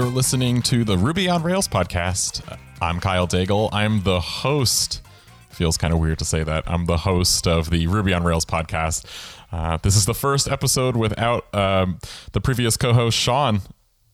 You're 0.00 0.08
listening 0.08 0.62
to 0.62 0.82
the 0.82 0.96
Ruby 0.96 1.28
on 1.28 1.42
Rails 1.42 1.68
podcast. 1.68 2.40
I'm 2.80 3.00
Kyle 3.00 3.28
Daigle. 3.28 3.68
I'm 3.70 4.02
the 4.02 4.18
host. 4.18 5.02
Feels 5.50 5.76
kind 5.76 5.92
of 5.92 6.00
weird 6.00 6.18
to 6.20 6.24
say 6.24 6.42
that. 6.42 6.64
I'm 6.66 6.86
the 6.86 6.96
host 6.96 7.46
of 7.46 7.68
the 7.68 7.86
Ruby 7.86 8.14
on 8.14 8.24
Rails 8.24 8.46
podcast. 8.46 9.04
Uh, 9.52 9.76
this 9.82 9.96
is 9.96 10.06
the 10.06 10.14
first 10.14 10.48
episode 10.48 10.96
without 10.96 11.54
um, 11.54 11.98
the 12.32 12.40
previous 12.40 12.78
co 12.78 12.94
host, 12.94 13.18
Sean. 13.18 13.60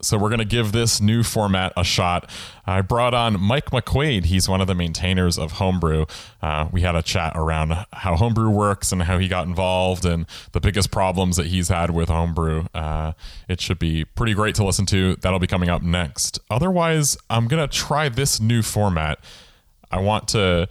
So 0.07 0.17
we're 0.19 0.29
going 0.29 0.39
to 0.39 0.45
give 0.45 0.71
this 0.71 1.01
new 1.01 1.25
format 1.25 1.73
a 1.77 1.83
shot. 1.83 2.31
I 2.65 2.81
brought 2.81 3.13
on 3.13 3.41
Mike 3.41 3.71
McQuaid. 3.71 4.27
He's 4.27 4.49
one 4.49 4.61
of 4.61 4.69
the 4.69 4.75
maintainers 4.75 5.37
of 5.37 5.53
Homebrew. 5.53 6.07
Uh, 6.41 6.69
we 6.71 6.83
had 6.83 6.95
a 6.95 7.03
chat 7.03 7.33
around 7.35 7.75
how 7.93 8.15
Homebrew 8.15 8.51
works 8.51 8.93
and 8.93 9.03
how 9.03 9.19
he 9.19 9.27
got 9.27 9.49
involved 9.49 10.05
and 10.05 10.27
the 10.53 10.61
biggest 10.61 10.93
problems 10.93 11.37
that 11.37 11.47
he's 11.47 11.69
had 11.69 11.91
with 11.91 12.09
Homebrew. 12.09 12.67
Uh, 12.73 13.13
it 13.49 13.61
should 13.61 13.81
be 13.81 14.05
pretty 14.05 14.33
great 14.33 14.55
to 14.55 14.65
listen 14.65 14.87
to. 14.87 15.17
That'll 15.17 15.41
be 15.41 15.49
coming 15.49 15.69
up 15.69 15.83
next. 15.83 16.39
Otherwise, 16.51 17.17
I'm 17.29 17.49
going 17.49 17.69
to 17.69 17.77
try 17.77 18.09
this 18.09 18.41
new 18.41 18.63
format. 18.63 19.19
I 19.91 19.99
want 19.99 20.29
to 20.29 20.69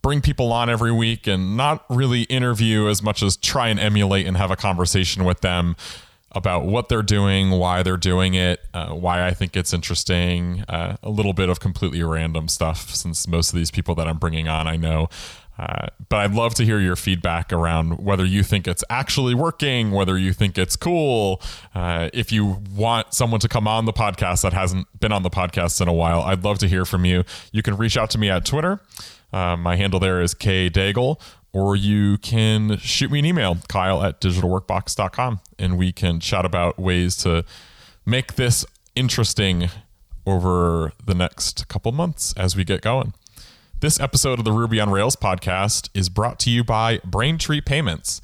bring 0.00 0.20
people 0.20 0.52
on 0.52 0.68
every 0.68 0.92
week 0.92 1.26
and 1.26 1.56
not 1.56 1.84
really 1.88 2.22
interview 2.24 2.88
as 2.88 3.02
much 3.02 3.22
as 3.22 3.36
try 3.38 3.68
and 3.68 3.80
emulate 3.80 4.26
and 4.26 4.36
have 4.36 4.50
a 4.50 4.56
conversation 4.56 5.24
with 5.24 5.40
them 5.40 5.76
about 6.34 6.64
what 6.64 6.88
they're 6.88 7.02
doing, 7.02 7.50
why 7.50 7.82
they're 7.82 7.96
doing 7.96 8.34
it, 8.34 8.60
uh, 8.74 8.88
why 8.88 9.26
I 9.26 9.32
think 9.32 9.56
it's 9.56 9.72
interesting, 9.72 10.64
uh, 10.68 10.96
a 11.02 11.10
little 11.10 11.32
bit 11.32 11.48
of 11.48 11.60
completely 11.60 12.02
random 12.02 12.48
stuff 12.48 12.90
since 12.94 13.26
most 13.28 13.52
of 13.52 13.56
these 13.56 13.70
people 13.70 13.94
that 13.94 14.08
I'm 14.08 14.18
bringing 14.18 14.48
on 14.48 14.66
I 14.66 14.76
know. 14.76 15.08
Uh, 15.56 15.86
but 16.08 16.16
I'd 16.16 16.32
love 16.32 16.54
to 16.54 16.64
hear 16.64 16.80
your 16.80 16.96
feedback 16.96 17.52
around 17.52 17.98
whether 18.04 18.24
you 18.24 18.42
think 18.42 18.66
it's 18.66 18.82
actually 18.90 19.34
working, 19.34 19.92
whether 19.92 20.18
you 20.18 20.32
think 20.32 20.58
it's 20.58 20.74
cool. 20.74 21.40
Uh, 21.74 22.10
if 22.12 22.32
you 22.32 22.60
want 22.74 23.14
someone 23.14 23.40
to 23.40 23.48
come 23.48 23.68
on 23.68 23.84
the 23.84 23.92
podcast 23.92 24.42
that 24.42 24.52
hasn't 24.52 24.88
been 24.98 25.12
on 25.12 25.22
the 25.22 25.30
podcast 25.30 25.80
in 25.80 25.86
a 25.86 25.92
while, 25.92 26.22
I'd 26.22 26.42
love 26.42 26.58
to 26.58 26.68
hear 26.68 26.84
from 26.84 27.04
you. 27.04 27.22
You 27.52 27.62
can 27.62 27.76
reach 27.76 27.96
out 27.96 28.10
to 28.10 28.18
me 28.18 28.30
at 28.30 28.44
Twitter. 28.44 28.80
Uh, 29.32 29.56
my 29.56 29.76
handle 29.76 30.00
there 30.00 30.20
is 30.22 30.34
kdaigle, 30.34 31.20
or 31.54 31.76
you 31.76 32.18
can 32.18 32.76
shoot 32.78 33.10
me 33.10 33.20
an 33.20 33.24
email, 33.24 33.56
kyle 33.68 34.02
at 34.02 34.20
digitalworkbox.com, 34.20 35.40
and 35.56 35.78
we 35.78 35.92
can 35.92 36.18
chat 36.18 36.44
about 36.44 36.78
ways 36.78 37.16
to 37.16 37.44
make 38.04 38.34
this 38.34 38.66
interesting 38.96 39.70
over 40.26 40.92
the 41.06 41.14
next 41.14 41.68
couple 41.68 41.92
months 41.92 42.34
as 42.36 42.56
we 42.56 42.64
get 42.64 42.82
going. 42.82 43.14
This 43.78 44.00
episode 44.00 44.40
of 44.40 44.44
the 44.44 44.52
Ruby 44.52 44.80
on 44.80 44.90
Rails 44.90 45.14
podcast 45.14 45.90
is 45.94 46.08
brought 46.08 46.40
to 46.40 46.50
you 46.50 46.64
by 46.64 46.98
Braintree 47.04 47.60
Payments. 47.60 48.20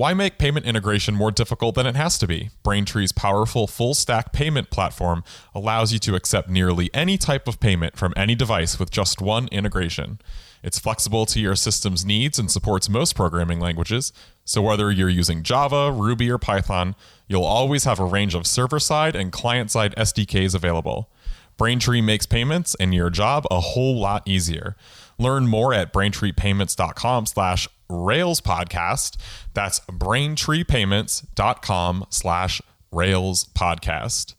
Why 0.00 0.14
make 0.14 0.38
payment 0.38 0.64
integration 0.64 1.14
more 1.14 1.30
difficult 1.30 1.74
than 1.74 1.86
it 1.86 1.94
has 1.94 2.16
to 2.20 2.26
be? 2.26 2.48
Braintree's 2.64 3.12
powerful 3.12 3.66
full 3.66 3.92
stack 3.92 4.32
payment 4.32 4.70
platform 4.70 5.22
allows 5.54 5.92
you 5.92 5.98
to 5.98 6.14
accept 6.14 6.48
nearly 6.48 6.88
any 6.94 7.18
type 7.18 7.46
of 7.46 7.60
payment 7.60 7.98
from 7.98 8.14
any 8.16 8.34
device 8.34 8.78
with 8.78 8.90
just 8.90 9.20
one 9.20 9.46
integration. 9.48 10.18
It's 10.62 10.78
flexible 10.78 11.26
to 11.26 11.38
your 11.38 11.54
system's 11.54 12.02
needs 12.02 12.38
and 12.38 12.50
supports 12.50 12.88
most 12.88 13.14
programming 13.14 13.60
languages. 13.60 14.10
So, 14.42 14.62
whether 14.62 14.90
you're 14.90 15.10
using 15.10 15.42
Java, 15.42 15.92
Ruby, 15.92 16.30
or 16.30 16.38
Python, 16.38 16.96
you'll 17.28 17.44
always 17.44 17.84
have 17.84 18.00
a 18.00 18.04
range 18.06 18.34
of 18.34 18.46
server 18.46 18.80
side 18.80 19.14
and 19.14 19.30
client 19.30 19.70
side 19.70 19.94
SDKs 19.96 20.54
available. 20.54 21.10
Braintree 21.58 22.00
makes 22.00 22.24
payments 22.24 22.74
and 22.80 22.94
your 22.94 23.10
job 23.10 23.46
a 23.50 23.60
whole 23.60 24.00
lot 24.00 24.22
easier. 24.24 24.76
Learn 25.18 25.46
more 25.46 25.74
at 25.74 25.92
braintreepayments.com 25.92 27.26
slash 27.26 27.68
rails 27.90 28.40
podcast. 28.40 29.18
That's 29.52 29.80
braintreepayments.com 29.80 32.06
slash 32.08 32.62
rails 32.92 33.44
podcast. 33.54 34.34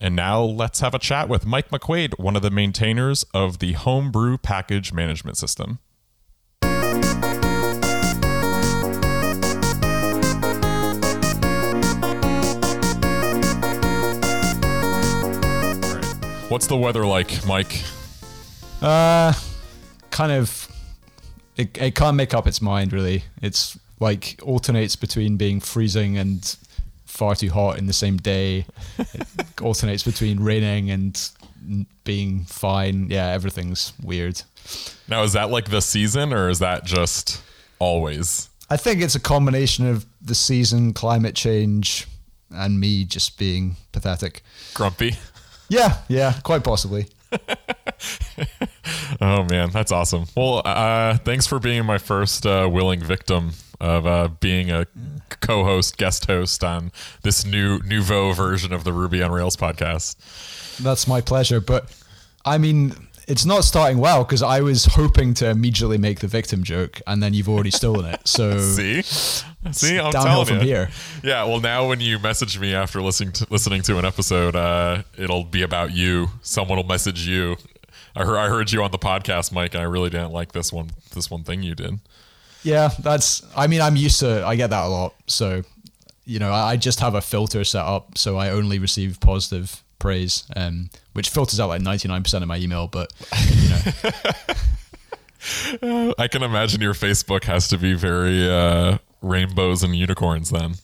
And 0.00 0.14
now 0.14 0.42
let's 0.42 0.80
have 0.80 0.94
a 0.94 0.98
chat 0.98 1.28
with 1.28 1.46
Mike 1.46 1.70
McQuaid, 1.70 2.18
one 2.18 2.36
of 2.36 2.42
the 2.42 2.50
maintainers 2.50 3.24
of 3.32 3.58
the 3.58 3.72
Homebrew 3.72 4.38
Package 4.38 4.92
Management 4.92 5.38
System. 5.38 5.78
What's 16.48 16.66
the 16.66 16.76
weather 16.76 17.06
like, 17.06 17.46
Mike? 17.46 17.82
Uh, 18.82 19.32
kind 20.10 20.30
of. 20.30 20.68
It, 21.56 21.78
it 21.80 21.94
can't 21.94 22.16
make 22.16 22.34
up 22.34 22.46
its 22.46 22.60
mind, 22.60 22.92
really. 22.92 23.24
It's 23.40 23.78
like 24.00 24.40
alternates 24.42 24.96
between 24.96 25.36
being 25.36 25.60
freezing 25.60 26.18
and 26.18 26.56
far 27.04 27.34
too 27.34 27.50
hot 27.50 27.78
in 27.78 27.86
the 27.86 27.92
same 27.92 28.16
day. 28.16 28.66
It 28.98 29.26
alternates 29.62 30.02
between 30.02 30.40
raining 30.40 30.90
and 30.90 31.30
being 32.02 32.44
fine. 32.44 33.08
Yeah, 33.10 33.28
everything's 33.28 33.92
weird. 34.02 34.42
Now, 35.08 35.22
is 35.22 35.34
that 35.34 35.50
like 35.50 35.70
the 35.70 35.80
season 35.80 36.32
or 36.32 36.48
is 36.48 36.58
that 36.58 36.84
just 36.84 37.42
always? 37.78 38.48
I 38.70 38.76
think 38.76 39.02
it's 39.02 39.14
a 39.14 39.20
combination 39.20 39.86
of 39.86 40.06
the 40.20 40.34
season, 40.34 40.92
climate 40.92 41.34
change, 41.34 42.08
and 42.50 42.80
me 42.80 43.04
just 43.04 43.38
being 43.38 43.76
pathetic. 43.92 44.42
Grumpy? 44.72 45.16
Yeah, 45.68 45.98
yeah, 46.08 46.34
quite 46.42 46.64
possibly. 46.64 47.08
oh 49.20 49.44
man, 49.44 49.70
that's 49.70 49.92
awesome. 49.92 50.26
Well, 50.36 50.62
uh, 50.64 51.18
thanks 51.18 51.46
for 51.46 51.58
being 51.58 51.84
my 51.84 51.98
first 51.98 52.46
uh, 52.46 52.68
willing 52.70 53.00
victim 53.00 53.52
of 53.80 54.06
uh, 54.06 54.28
being 54.40 54.70
a 54.70 54.86
co-host, 55.40 55.96
guest 55.96 56.26
host 56.26 56.62
on 56.64 56.92
this 57.22 57.44
new 57.44 57.80
nouveau 57.82 58.32
version 58.32 58.72
of 58.72 58.84
the 58.84 58.92
Ruby 58.92 59.22
on 59.22 59.30
Rails 59.30 59.56
podcast. 59.56 60.16
That's 60.82 61.06
my 61.06 61.20
pleasure. 61.20 61.60
But 61.60 61.94
I 62.44 62.58
mean, 62.58 62.94
it's 63.26 63.44
not 63.44 63.64
starting 63.64 63.98
well 63.98 64.24
because 64.24 64.42
I 64.42 64.60
was 64.60 64.84
hoping 64.84 65.34
to 65.34 65.48
immediately 65.50 65.98
make 65.98 66.20
the 66.20 66.28
victim 66.28 66.62
joke, 66.62 67.00
and 67.06 67.22
then 67.22 67.34
you've 67.34 67.48
already 67.48 67.70
stolen 67.70 68.06
it. 68.06 68.26
So 68.26 68.58
see, 68.58 69.02
see, 69.02 69.98
I'm 69.98 70.12
downhill 70.12 70.44
telling 70.44 70.46
from 70.46 70.58
you. 70.58 70.62
here. 70.74 70.90
Yeah, 71.22 71.44
well, 71.44 71.60
now 71.60 71.88
when 71.88 72.00
you 72.00 72.18
message 72.18 72.58
me 72.58 72.74
after 72.74 73.00
listening 73.02 73.32
to, 73.32 73.46
listening 73.50 73.82
to 73.82 73.98
an 73.98 74.04
episode, 74.04 74.56
uh, 74.56 75.02
it'll 75.16 75.44
be 75.44 75.62
about 75.62 75.92
you. 75.92 76.28
Someone 76.42 76.76
will 76.78 76.84
message 76.84 77.26
you. 77.26 77.56
I 78.16 78.24
heard, 78.24 78.36
I 78.36 78.48
heard 78.48 78.70
you 78.70 78.82
on 78.82 78.90
the 78.90 78.98
podcast, 78.98 79.52
Mike, 79.52 79.74
and 79.74 79.82
I 79.82 79.86
really 79.86 80.10
didn't 80.10 80.32
like 80.32 80.52
this 80.52 80.72
one 80.72 80.90
this 81.14 81.30
one 81.30 81.42
thing 81.42 81.62
you 81.62 81.74
did. 81.74 81.98
Yeah, 82.62 82.90
that's. 83.00 83.42
I 83.56 83.66
mean, 83.66 83.80
I'm 83.80 83.96
used 83.96 84.20
to. 84.20 84.46
I 84.46 84.56
get 84.56 84.70
that 84.70 84.84
a 84.84 84.88
lot. 84.88 85.14
So, 85.26 85.62
you 86.24 86.38
know, 86.38 86.52
I 86.52 86.72
I 86.72 86.76
just 86.76 87.00
have 87.00 87.14
a 87.14 87.20
filter 87.20 87.64
set 87.64 87.84
up, 87.84 88.16
so 88.16 88.36
I 88.36 88.50
only 88.50 88.78
receive 88.78 89.18
positive 89.20 89.82
praise, 89.98 90.44
um, 90.54 90.90
which 91.14 91.30
filters 91.30 91.58
out 91.60 91.68
like 91.68 91.82
99% 91.82 92.42
of 92.42 92.48
my 92.48 92.58
email. 92.58 92.88
But 92.88 93.12
you 93.50 93.68
know, 93.68 93.80
I 96.18 96.28
can 96.28 96.42
imagine 96.42 96.80
your 96.80 96.94
Facebook 96.94 97.44
has 97.44 97.68
to 97.68 97.78
be 97.78 97.94
very 97.94 98.48
uh, 98.48 98.98
rainbows 99.22 99.82
and 99.82 99.94
unicorns 99.94 100.50
then. 100.50 100.74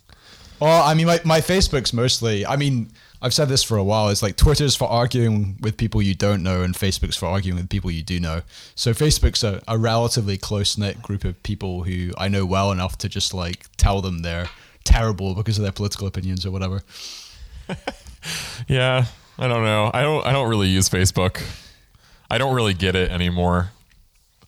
well, 0.61 0.83
I 0.83 0.95
mean, 0.95 1.07
my 1.07 1.21
my 1.25 1.41
Facebook's 1.41 1.93
mostly. 1.93 2.45
I 2.45 2.57
mean, 2.57 2.91
I've 3.23 3.35
said 3.35 3.49
this 3.49 3.63
for 3.63 3.77
a 3.77 3.85
while. 3.85 4.09
It's 4.09 4.23
like 4.23 4.37
Twitter's 4.37 4.75
for 4.75 4.89
arguing 4.89 5.59
with 5.61 5.77
people 5.77 6.01
you 6.01 6.15
don't 6.15 6.43
know, 6.43 6.63
and 6.63 6.75
Facebook's 6.75 7.17
for 7.17 7.27
arguing 7.27 7.59
with 7.59 7.69
people 7.69 7.91
you 7.91 8.03
do 8.03 8.19
know. 8.19 8.43
So 8.75 8.93
Facebook's 8.93 9.45
a, 9.45 9.63
a 9.69 9.77
relatively 9.77 10.39
close 10.39 10.79
knit 10.79 11.03
group 11.03 11.25
of 11.25 11.43
people 11.43 11.85
who 11.85 12.13
I 12.17 12.29
know 12.29 12.47
well 12.47 12.73
enough 12.73 12.97
to 12.99 13.09
just 13.09 13.35
like 13.35 13.67
tell 13.77 14.01
them 14.01 14.23
they're 14.23 14.49
terrible 14.85 15.35
because 15.35 15.59
of 15.59 15.63
their 15.63 15.73
political 15.73 16.07
opinions 16.07 16.47
or 16.47 16.51
whatever. 16.51 16.83
Yeah, 18.69 19.07
I 19.39 19.49
don't 19.49 19.65
know. 19.65 19.91
I 19.93 20.03
don't. 20.03 20.27
I 20.27 20.33
don't 20.33 20.49
really 20.49 20.69
use 20.69 20.89
Facebook. 20.89 21.43
I 22.31 22.39
don't 22.39 22.55
really 22.55 22.75
get 22.75 22.95
it 22.95 23.11
anymore. 23.11 23.71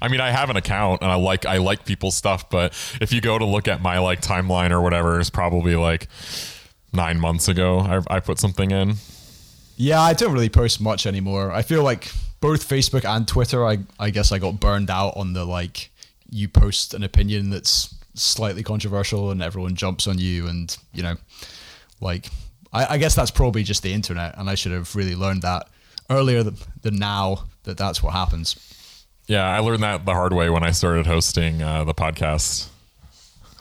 I 0.00 0.08
mean, 0.08 0.20
I 0.20 0.30
have 0.30 0.50
an 0.50 0.56
account 0.56 1.02
and 1.02 1.10
I 1.10 1.14
like 1.14 1.46
I 1.46 1.58
like 1.58 1.84
people's 1.84 2.16
stuff, 2.16 2.50
but 2.50 2.72
if 3.00 3.12
you 3.12 3.20
go 3.20 3.38
to 3.38 3.44
look 3.44 3.68
at 3.68 3.80
my 3.80 3.98
like 3.98 4.20
timeline 4.20 4.70
or 4.70 4.80
whatever, 4.80 5.18
it's 5.20 5.30
probably 5.30 5.76
like 5.76 6.08
nine 6.92 7.18
months 7.18 7.48
ago 7.48 7.80
I, 7.80 8.16
I 8.16 8.20
put 8.20 8.38
something 8.38 8.70
in. 8.70 8.94
Yeah, 9.76 10.00
I 10.00 10.12
don't 10.12 10.32
really 10.32 10.50
post 10.50 10.80
much 10.80 11.06
anymore. 11.06 11.50
I 11.50 11.62
feel 11.62 11.82
like 11.82 12.12
both 12.40 12.68
Facebook 12.68 13.04
and 13.04 13.26
Twitter, 13.26 13.66
I 13.66 13.78
I 13.98 14.10
guess 14.10 14.32
I 14.32 14.38
got 14.38 14.60
burned 14.60 14.90
out 14.90 15.16
on 15.16 15.32
the 15.32 15.44
like 15.44 15.90
you 16.30 16.48
post 16.48 16.94
an 16.94 17.02
opinion 17.02 17.50
that's 17.50 17.94
slightly 18.14 18.62
controversial 18.62 19.30
and 19.30 19.42
everyone 19.42 19.74
jumps 19.74 20.06
on 20.06 20.18
you 20.18 20.46
and 20.46 20.76
you 20.92 21.02
know 21.02 21.16
like 22.00 22.28
I, 22.72 22.94
I 22.94 22.98
guess 22.98 23.14
that's 23.14 23.30
probably 23.30 23.62
just 23.62 23.82
the 23.82 23.92
internet 23.92 24.34
and 24.36 24.50
I 24.50 24.54
should 24.54 24.72
have 24.72 24.94
really 24.94 25.14
learned 25.14 25.42
that 25.42 25.68
earlier 26.10 26.42
than, 26.42 26.56
than 26.82 26.98
now 26.98 27.44
that 27.64 27.76
that's 27.76 28.02
what 28.02 28.12
happens. 28.12 28.56
Yeah, 29.26 29.48
I 29.48 29.60
learned 29.60 29.82
that 29.82 30.04
the 30.04 30.12
hard 30.12 30.32
way 30.32 30.50
when 30.50 30.62
I 30.62 30.72
started 30.72 31.06
hosting 31.06 31.62
uh, 31.62 31.84
the 31.84 31.94
podcast. 31.94 32.68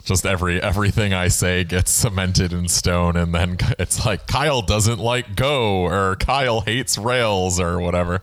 Just 0.04 0.26
every 0.26 0.60
everything 0.60 1.14
I 1.14 1.28
say 1.28 1.64
gets 1.64 1.90
cemented 1.90 2.52
in 2.52 2.68
stone, 2.68 3.16
and 3.16 3.34
then 3.34 3.56
it's 3.78 4.04
like 4.04 4.26
Kyle 4.26 4.62
doesn't 4.62 4.98
like 4.98 5.36
Go 5.36 5.82
or 5.82 6.16
Kyle 6.16 6.60
hates 6.60 6.98
Rails 6.98 7.60
or 7.60 7.80
whatever. 7.80 8.22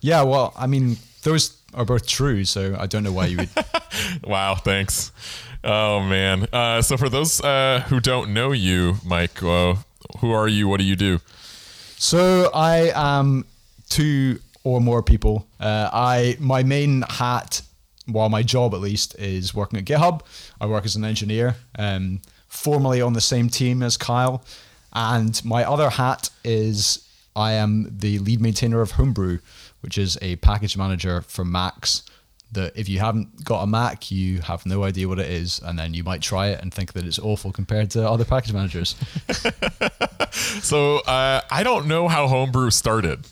Yeah, 0.00 0.22
well, 0.22 0.52
I 0.56 0.66
mean 0.66 0.98
those 1.22 1.56
are 1.74 1.84
both 1.84 2.06
true, 2.06 2.44
so 2.44 2.76
I 2.78 2.86
don't 2.86 3.02
know 3.02 3.12
why 3.12 3.26
you 3.26 3.38
would 3.38 3.50
Wow, 4.24 4.54
thanks. 4.54 5.12
Oh 5.64 6.00
man. 6.00 6.46
Uh, 6.52 6.82
so 6.82 6.96
for 6.96 7.08
those 7.08 7.40
uh, 7.40 7.84
who 7.88 8.00
don't 8.00 8.32
know 8.34 8.52
you, 8.52 8.96
Mike, 9.04 9.42
uh, 9.42 9.76
who 10.18 10.30
are 10.30 10.46
you? 10.46 10.68
What 10.68 10.78
do 10.78 10.84
you 10.84 10.96
do? 10.96 11.20
So 11.96 12.50
I 12.52 12.92
am 12.94 13.46
two 13.88 14.40
or 14.62 14.80
more 14.80 15.02
people. 15.02 15.46
Uh, 15.58 15.88
I 15.92 16.36
my 16.38 16.62
main 16.62 17.02
hat, 17.02 17.62
well, 18.08 18.28
my 18.28 18.42
job 18.42 18.74
at 18.74 18.80
least, 18.80 19.18
is 19.18 19.54
working 19.54 19.78
at 19.78 19.84
GitHub. 19.84 20.22
I 20.60 20.66
work 20.66 20.84
as 20.84 20.96
an 20.96 21.04
engineer, 21.04 21.56
um, 21.78 22.20
formerly 22.48 23.00
on 23.00 23.12
the 23.12 23.20
same 23.20 23.48
team 23.48 23.82
as 23.82 23.96
Kyle, 23.96 24.44
and 24.92 25.42
my 25.44 25.64
other 25.64 25.90
hat 25.90 26.30
is 26.44 27.06
I 27.34 27.52
am 27.52 27.88
the 27.98 28.18
lead 28.20 28.40
maintainer 28.40 28.80
of 28.80 28.92
Homebrew, 28.92 29.38
which 29.80 29.98
is 29.98 30.18
a 30.22 30.36
package 30.36 30.76
manager 30.76 31.22
for 31.22 31.44
Macs. 31.44 32.02
That 32.52 32.72
if 32.76 32.88
you 32.88 33.00
haven't 33.00 33.44
got 33.44 33.62
a 33.62 33.66
Mac, 33.66 34.12
you 34.12 34.40
have 34.42 34.64
no 34.64 34.84
idea 34.84 35.08
what 35.08 35.18
it 35.18 35.28
is, 35.28 35.58
and 35.58 35.76
then 35.76 35.92
you 35.92 36.04
might 36.04 36.22
try 36.22 36.48
it 36.48 36.62
and 36.62 36.72
think 36.72 36.92
that 36.92 37.04
it's 37.04 37.18
awful 37.18 37.50
compared 37.50 37.90
to 37.92 38.08
other 38.08 38.24
package 38.24 38.52
managers. 38.52 38.94
So 40.34 40.98
uh, 40.98 41.42
I 41.50 41.62
don't 41.62 41.86
know 41.86 42.08
how 42.08 42.26
Homebrew 42.26 42.70
started. 42.70 43.26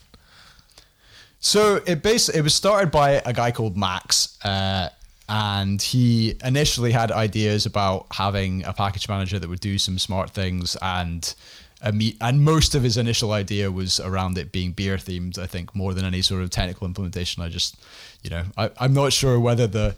So 1.44 1.82
it 1.86 2.02
basically 2.04 2.38
it 2.38 2.42
was 2.42 2.54
started 2.54 2.92
by 2.92 3.20
a 3.26 3.32
guy 3.32 3.50
called 3.50 3.76
Max, 3.76 4.38
uh, 4.44 4.90
and 5.28 5.82
he 5.82 6.36
initially 6.44 6.92
had 6.92 7.10
ideas 7.10 7.66
about 7.66 8.06
having 8.12 8.64
a 8.64 8.72
package 8.72 9.08
manager 9.08 9.40
that 9.40 9.48
would 9.48 9.60
do 9.60 9.76
some 9.76 9.98
smart 9.98 10.30
things, 10.30 10.76
and 10.80 11.34
a 11.82 11.92
and 12.20 12.44
most 12.44 12.76
of 12.76 12.84
his 12.84 12.96
initial 12.96 13.32
idea 13.32 13.72
was 13.72 13.98
around 13.98 14.38
it 14.38 14.52
being 14.52 14.70
beer 14.70 14.96
themed. 14.96 15.36
I 15.36 15.46
think 15.46 15.74
more 15.74 15.94
than 15.94 16.04
any 16.04 16.22
sort 16.22 16.44
of 16.44 16.50
technical 16.50 16.86
implementation. 16.86 17.42
I 17.42 17.48
just, 17.48 17.76
you 18.22 18.30
know, 18.30 18.44
I, 18.56 18.70
I'm 18.78 18.94
not 18.94 19.12
sure 19.12 19.40
whether 19.40 19.66
the 19.66 19.96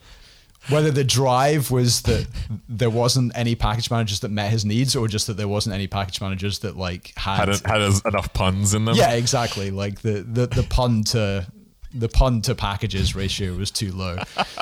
whether 0.69 0.91
the 0.91 1.05
drive 1.05 1.71
was 1.71 2.03
that 2.03 2.27
there 2.69 2.91
wasn't 2.91 3.33
any 3.35 3.55
package 3.55 3.91
managers 3.91 4.21
that 4.21 4.31
met 4.31 4.51
his 4.51 4.65
needs, 4.65 4.97
or 4.97 5.09
just 5.09 5.27
that 5.27 5.37
there 5.37 5.49
wasn't 5.49 5.75
any 5.75 5.87
package 5.87 6.21
managers 6.21 6.61
that 6.61 6.77
like 6.77 7.13
Had, 7.17 7.49
a, 7.49 7.59
had 7.67 7.81
a, 7.81 7.93
enough 8.07 8.33
puns 8.33 8.75
in 8.75 8.85
them. 8.85 8.97
yeah, 8.97 9.13
exactly. 9.13 9.71
Like 9.71 10.01
the 10.03 10.23
the 10.23 10.47
the 10.47 10.63
pun 10.63 11.05
to 11.05 11.47
the 11.93 12.09
pun 12.09 12.41
to 12.43 12.55
packages 12.55 13.15
ratio 13.15 13.55
was 13.55 13.71
too 13.71 13.93
low. 13.93 14.17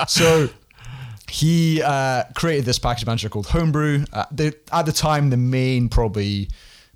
So 0.07 0.49
he 1.29 1.81
uh, 1.81 2.25
created 2.35 2.65
this 2.65 2.77
package 2.77 3.05
manager 3.07 3.29
called 3.29 3.47
Homebrew. 3.47 4.05
Uh, 4.13 4.25
the, 4.31 4.55
at 4.71 4.85
the 4.85 4.91
time, 4.91 5.31
the 5.31 5.37
main 5.37 5.89
probably 5.89 6.49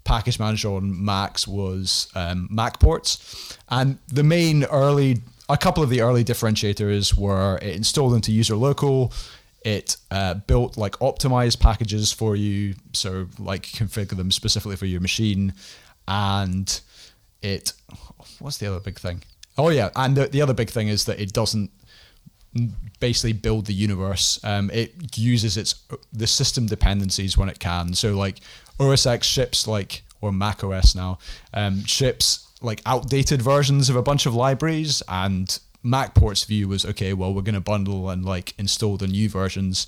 package 0.03 0.39
manager 0.39 0.69
on 0.69 1.03
Macs 1.03 1.47
was 1.47 2.07
um, 2.13 2.47
MacPorts, 2.51 3.57
and 3.69 3.97
the 4.09 4.21
main 4.23 4.63
early, 4.65 5.21
a 5.49 5.57
couple 5.57 5.83
of 5.83 5.89
the 5.89 6.01
early 6.01 6.23
differentiators 6.23 7.17
were 7.17 7.57
it 7.61 7.75
installed 7.75 8.13
into 8.13 8.31
user 8.31 8.55
local. 8.55 9.13
It 9.61 9.97
uh, 10.11 10.35
built 10.35 10.77
like 10.77 10.93
optimized 10.93 11.59
packages 11.59 12.11
for 12.11 12.35
you, 12.35 12.75
so 12.93 13.27
like 13.39 13.63
configure 13.63 14.15
them 14.17 14.31
specifically 14.31 14.75
for 14.75 14.85
your 14.85 15.01
machine, 15.01 15.53
and 16.07 16.79
it. 17.41 17.73
What's 18.39 18.57
the 18.57 18.67
other 18.67 18.79
big 18.79 18.99
thing? 18.99 19.23
Oh 19.57 19.69
yeah, 19.69 19.89
and 19.95 20.15
the, 20.15 20.27
the 20.27 20.41
other 20.41 20.53
big 20.53 20.69
thing 20.69 20.87
is 20.87 21.05
that 21.05 21.19
it 21.19 21.33
doesn't 21.33 21.71
basically 22.99 23.33
build 23.33 23.65
the 23.65 23.73
universe. 23.73 24.39
Um, 24.43 24.69
it 24.71 25.17
uses 25.17 25.57
its 25.57 25.75
the 26.13 26.27
system 26.27 26.67
dependencies 26.67 27.37
when 27.37 27.49
it 27.49 27.59
can. 27.59 27.93
So 27.93 28.15
like 28.15 28.39
OS 28.79 29.05
X 29.05 29.25
ships 29.27 29.67
like 29.67 30.03
or 30.21 30.31
Mac 30.31 30.63
OS 30.63 30.95
now 30.95 31.19
um, 31.53 31.83
ships 31.85 32.46
like 32.61 32.81
outdated 32.85 33.41
versions 33.41 33.89
of 33.89 33.95
a 33.95 34.01
bunch 34.01 34.25
of 34.25 34.33
libraries 34.33 35.03
and 35.07 35.59
MacPort's 35.83 36.43
view 36.43 36.67
was 36.67 36.85
okay. 36.85 37.13
Well, 37.13 37.33
we're 37.33 37.41
going 37.41 37.55
to 37.55 37.61
bundle 37.61 38.09
and 38.09 38.25
like 38.25 38.53
install 38.57 38.97
the 38.97 39.07
new 39.07 39.29
versions, 39.29 39.87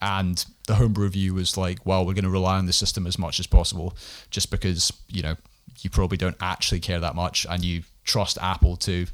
and 0.00 0.44
the 0.66 0.76
homebrew 0.76 1.08
view 1.08 1.34
was 1.34 1.56
like, 1.56 1.84
well, 1.86 2.04
we're 2.04 2.14
going 2.14 2.24
to 2.24 2.30
rely 2.30 2.58
on 2.58 2.66
the 2.66 2.72
system 2.72 3.06
as 3.06 3.18
much 3.18 3.40
as 3.40 3.46
possible, 3.46 3.96
just 4.30 4.50
because 4.50 4.92
you 5.08 5.22
know 5.22 5.36
you 5.80 5.90
probably 5.90 6.16
don't 6.16 6.36
actually 6.40 6.80
care 6.80 7.00
that 7.00 7.14
much, 7.14 7.46
and 7.48 7.64
you 7.64 7.82
trust 8.04 8.36
Apple 8.40 8.76
to 8.76 9.06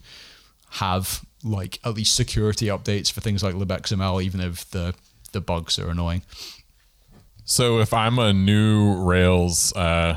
have 0.70 1.24
like 1.44 1.78
at 1.84 1.94
least 1.94 2.16
security 2.16 2.66
updates 2.66 3.12
for 3.12 3.20
things 3.20 3.42
like 3.42 3.54
libxml, 3.54 4.22
even 4.22 4.40
if 4.40 4.68
the 4.70 4.94
the 5.32 5.40
bugs 5.40 5.78
are 5.78 5.90
annoying. 5.90 6.22
So 7.44 7.80
if 7.80 7.92
I'm 7.92 8.18
a 8.18 8.32
new 8.32 9.04
Rails 9.04 9.72
uh, 9.76 10.16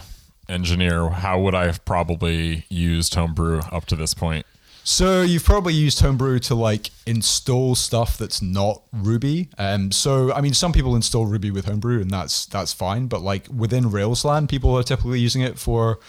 engineer, 0.50 1.10
how 1.10 1.40
would 1.40 1.56
I 1.56 1.66
have 1.66 1.84
probably 1.86 2.66
used 2.70 3.16
Homebrew 3.16 3.60
up 3.72 3.86
to 3.86 3.96
this 3.96 4.14
point? 4.14 4.46
So 4.84 5.22
you've 5.22 5.44
probably 5.44 5.74
used 5.74 6.00
Homebrew 6.00 6.40
to 6.40 6.56
like 6.56 6.92
install 7.06 7.76
stuff 7.76 8.18
that's 8.18 8.42
not 8.42 8.84
Ruby. 8.94 9.50
Um, 9.58 9.92
so 9.92 10.32
I 10.32 10.40
mean, 10.40 10.54
some 10.54 10.72
people 10.72 10.96
install 10.96 11.26
Ruby 11.26 11.52
with 11.52 11.66
Homebrew, 11.66 12.00
and 12.00 12.10
that's 12.10 12.46
that's 12.46 12.72
fine. 12.72 13.08
But 13.08 13.22
like 13.22 13.50
within 13.54 13.84
Railsland, 13.84 14.48
people 14.48 14.78
are 14.78 14.84
typically 14.84 15.20
using 15.20 15.42
it 15.42 15.60
for 15.60 16.00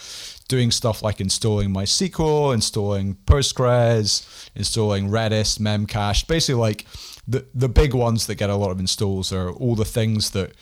doing 0.47 0.71
stuff 0.71 1.03
like 1.03 1.21
installing 1.21 1.71
MySQL, 1.71 2.55
installing 2.55 3.17
Postgres, 3.27 4.49
installing 4.55 5.09
Redis, 5.09 5.59
Memcached. 5.59 6.29
Basically, 6.29 6.61
like 6.61 6.87
the 7.27 7.47
the 7.53 7.69
big 7.69 7.95
ones 7.95 8.29
that 8.29 8.37
get 8.37 8.49
a 8.49 8.55
lot 8.55 8.71
of 8.71 8.79
installs 8.79 9.33
are 9.33 9.51
all 9.51 9.75
the 9.75 9.85
things 9.85 10.31
that 10.31 10.53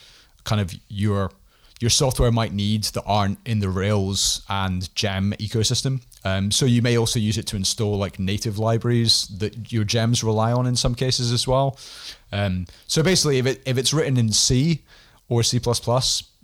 kind 0.44 0.62
of 0.62 0.72
your 0.88 1.32
your 1.80 1.90
software 1.90 2.32
might 2.32 2.52
need 2.52 2.84
that 2.84 3.02
aren't 3.04 3.38
in 3.44 3.60
the 3.60 3.68
Rails 3.68 4.42
and 4.48 4.94
Gem 4.94 5.34
ecosystem. 5.38 6.00
Um, 6.24 6.50
so 6.50 6.64
you 6.64 6.80
may 6.80 6.96
also 6.96 7.18
use 7.18 7.36
it 7.38 7.46
to 7.48 7.56
install 7.56 7.98
like 7.98 8.18
native 8.18 8.58
libraries 8.58 9.28
that 9.38 9.72
your 9.72 9.84
gems 9.84 10.24
rely 10.24 10.52
on 10.52 10.66
in 10.66 10.74
some 10.74 10.94
cases 10.94 11.32
as 11.32 11.46
well. 11.46 11.78
Um, 12.32 12.66
so 12.86 13.02
basically, 13.02 13.38
if 13.38 13.46
it 13.46 13.62
if 13.66 13.78
it's 13.78 13.92
written 13.92 14.16
in 14.16 14.32
C 14.32 14.82
or 15.28 15.42
C++, 15.42 15.60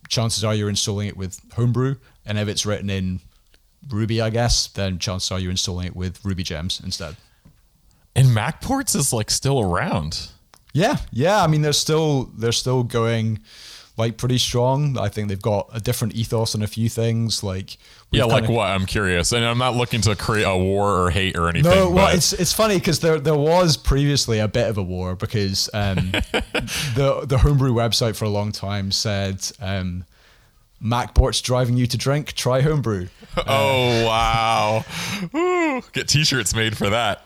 chances 0.09 0.45
are 0.45 0.55
you're 0.55 0.69
installing 0.69 1.09
it 1.09 1.17
with 1.17 1.41
Homebrew, 1.55 1.97
and 2.27 2.39
if 2.39 2.49
it's 2.49 2.67
written 2.67 2.91
in 2.91 3.21
Ruby, 3.89 4.21
I 4.21 4.31
guess, 4.31 4.69
then 4.69 4.99
chances 4.99 5.31
are 5.31 5.41
you're 5.41 5.51
installing 5.51 5.87
it 5.87 5.97
with 5.97 6.25
Ruby 6.25 6.43
gems 6.43 6.81
instead. 6.85 7.17
And 8.15 8.29
MacPorts 8.29 8.95
is 8.95 9.13
like 9.13 9.31
still 9.31 9.61
around. 9.61 10.29
Yeah, 10.75 10.97
yeah. 11.11 11.43
I 11.43 11.47
mean, 11.47 11.63
they're 11.63 11.73
still 11.73 12.25
they're 12.37 12.53
still 12.53 12.83
going 12.83 13.41
like 13.97 14.17
pretty 14.17 14.39
strong. 14.39 14.97
I 14.97 15.09
think 15.09 15.29
they've 15.29 15.41
got 15.41 15.69
a 15.73 15.81
different 15.81 16.15
ethos 16.15 16.55
on 16.55 16.63
a 16.63 16.67
few 16.67 16.89
things. 16.89 17.43
Like 17.43 17.77
Yeah, 18.11 18.25
like 18.25 18.45
kinda- 18.45 18.57
what? 18.59 18.71
I'm 18.71 18.87
curious, 18.87 19.33
and 19.33 19.45
I'm 19.45 19.59
not 19.59 19.75
looking 19.77 20.01
to 20.03 20.17
create 20.17 20.45
a 20.45 20.57
war 20.57 21.03
or 21.03 21.11
hate 21.11 21.37
or 21.37 21.49
anything. 21.49 21.71
No, 21.71 21.91
well, 21.91 22.07
but 22.07 22.15
it's 22.15 22.33
it's 22.33 22.53
funny 22.53 22.77
because 22.77 23.01
there 23.01 23.21
there 23.21 23.37
was 23.37 23.77
previously 23.77 24.39
a 24.39 24.49
bit 24.49 24.69
of 24.69 24.79
a 24.79 24.83
war 24.83 25.15
because 25.15 25.69
um, 25.75 26.13
the 26.95 27.25
the 27.27 27.39
homebrew 27.39 27.73
website 27.75 28.17
for 28.17 28.25
a 28.25 28.31
long 28.31 28.51
time 28.53 28.93
said 28.93 29.47
um, 29.61 30.05
MacPort's 30.81 31.41
driving 31.41 31.77
you 31.77 31.87
to 31.87 31.97
drink. 31.97 32.33
Try 32.33 32.61
homebrew. 32.63 33.09
oh 33.47 34.05
wow, 34.07 34.85
Woo. 35.33 35.81
get 35.93 36.09
T-shirts 36.09 36.55
made 36.55 36.77
for 36.77 36.91
that. 36.91 37.21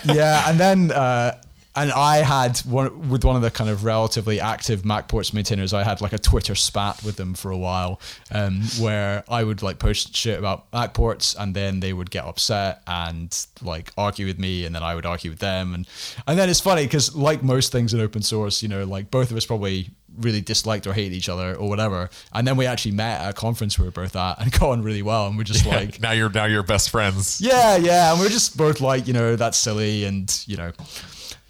yeah, 0.04 0.48
and 0.48 0.58
then 0.58 0.90
uh, 0.92 1.40
and 1.76 1.92
I 1.92 2.18
had 2.18 2.58
one 2.60 3.10
with 3.10 3.24
one 3.24 3.36
of 3.36 3.42
the 3.42 3.50
kind 3.50 3.68
of 3.68 3.84
relatively 3.84 4.40
active 4.40 4.82
MacPorts 4.82 5.34
maintainers. 5.34 5.74
I 5.74 5.84
had 5.84 6.00
like 6.00 6.14
a 6.14 6.18
Twitter 6.18 6.54
spat 6.54 7.02
with 7.04 7.16
them 7.16 7.34
for 7.34 7.50
a 7.50 7.56
while, 7.56 8.00
um, 8.32 8.62
where 8.80 9.22
I 9.28 9.44
would 9.44 9.62
like 9.62 9.78
post 9.78 10.16
shit 10.16 10.38
about 10.38 10.70
MacPorts, 10.70 11.36
and 11.38 11.54
then 11.54 11.80
they 11.80 11.92
would 11.92 12.10
get 12.10 12.24
upset 12.24 12.82
and 12.86 13.46
like 13.62 13.92
argue 13.98 14.26
with 14.26 14.38
me, 14.38 14.64
and 14.64 14.74
then 14.74 14.82
I 14.82 14.94
would 14.94 15.06
argue 15.06 15.30
with 15.30 15.40
them, 15.40 15.74
and 15.74 15.86
and 16.26 16.38
then 16.38 16.48
it's 16.48 16.60
funny 16.60 16.84
because 16.84 17.14
like 17.14 17.42
most 17.42 17.72
things 17.72 17.92
in 17.92 18.00
open 18.00 18.22
source, 18.22 18.62
you 18.62 18.68
know, 18.68 18.84
like 18.84 19.10
both 19.10 19.30
of 19.30 19.36
us 19.36 19.44
probably 19.44 19.90
really 20.18 20.40
disliked 20.40 20.86
or 20.86 20.94
hated 20.94 21.12
each 21.12 21.28
other 21.28 21.54
or 21.54 21.68
whatever, 21.68 22.08
and 22.32 22.48
then 22.48 22.56
we 22.56 22.64
actually 22.64 22.92
met 22.92 23.20
at 23.20 23.30
a 23.30 23.32
conference 23.34 23.78
we 23.78 23.84
were 23.84 23.90
both 23.90 24.16
at 24.16 24.40
and 24.40 24.50
got 24.58 24.70
on 24.70 24.82
really 24.82 25.02
well, 25.02 25.26
and 25.26 25.36
we're 25.36 25.44
just 25.44 25.66
like. 25.66 26.00
now 26.00 26.12
you're 26.12 26.30
now 26.30 26.46
you're 26.46 26.62
best 26.62 26.88
friends. 26.88 27.38
Yeah, 27.40 27.76
yeah, 27.76 28.12
and 28.12 28.20
we're 28.20 28.30
just 28.30 28.56
both 28.56 28.80
like, 28.80 29.06
you 29.06 29.12
know, 29.12 29.36
that's 29.36 29.58
silly, 29.58 30.04
and 30.04 30.42
you 30.46 30.56
know, 30.56 30.72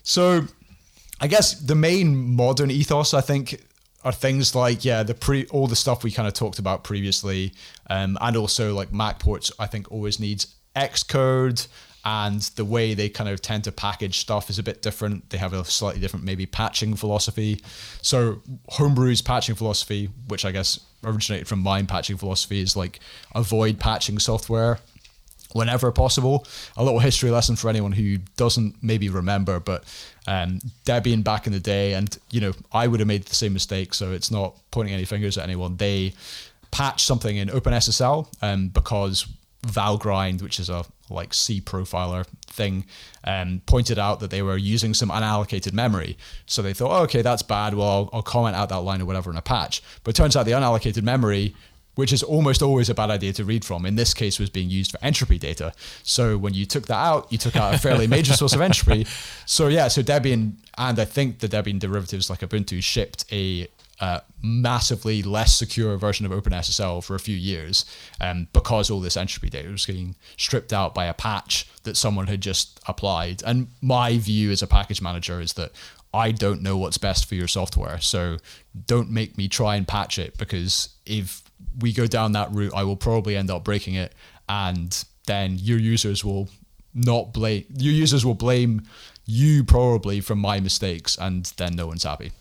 so 0.06 0.46
I 1.20 1.26
guess 1.26 1.54
the 1.54 1.74
main 1.74 2.36
modern 2.36 2.70
ethos, 2.70 3.12
I 3.12 3.20
think, 3.20 3.60
are 4.04 4.12
things 4.12 4.54
like 4.54 4.84
yeah, 4.84 5.02
the 5.02 5.14
pre 5.14 5.46
all 5.46 5.66
the 5.66 5.74
stuff 5.74 6.04
we 6.04 6.12
kind 6.12 6.28
of 6.28 6.32
talked 6.32 6.60
about 6.60 6.84
previously, 6.84 7.52
um, 7.90 8.16
and 8.20 8.36
also 8.36 8.72
like 8.72 8.90
MacPorts. 8.90 9.50
I 9.58 9.66
think 9.66 9.90
always 9.90 10.20
needs 10.20 10.54
Xcode, 10.76 11.66
and 12.04 12.40
the 12.54 12.64
way 12.64 12.94
they 12.94 13.08
kind 13.08 13.28
of 13.28 13.42
tend 13.42 13.64
to 13.64 13.72
package 13.72 14.20
stuff 14.20 14.48
is 14.48 14.60
a 14.60 14.62
bit 14.62 14.80
different. 14.80 15.28
They 15.30 15.38
have 15.38 15.52
a 15.52 15.64
slightly 15.64 16.00
different 16.00 16.24
maybe 16.24 16.46
patching 16.46 16.94
philosophy. 16.94 17.60
So 18.00 18.42
Homebrew's 18.70 19.22
patching 19.22 19.56
philosophy, 19.56 20.10
which 20.28 20.44
I 20.44 20.52
guess 20.52 20.78
originated 21.02 21.48
from 21.48 21.58
mine 21.58 21.88
patching 21.88 22.16
philosophy, 22.16 22.60
is 22.60 22.76
like 22.76 23.00
avoid 23.34 23.80
patching 23.80 24.20
software 24.20 24.78
whenever 25.52 25.90
possible. 25.92 26.46
A 26.76 26.84
little 26.84 27.00
history 27.00 27.30
lesson 27.30 27.56
for 27.56 27.68
anyone 27.68 27.92
who 27.92 28.18
doesn't 28.36 28.82
maybe 28.82 29.08
remember, 29.08 29.60
but 29.60 29.84
um, 30.26 30.60
Debian 30.84 31.22
back 31.22 31.46
in 31.46 31.52
the 31.52 31.60
day, 31.60 31.94
and 31.94 32.16
you 32.30 32.40
know, 32.40 32.52
I 32.72 32.86
would 32.86 33.00
have 33.00 33.06
made 33.06 33.24
the 33.24 33.34
same 33.34 33.52
mistake, 33.52 33.94
so 33.94 34.12
it's 34.12 34.30
not 34.30 34.56
pointing 34.70 34.94
any 34.94 35.04
fingers 35.04 35.38
at 35.38 35.44
anyone. 35.44 35.76
They 35.76 36.14
patched 36.70 37.06
something 37.06 37.36
in 37.36 37.48
OpenSSL 37.48 38.28
um, 38.42 38.68
because 38.68 39.26
Valgrind, 39.66 40.42
which 40.42 40.60
is 40.60 40.68
a 40.68 40.84
like 41.08 41.32
C 41.32 41.60
profiler 41.60 42.26
thing, 42.48 42.84
um, 43.24 43.62
pointed 43.66 43.98
out 43.98 44.20
that 44.20 44.30
they 44.30 44.42
were 44.42 44.56
using 44.56 44.94
some 44.94 45.08
unallocated 45.08 45.72
memory. 45.72 46.16
So 46.46 46.62
they 46.62 46.74
thought, 46.74 46.90
oh, 46.90 47.02
okay, 47.04 47.22
that's 47.22 47.42
bad. 47.42 47.74
Well, 47.74 47.88
I'll, 47.88 48.10
I'll 48.12 48.22
comment 48.22 48.56
out 48.56 48.68
that 48.70 48.80
line 48.80 49.00
or 49.00 49.04
whatever 49.04 49.30
in 49.30 49.36
a 49.36 49.42
patch. 49.42 49.82
But 50.02 50.10
it 50.10 50.16
turns 50.16 50.36
out 50.36 50.46
the 50.46 50.52
unallocated 50.52 51.02
memory 51.02 51.54
which 51.96 52.12
is 52.12 52.22
almost 52.22 52.62
always 52.62 52.88
a 52.88 52.94
bad 52.94 53.10
idea 53.10 53.32
to 53.32 53.44
read 53.44 53.64
from. 53.64 53.84
In 53.84 53.96
this 53.96 54.14
case, 54.14 54.38
was 54.38 54.50
being 54.50 54.70
used 54.70 54.92
for 54.92 54.98
entropy 55.02 55.38
data. 55.38 55.72
So 56.02 56.38
when 56.38 56.54
you 56.54 56.64
took 56.64 56.86
that 56.86 56.94
out, 56.94 57.30
you 57.32 57.38
took 57.38 57.56
out 57.56 57.74
a 57.74 57.78
fairly 57.78 58.06
major 58.06 58.32
source 58.32 58.54
of 58.54 58.60
entropy. 58.60 59.06
So 59.48 59.68
yeah, 59.68 59.88
so 59.88 60.02
Debian 60.02 60.54
and 60.76 60.98
I 60.98 61.04
think 61.04 61.38
the 61.38 61.48
Debian 61.48 61.78
derivatives 61.78 62.28
like 62.28 62.40
Ubuntu 62.40 62.82
shipped 62.82 63.24
a 63.32 63.68
uh, 64.00 64.20
massively 64.42 65.22
less 65.22 65.56
secure 65.56 65.96
version 65.96 66.26
of 66.26 66.32
OpenSSL 66.32 67.02
for 67.02 67.14
a 67.14 67.20
few 67.20 67.36
years 67.36 67.86
um, 68.20 68.48
because 68.52 68.90
all 68.90 69.00
this 69.00 69.16
entropy 69.16 69.48
data 69.48 69.70
was 69.70 69.86
getting 69.86 70.16
stripped 70.36 70.72
out 70.72 70.94
by 70.94 71.06
a 71.06 71.14
patch 71.14 71.68
that 71.84 71.96
someone 71.96 72.26
had 72.26 72.40
just 72.40 72.80
applied. 72.86 73.42
And 73.44 73.68
my 73.80 74.18
view 74.18 74.50
as 74.50 74.62
a 74.62 74.66
package 74.66 75.00
manager 75.00 75.40
is 75.40 75.54
that 75.54 75.72
I 76.12 76.32
don't 76.32 76.62
know 76.62 76.76
what's 76.76 76.98
best 76.98 77.26
for 77.26 77.34
your 77.34 77.48
software. 77.48 78.00
So 78.00 78.38
don't 78.86 79.10
make 79.10 79.38
me 79.38 79.48
try 79.48 79.76
and 79.76 79.88
patch 79.88 80.18
it 80.18 80.36
because 80.36 80.90
if 81.06 81.42
we 81.80 81.92
go 81.92 82.06
down 82.06 82.32
that 82.32 82.52
route, 82.52 82.72
I 82.74 82.84
will 82.84 82.96
probably 82.96 83.36
end 83.36 83.50
up 83.50 83.64
breaking 83.64 83.94
it, 83.94 84.14
and 84.48 85.04
then 85.26 85.58
your 85.58 85.78
users 85.78 86.24
will 86.24 86.48
not 86.94 87.32
blame 87.34 87.64
your 87.76 87.92
users 87.92 88.24
will 88.24 88.34
blame 88.34 88.82
you 89.26 89.64
probably 89.64 90.20
from 90.20 90.38
my 90.38 90.60
mistakes, 90.60 91.16
and 91.18 91.44
then 91.56 91.76
no 91.76 91.86
one's 91.86 92.04
happy. 92.04 92.32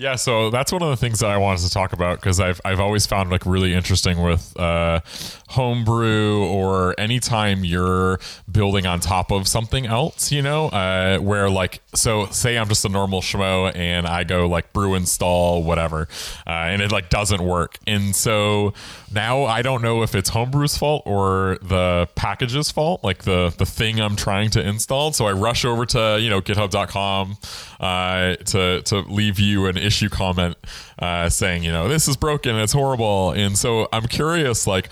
Yeah, 0.00 0.14
so 0.14 0.50
that's 0.50 0.70
one 0.70 0.80
of 0.80 0.90
the 0.90 0.96
things 0.96 1.18
that 1.18 1.30
I 1.30 1.38
wanted 1.38 1.62
to 1.62 1.70
talk 1.70 1.92
about 1.92 2.20
because 2.20 2.38
I've 2.38 2.60
I've 2.64 2.78
always 2.78 3.04
found 3.04 3.30
like 3.30 3.44
really 3.44 3.74
interesting 3.74 4.22
with 4.22 4.56
uh, 4.56 5.00
homebrew 5.48 6.44
or 6.44 6.94
anytime 7.00 7.64
you're 7.64 8.20
building 8.50 8.86
on 8.86 9.00
top 9.00 9.32
of 9.32 9.48
something 9.48 9.86
else, 9.86 10.30
you 10.30 10.40
know, 10.40 10.68
uh, 10.68 11.18
where 11.18 11.50
like 11.50 11.82
so 11.96 12.26
say 12.26 12.56
I'm 12.56 12.68
just 12.68 12.84
a 12.84 12.88
normal 12.88 13.22
schmo 13.22 13.74
and 13.74 14.06
I 14.06 14.22
go 14.22 14.46
like 14.46 14.72
brew 14.72 14.94
install 14.94 15.64
whatever, 15.64 16.06
uh, 16.46 16.50
and 16.50 16.80
it 16.80 16.92
like 16.92 17.10
doesn't 17.10 17.42
work, 17.42 17.80
and 17.84 18.14
so 18.14 18.74
now 19.12 19.46
I 19.46 19.62
don't 19.62 19.82
know 19.82 20.04
if 20.04 20.14
it's 20.14 20.30
homebrew's 20.30 20.78
fault 20.78 21.02
or 21.06 21.58
the 21.60 22.08
package's 22.14 22.70
fault, 22.70 23.02
like 23.02 23.24
the 23.24 23.52
the 23.58 23.66
thing 23.66 24.00
I'm 24.00 24.14
trying 24.14 24.50
to 24.50 24.64
install. 24.64 25.12
So 25.12 25.26
I 25.26 25.32
rush 25.32 25.64
over 25.64 25.84
to 25.86 26.18
you 26.20 26.30
know 26.30 26.40
GitHub.com 26.40 27.36
uh, 27.80 28.36
to 28.36 28.82
to 28.82 29.00
leave 29.00 29.40
you 29.40 29.66
an 29.66 29.87
issue 29.88 30.08
comment 30.08 30.56
uh, 31.00 31.28
saying, 31.28 31.64
you 31.64 31.72
know, 31.72 31.88
this 31.88 32.06
is 32.06 32.16
broken, 32.16 32.54
it's 32.56 32.72
horrible. 32.72 33.32
And 33.32 33.58
so 33.58 33.88
I'm 33.92 34.06
curious, 34.06 34.66
like, 34.66 34.88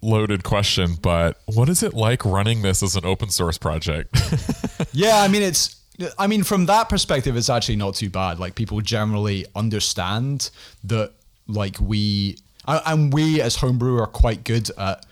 loaded 0.00 0.42
question, 0.42 0.94
but 1.02 1.38
what 1.44 1.68
is 1.68 1.82
it 1.82 1.92
like 1.92 2.24
running 2.24 2.62
this 2.62 2.82
as 2.82 2.96
an 2.96 3.04
open 3.04 3.28
source 3.28 3.58
project? 3.58 4.16
yeah, 4.92 5.20
I 5.20 5.28
mean, 5.28 5.42
it's, 5.42 5.76
I 6.18 6.26
mean, 6.26 6.42
from 6.42 6.66
that 6.66 6.88
perspective, 6.88 7.36
it's 7.36 7.50
actually 7.50 7.76
not 7.76 7.94
too 7.94 8.08
bad. 8.08 8.38
Like, 8.38 8.54
people 8.54 8.80
generally 8.80 9.44
understand 9.54 10.50
that, 10.84 11.12
like, 11.46 11.78
we, 11.80 12.38
and 12.66 13.12
we 13.12 13.40
as 13.42 13.56
homebrew 13.56 13.98
are 14.00 14.06
quite 14.06 14.44
good 14.44 14.70
at 14.78 15.04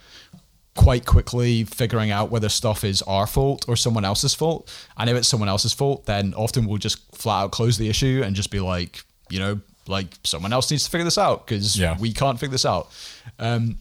quite 0.76 1.06
quickly 1.06 1.64
figuring 1.64 2.10
out 2.10 2.30
whether 2.30 2.48
stuff 2.48 2.84
is 2.84 3.00
our 3.02 3.26
fault 3.26 3.64
or 3.68 3.76
someone 3.76 4.04
else's 4.04 4.34
fault. 4.34 4.72
And 4.96 5.08
if 5.08 5.16
it's 5.16 5.28
someone 5.28 5.48
else's 5.48 5.72
fault, 5.72 6.06
then 6.06 6.34
often 6.34 6.66
we'll 6.66 6.78
just 6.78 7.14
flat 7.14 7.44
out 7.44 7.52
close 7.52 7.78
the 7.78 7.88
issue 7.88 8.22
and 8.24 8.34
just 8.34 8.50
be 8.50 8.60
like, 8.60 9.02
you 9.30 9.38
know, 9.38 9.60
like 9.86 10.08
someone 10.24 10.52
else 10.52 10.70
needs 10.70 10.84
to 10.84 10.90
figure 10.90 11.04
this 11.04 11.18
out 11.18 11.46
because 11.46 11.78
yeah. 11.78 11.96
we 11.98 12.12
can't 12.12 12.40
figure 12.40 12.52
this 12.52 12.66
out. 12.66 12.90
Um, 13.38 13.78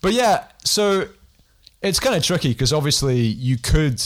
but 0.00 0.12
yeah, 0.12 0.44
so 0.64 1.08
it's 1.82 2.00
kind 2.00 2.14
of 2.14 2.22
tricky 2.22 2.50
because 2.50 2.72
obviously 2.72 3.18
you 3.20 3.56
could, 3.56 4.02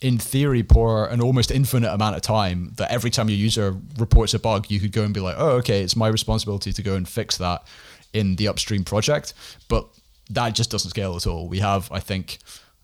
in 0.00 0.18
theory, 0.18 0.62
pour 0.62 1.06
an 1.06 1.20
almost 1.20 1.50
infinite 1.50 1.92
amount 1.92 2.16
of 2.16 2.22
time 2.22 2.72
that 2.76 2.90
every 2.92 3.10
time 3.10 3.28
your 3.28 3.38
user 3.38 3.76
reports 3.98 4.34
a 4.34 4.38
bug, 4.38 4.70
you 4.70 4.78
could 4.78 4.92
go 4.92 5.02
and 5.02 5.12
be 5.12 5.20
like, 5.20 5.36
oh, 5.38 5.50
okay, 5.56 5.82
it's 5.82 5.96
my 5.96 6.08
responsibility 6.08 6.72
to 6.72 6.82
go 6.82 6.94
and 6.94 7.08
fix 7.08 7.36
that 7.38 7.66
in 8.12 8.36
the 8.36 8.48
upstream 8.48 8.84
project. 8.84 9.34
But 9.68 9.86
that 10.30 10.54
just 10.54 10.70
doesn't 10.70 10.90
scale 10.90 11.16
at 11.16 11.26
all. 11.26 11.48
We 11.48 11.60
have, 11.60 11.90
I 11.92 12.00
think, 12.00 12.38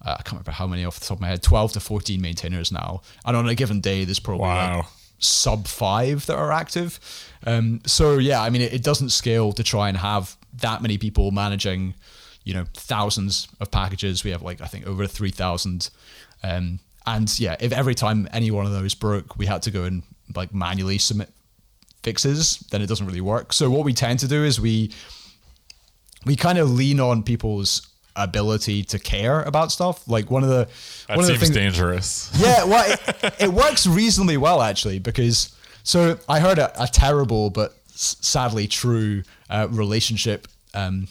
uh, 0.04 0.16
I 0.18 0.22
can't 0.22 0.32
remember 0.32 0.52
how 0.52 0.66
many 0.66 0.84
off 0.84 0.98
the 0.98 1.06
top 1.06 1.18
of 1.18 1.20
my 1.20 1.28
head, 1.28 1.42
12 1.42 1.72
to 1.72 1.80
14 1.80 2.20
maintainers 2.20 2.72
now. 2.72 3.02
And 3.24 3.36
on 3.36 3.48
a 3.48 3.54
given 3.54 3.80
day, 3.80 4.04
there's 4.04 4.20
probably 4.20 4.42
wow. 4.42 4.76
like 4.78 4.86
sub 5.18 5.66
five 5.66 6.26
that 6.26 6.36
are 6.36 6.52
active. 6.52 6.98
Um, 7.46 7.80
so 7.86 8.18
yeah, 8.18 8.42
I 8.42 8.50
mean, 8.50 8.62
it, 8.62 8.72
it, 8.72 8.82
doesn't 8.82 9.10
scale 9.10 9.52
to 9.52 9.62
try 9.62 9.88
and 9.88 9.96
have 9.96 10.36
that 10.54 10.82
many 10.82 10.98
people 10.98 11.30
managing, 11.30 11.94
you 12.44 12.54
know, 12.54 12.64
thousands 12.74 13.48
of 13.60 13.70
packages. 13.70 14.24
We 14.24 14.30
have 14.30 14.42
like, 14.42 14.60
I 14.60 14.66
think 14.66 14.86
over 14.86 15.06
3,000. 15.06 15.90
Um, 16.42 16.80
and 17.06 17.40
yeah, 17.40 17.56
if 17.60 17.72
every 17.72 17.94
time 17.94 18.28
any 18.32 18.50
one 18.50 18.66
of 18.66 18.72
those 18.72 18.94
broke, 18.94 19.36
we 19.36 19.46
had 19.46 19.62
to 19.62 19.70
go 19.70 19.84
and 19.84 20.02
like 20.34 20.54
manually 20.54 20.98
submit 20.98 21.30
fixes, 22.02 22.58
then 22.70 22.82
it 22.82 22.88
doesn't 22.88 23.06
really 23.06 23.20
work. 23.20 23.52
So 23.52 23.70
what 23.70 23.84
we 23.84 23.92
tend 23.92 24.18
to 24.20 24.28
do 24.28 24.44
is 24.44 24.60
we, 24.60 24.92
we 26.24 26.36
kind 26.36 26.58
of 26.58 26.70
lean 26.70 27.00
on 27.00 27.22
people's 27.22 27.88
ability 28.16 28.84
to 28.84 28.98
care 28.98 29.42
about 29.42 29.72
stuff. 29.72 30.06
Like 30.06 30.30
one 30.30 30.42
of 30.42 30.48
the 30.48 30.68
that 31.08 31.16
one 31.16 31.26
seems 31.26 31.36
of 31.36 31.40
the 31.40 31.46
things, 31.46 31.56
dangerous. 31.56 32.30
Yeah, 32.38 32.64
well, 32.72 32.92
it, 33.22 33.34
it, 33.40 33.52
works 33.52 33.86
reasonably 33.86 34.36
well 34.36 34.62
actually 34.62 34.98
because 34.98 35.54
so 35.82 36.18
I 36.28 36.40
heard 36.40 36.58
a, 36.58 36.82
a 36.82 36.86
terrible 36.86 37.50
but 37.50 37.74
sadly 37.88 38.66
true 38.66 39.22
uh, 39.50 39.68
relationship 39.70 40.48
um, 40.74 41.08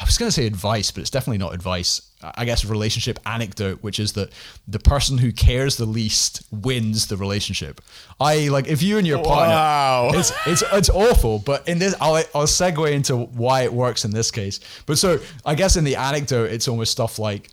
I 0.00 0.04
was 0.04 0.16
going 0.16 0.28
to 0.28 0.32
say 0.32 0.46
advice, 0.46 0.90
but 0.90 1.02
it's 1.02 1.10
definitely 1.10 1.38
not 1.38 1.54
advice. 1.54 2.00
I 2.22 2.44
guess 2.44 2.64
relationship 2.64 3.18
anecdote, 3.26 3.82
which 3.82 3.98
is 3.98 4.14
that 4.14 4.32
the 4.66 4.78
person 4.78 5.18
who 5.18 5.30
cares 5.30 5.76
the 5.76 5.86
least 5.86 6.42
wins 6.50 7.06
the 7.06 7.16
relationship. 7.16 7.80
I 8.18 8.48
like 8.48 8.66
if 8.66 8.82
you 8.82 8.98
and 8.98 9.06
your 9.06 9.22
partner, 9.22 9.54
wow. 9.54 10.10
it's 10.14 10.32
it's 10.46 10.62
it's 10.72 10.90
awful. 10.90 11.38
But 11.38 11.68
in 11.68 11.78
this, 11.78 11.94
I'll 12.00 12.16
I'll 12.34 12.46
segue 12.46 12.90
into 12.92 13.16
why 13.16 13.62
it 13.62 13.72
works 13.72 14.04
in 14.04 14.10
this 14.10 14.30
case. 14.30 14.60
But 14.86 14.98
so 14.98 15.18
I 15.44 15.54
guess 15.54 15.76
in 15.76 15.84
the 15.84 15.96
anecdote, 15.96 16.50
it's 16.50 16.68
almost 16.68 16.92
stuff 16.92 17.18
like 17.18 17.50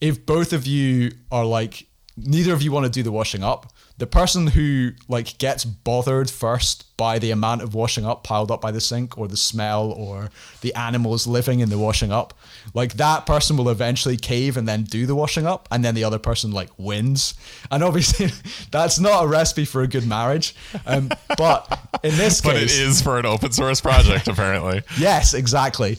if 0.00 0.24
both 0.24 0.52
of 0.52 0.66
you 0.66 1.12
are 1.30 1.44
like 1.44 1.86
neither 2.16 2.52
of 2.52 2.62
you 2.62 2.72
want 2.72 2.84
to 2.84 2.90
do 2.90 3.02
the 3.02 3.12
washing 3.12 3.42
up, 3.42 3.72
the 3.98 4.06
person 4.06 4.48
who 4.48 4.92
like 5.08 5.38
gets 5.38 5.64
bothered 5.64 6.28
first 6.28 6.96
by 6.96 7.18
the 7.18 7.30
amount 7.30 7.62
of 7.62 7.74
washing 7.74 8.04
up 8.04 8.24
piled 8.24 8.50
up 8.50 8.60
by 8.60 8.70
the 8.70 8.80
sink 8.80 9.16
or 9.16 9.28
the 9.28 9.36
smell 9.36 9.90
or 9.92 10.30
the 10.60 10.74
animals 10.74 11.26
living 11.26 11.60
in 11.60 11.68
the 11.68 11.78
washing 11.78 12.12
up 12.12 12.34
like 12.74 12.94
that 12.94 13.26
person 13.26 13.56
will 13.56 13.68
eventually 13.68 14.16
cave 14.16 14.56
and 14.56 14.68
then 14.68 14.84
do 14.84 15.06
the 15.06 15.14
washing 15.14 15.46
up 15.46 15.68
and 15.70 15.84
then 15.84 15.94
the 15.94 16.04
other 16.04 16.18
person 16.18 16.50
like 16.50 16.70
wins. 16.78 17.34
And 17.70 17.82
obviously 17.82 18.28
that's 18.70 18.98
not 18.98 19.24
a 19.24 19.26
recipe 19.26 19.64
for 19.64 19.82
a 19.82 19.88
good 19.88 20.06
marriage 20.06 20.54
um, 20.86 21.10
but 21.36 21.80
in 22.02 22.10
this 22.16 22.40
but 22.40 22.54
case 22.54 22.78
it 22.78 22.82
is 22.82 23.02
for 23.02 23.18
an 23.18 23.26
open 23.26 23.52
source 23.52 23.80
project 23.80 24.28
apparently. 24.28 24.82
Yes 24.98 25.34
exactly. 25.34 25.98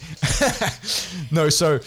No 1.32 1.50
so 1.50 1.80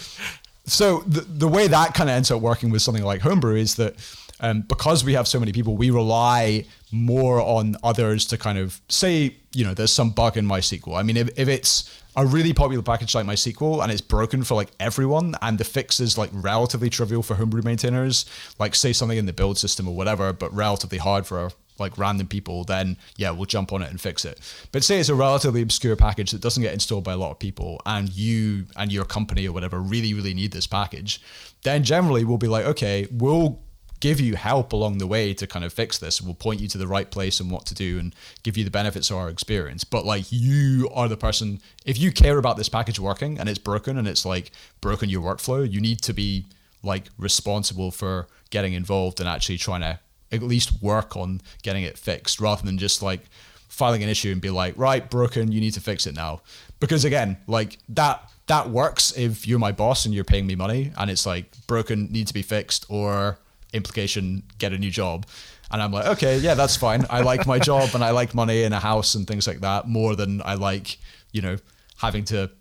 so 0.65 0.99
the, 1.01 1.21
the 1.21 1.47
way 1.47 1.67
that 1.67 1.93
kind 1.93 2.09
of 2.09 2.15
ends 2.15 2.31
up 2.31 2.41
working 2.41 2.69
with 2.69 2.81
something 2.81 3.03
like 3.03 3.21
homebrew 3.21 3.55
is 3.55 3.75
that 3.75 3.95
um, 4.41 4.61
because 4.61 5.03
we 5.05 5.13
have 5.13 5.27
so 5.27 5.39
many 5.39 5.53
people, 5.53 5.77
we 5.77 5.91
rely 5.91 6.65
more 6.91 7.39
on 7.41 7.77
others 7.83 8.25
to 8.25 8.37
kind 8.37 8.57
of 8.57 8.81
say, 8.89 9.35
you 9.53 9.63
know, 9.63 9.73
there's 9.73 9.93
some 9.93 10.09
bug 10.09 10.35
in 10.35 10.45
MySQL. 10.45 10.97
I 10.97 11.03
mean, 11.03 11.15
if, 11.15 11.29
if 11.37 11.47
it's 11.47 12.01
a 12.17 12.25
really 12.25 12.51
popular 12.51 12.83
package 12.83 13.15
like 13.15 13.25
MySQL 13.25 13.81
and 13.81 13.91
it's 13.91 14.01
broken 14.01 14.43
for 14.43 14.55
like 14.55 14.71
everyone 14.79 15.35
and 15.41 15.57
the 15.57 15.63
fix 15.63 15.99
is 15.99 16.17
like 16.17 16.29
relatively 16.33 16.89
trivial 16.89 17.23
for 17.23 17.35
homebrew 17.35 17.61
maintainers, 17.61 18.25
like 18.59 18.75
say 18.75 18.91
something 18.91 19.17
in 19.17 19.27
the 19.27 19.33
build 19.33 19.57
system 19.57 19.87
or 19.87 19.95
whatever, 19.95 20.33
but 20.33 20.53
relatively 20.53 20.97
hard 20.97 21.25
for 21.25 21.51
like 21.79 21.97
random 21.97 22.27
people, 22.27 22.63
then 22.63 22.97
yeah, 23.17 23.31
we'll 23.31 23.45
jump 23.45 23.71
on 23.71 23.81
it 23.81 23.89
and 23.89 24.01
fix 24.01 24.25
it. 24.25 24.39
But 24.71 24.83
say 24.83 24.99
it's 24.99 25.09
a 25.09 25.15
relatively 25.15 25.61
obscure 25.61 25.95
package 25.95 26.31
that 26.31 26.41
doesn't 26.41 26.61
get 26.61 26.73
installed 26.73 27.03
by 27.03 27.13
a 27.13 27.17
lot 27.17 27.31
of 27.31 27.39
people 27.39 27.81
and 27.85 28.09
you 28.09 28.65
and 28.75 28.91
your 28.91 29.05
company 29.05 29.47
or 29.47 29.53
whatever 29.53 29.79
really, 29.79 30.13
really 30.13 30.33
need 30.33 30.51
this 30.51 30.67
package, 30.67 31.21
then 31.63 31.83
generally 31.83 32.25
we'll 32.25 32.37
be 32.37 32.47
like, 32.47 32.65
okay, 32.65 33.07
we'll 33.11 33.59
give 34.01 34.19
you 34.19 34.35
help 34.35 34.73
along 34.73 34.97
the 34.97 35.07
way 35.07 35.33
to 35.33 35.47
kind 35.47 35.63
of 35.63 35.71
fix 35.71 35.97
this. 35.97 36.21
We'll 36.21 36.33
point 36.33 36.59
you 36.59 36.67
to 36.69 36.77
the 36.77 36.87
right 36.87 37.09
place 37.09 37.39
and 37.39 37.49
what 37.49 37.65
to 37.67 37.73
do 37.73 37.99
and 37.99 38.13
give 38.43 38.57
you 38.57 38.65
the 38.65 38.71
benefits 38.71 39.09
of 39.09 39.17
our 39.17 39.29
experience. 39.29 39.83
But 39.85 40.05
like 40.05 40.25
you 40.29 40.89
are 40.93 41.07
the 41.07 41.15
person, 41.15 41.61
if 41.85 41.97
you 41.97 42.11
care 42.11 42.37
about 42.37 42.57
this 42.57 42.67
package 42.67 42.99
working 42.99 43.39
and 43.39 43.47
it's 43.47 43.59
broken 43.59 43.97
and 43.97 44.07
it's 44.07 44.25
like 44.25 44.51
broken 44.81 45.09
your 45.09 45.21
workflow, 45.21 45.71
you 45.71 45.79
need 45.79 46.01
to 46.01 46.13
be 46.13 46.45
like 46.83 47.09
responsible 47.17 47.91
for 47.91 48.27
getting 48.49 48.73
involved 48.73 49.19
and 49.19 49.29
actually 49.29 49.57
trying 49.57 49.81
to 49.81 49.99
at 50.31 50.41
least 50.41 50.81
work 50.81 51.15
on 51.15 51.41
getting 51.61 51.83
it 51.83 51.97
fixed 51.97 52.39
rather 52.39 52.65
than 52.65 52.77
just 52.77 53.01
like 53.03 53.21
filing 53.67 54.03
an 54.03 54.09
issue 54.09 54.31
and 54.31 54.41
be 54.41 54.49
like, 54.49 54.73
right, 54.77 55.09
broken, 55.09 55.51
you 55.51 55.61
need 55.61 55.73
to 55.73 55.81
fix 55.81 56.07
it 56.07 56.15
now. 56.15 56.41
Because 56.79 57.05
again, 57.05 57.37
like 57.47 57.77
that 57.89 58.29
that 58.47 58.69
works 58.69 59.15
if 59.15 59.47
you're 59.47 59.59
my 59.59 59.71
boss 59.71 60.05
and 60.05 60.13
you're 60.13 60.23
paying 60.23 60.47
me 60.47 60.55
money 60.55 60.91
and 60.97 61.09
it's 61.09 61.25
like 61.25 61.45
broken, 61.67 62.11
need 62.11 62.27
to 62.27 62.33
be 62.33 62.41
fixed, 62.41 62.85
or 62.89 63.37
implication 63.73 64.43
get 64.57 64.73
a 64.73 64.77
new 64.77 64.91
job. 64.91 65.25
And 65.73 65.81
i'm 65.81 65.93
like 65.93 66.05
okay 66.05 66.37
yeah 66.37 66.53
that's 66.53 66.75
fine. 66.75 67.05
I 67.09 67.21
like 67.21 67.47
my 67.47 67.57
job 67.57 67.89
and 67.93 68.03
i 68.03 68.11
like 68.11 68.35
money 68.35 68.63
and 68.63 68.73
a 68.73 68.79
house 68.79 69.15
and 69.15 69.25
things 69.25 69.47
like 69.47 69.61
that 69.61 69.87
more 69.87 70.15
than 70.17 70.41
i 70.43 70.55
like 70.55 70.97
you 71.31 71.41
know 71.41 71.55
having 71.97 72.25
to 72.25 72.51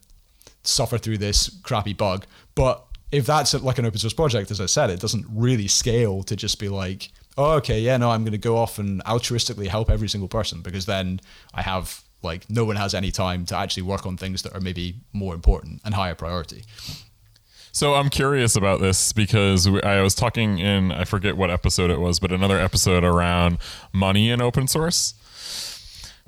suffer 0.63 0.99
through 0.99 1.19
this 1.19 1.59
crappy 1.63 1.95
bug. 1.95 2.27
But 2.55 2.85
if 3.11 3.27
that's 3.27 3.55
like 3.55 3.79
an 3.79 3.87
open 3.87 3.99
source 3.99 4.13
project 4.13 4.51
as 4.53 4.61
i 4.61 4.67
said 4.67 4.89
it 4.91 5.01
doesn't 5.01 5.27
really 5.29 5.67
scale 5.67 6.23
to 6.23 6.37
just 6.37 6.61
be 6.61 6.69
like 6.69 7.11
oh 7.37 7.55
okay 7.55 7.81
yeah 7.81 7.97
no 7.97 8.09
i'm 8.11 8.23
going 8.23 8.31
to 8.31 8.39
go 8.39 8.57
off 8.57 8.79
and 8.79 9.03
altruistically 9.05 9.67
help 9.67 9.91
every 9.91 10.09
single 10.09 10.29
person 10.29 10.61
because 10.61 10.87
then 10.87 11.21
i 11.53 11.61
have 11.61 12.05
like 12.23 12.49
no 12.51 12.65
one 12.65 12.77
has 12.77 12.95
any 12.95 13.11
time 13.11 13.45
to 13.47 13.57
actually 13.57 13.83
work 13.83 14.07
on 14.07 14.17
things 14.17 14.43
that 14.43 14.55
are 14.55 14.61
maybe 14.61 14.97
more 15.13 15.35
important 15.35 15.81
and 15.85 15.95
higher 15.95 16.15
priority. 16.15 16.65
So 17.73 17.95
I'm 17.95 18.11
curious 18.11 18.57
about 18.57 18.81
this 18.81 19.13
because 19.13 19.67
I 19.67 20.01
was 20.01 20.15
talking 20.15 20.59
in 20.59 20.93
I 20.93 21.05
forget 21.05 21.37
what 21.37 21.51
episode 21.51 21.91
it 21.91 22.01
was, 22.01 22.19
but 22.19 22.33
another 22.33 22.59
episode 22.59 23.05
around 23.05 23.59
money 23.93 24.31
and 24.31 24.43
open 24.43 24.67
source. 24.67 25.15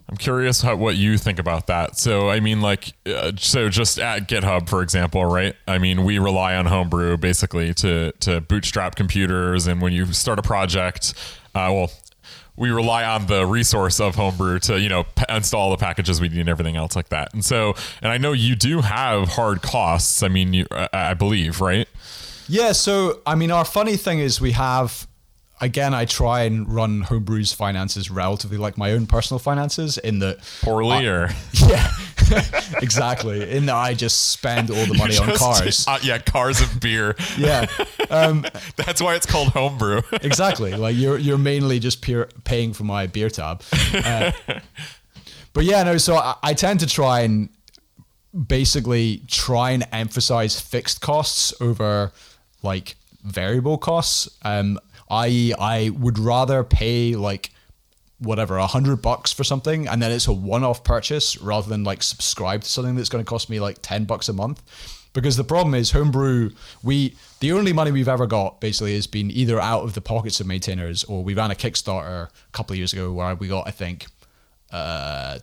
I'm 0.09 0.17
curious 0.17 0.61
how, 0.61 0.77
what 0.77 0.97
you 0.97 1.17
think 1.17 1.39
about 1.39 1.69
that. 1.69 1.97
So, 1.97 2.29
I 2.29 2.41
mean, 2.41 2.61
like, 2.61 2.93
uh, 3.07 3.33
so 3.39 3.69
just 3.71 3.99
at 3.99 4.29
GitHub, 4.29 4.69
for 4.69 4.83
example, 4.83 5.25
right? 5.25 5.57
I 5.67 5.79
mean, 5.79 6.05
we 6.05 6.19
rely 6.19 6.55
on 6.55 6.67
Homebrew 6.67 7.17
basically 7.17 7.73
to 7.75 8.13
to 8.21 8.41
bootstrap 8.43 8.95
computers, 8.95 9.67
and 9.67 9.81
when 9.81 9.93
you 9.93 10.13
start 10.13 10.39
a 10.39 10.43
project, 10.43 11.15
uh, 11.55 11.71
well, 11.73 11.91
we 12.57 12.71
rely 12.71 13.05
on 13.05 13.27
the 13.27 13.47
resource 13.47 13.99
of 14.01 14.15
homebrew 14.15 14.59
to 14.61 14.79
you 14.81 14.89
know 14.89 15.05
p- 15.05 15.25
install 15.29 15.71
the 15.71 15.77
packages 15.77 16.21
we 16.21 16.29
need 16.29 16.41
and 16.41 16.49
everything 16.49 16.77
else 16.77 16.95
like 16.95 17.09
that. 17.09 17.33
And 17.33 17.45
so 17.45 17.75
and 18.03 18.13
i 18.13 18.19
know 18.19 18.33
you 18.33 18.55
do 18.55 18.81
have 18.81 19.29
hard 19.29 19.63
costs. 19.63 20.23
I 20.23 20.29
mean 20.29 20.53
you 20.53 20.67
i, 20.71 20.89
I 20.93 21.15
believe 21.15 21.61
right? 21.61 21.89
Yeah 22.49 22.73
so 22.73 23.21
i 23.27 23.35
mean 23.35 23.51
our 23.51 23.65
funny 23.65 23.97
thing 23.97 24.19
is 24.19 24.41
we 24.41 24.53
have 24.53 25.07
again, 25.63 25.95
I 25.95 26.05
try 26.05 26.43
and 26.43 26.69
run 26.69 27.05
Homebrew's 27.05 27.53
finances 27.53 28.11
relatively 28.11 28.59
like 28.59 28.77
my 28.77 28.91
own 28.93 29.07
personal 29.07 29.39
finances 29.39 29.97
in 29.97 30.19
that 30.19 30.39
poorly 30.61 30.97
I, 30.97 31.05
or 31.05 31.31
yeah, 31.53 31.91
exactly. 32.83 33.49
In 33.51 33.67
that 33.67 33.77
I 33.77 33.95
just 33.95 34.31
spend 34.33 34.71
all 34.71 34.85
the 34.85 34.95
money 34.95 35.17
on 35.19 35.35
cars. 35.37 35.87
Uh, 35.89 35.99
yeah, 36.03 36.19
cars 36.19 36.61
and 36.61 36.81
beer. 36.81 37.17
yeah, 37.39 37.67
um, 38.11 38.45
that's 38.77 39.01
why 39.01 39.15
it's 39.15 39.25
called 39.25 39.49
homebrew. 39.49 40.03
exactly. 40.21 40.75
Like 40.75 40.97
you're 40.97 41.17
you're 41.17 41.39
mainly 41.39 41.79
just 41.79 42.03
pure 42.03 42.29
paying 42.45 42.75
for 42.75 42.85
my 42.85 43.07
beer 43.07 43.31
tab. 43.31 43.63
Uh, 43.95 44.33
but 45.55 45.65
yeah, 45.65 45.83
no. 45.85 45.97
So 45.97 46.17
I, 46.17 46.35
I 46.43 46.55
tend 46.55 46.81
to 46.81 46.87
try 46.87 47.21
and 47.21 47.49
basically 48.49 49.23
try 49.29 49.71
and 49.71 49.87
emphasize 49.93 50.61
fixed 50.61 51.01
costs 51.01 51.55
over 51.61 52.13
like 52.63 52.97
variable 53.23 53.79
costs. 53.79 54.29
Um, 54.43 54.79
I 55.13 55.53
I 55.59 55.91
would 55.91 56.19
rather 56.19 56.65
pay 56.65 57.15
like 57.15 57.51
whatever 58.19 58.57
a 58.57 58.67
hundred 58.67 59.03
bucks 59.03 59.33
for 59.33 59.45
something 59.45 59.87
and 59.87 60.01
then 60.01 60.11
it's 60.11 60.29
a 60.29 60.33
one-off 60.33 60.85
purchase 60.85 61.37
rather 61.39 61.69
than 61.69 61.85
like 61.85 62.03
subscribe 62.03 62.63
to 62.63 62.69
something 62.69 62.95
that's 62.95 63.09
going 63.09 63.23
to 63.23 63.29
cost 63.29 63.51
me 63.51 63.59
like 63.61 63.79
10 63.83 64.05
bucks 64.05 64.29
a 64.29 64.33
month. 64.33 64.63
Because 65.13 65.37
the 65.37 65.45
problem 65.45 65.75
is 65.75 65.91
homebrew 65.91 66.51
we 66.83 67.15
the 67.41 67.53
only 67.53 67.73
money 67.75 67.91
we've 67.91 68.09
ever 68.09 68.27
got 68.27 68.61
basically 68.61 68.95
has 68.95 69.07
been 69.07 69.31
either 69.31 69.61
out 69.61 69.83
of 69.83 69.93
the 69.93 70.01
pockets 70.01 70.41
of 70.41 70.47
maintainers 70.47 71.05
or 71.05 71.23
we 71.23 71.35
ran 71.35 71.51
a 71.51 71.55
kickstarter 71.55 72.29
a 72.29 72.53
couple 72.53 72.73
of 72.73 72.79
years 72.79 72.95
ago 72.95 73.13
where 73.13 73.35
we 73.35 73.47
got 73.49 73.69
i 73.69 73.71
think 73.71 74.07
uh 74.71 75.39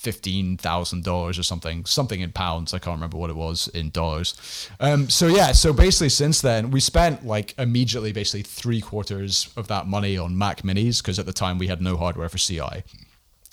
fifteen 0.00 0.56
thousand 0.56 1.04
dollars 1.04 1.38
or 1.38 1.42
something, 1.42 1.84
something 1.84 2.20
in 2.20 2.32
pounds. 2.32 2.72
I 2.72 2.78
can't 2.78 2.96
remember 2.96 3.18
what 3.18 3.30
it 3.30 3.36
was 3.36 3.68
in 3.68 3.90
dollars. 3.90 4.68
Um, 4.80 5.10
so 5.10 5.26
yeah, 5.26 5.52
so 5.52 5.72
basically 5.72 6.08
since 6.08 6.40
then 6.40 6.70
we 6.70 6.80
spent 6.80 7.26
like 7.26 7.54
immediately 7.58 8.12
basically 8.12 8.42
three 8.42 8.80
quarters 8.80 9.52
of 9.56 9.68
that 9.68 9.86
money 9.86 10.16
on 10.16 10.36
Mac 10.36 10.62
Minis 10.62 11.02
because 11.02 11.18
at 11.18 11.26
the 11.26 11.32
time 11.32 11.58
we 11.58 11.66
had 11.66 11.82
no 11.82 11.96
hardware 11.96 12.28
for 12.28 12.38
CI. 12.38 12.82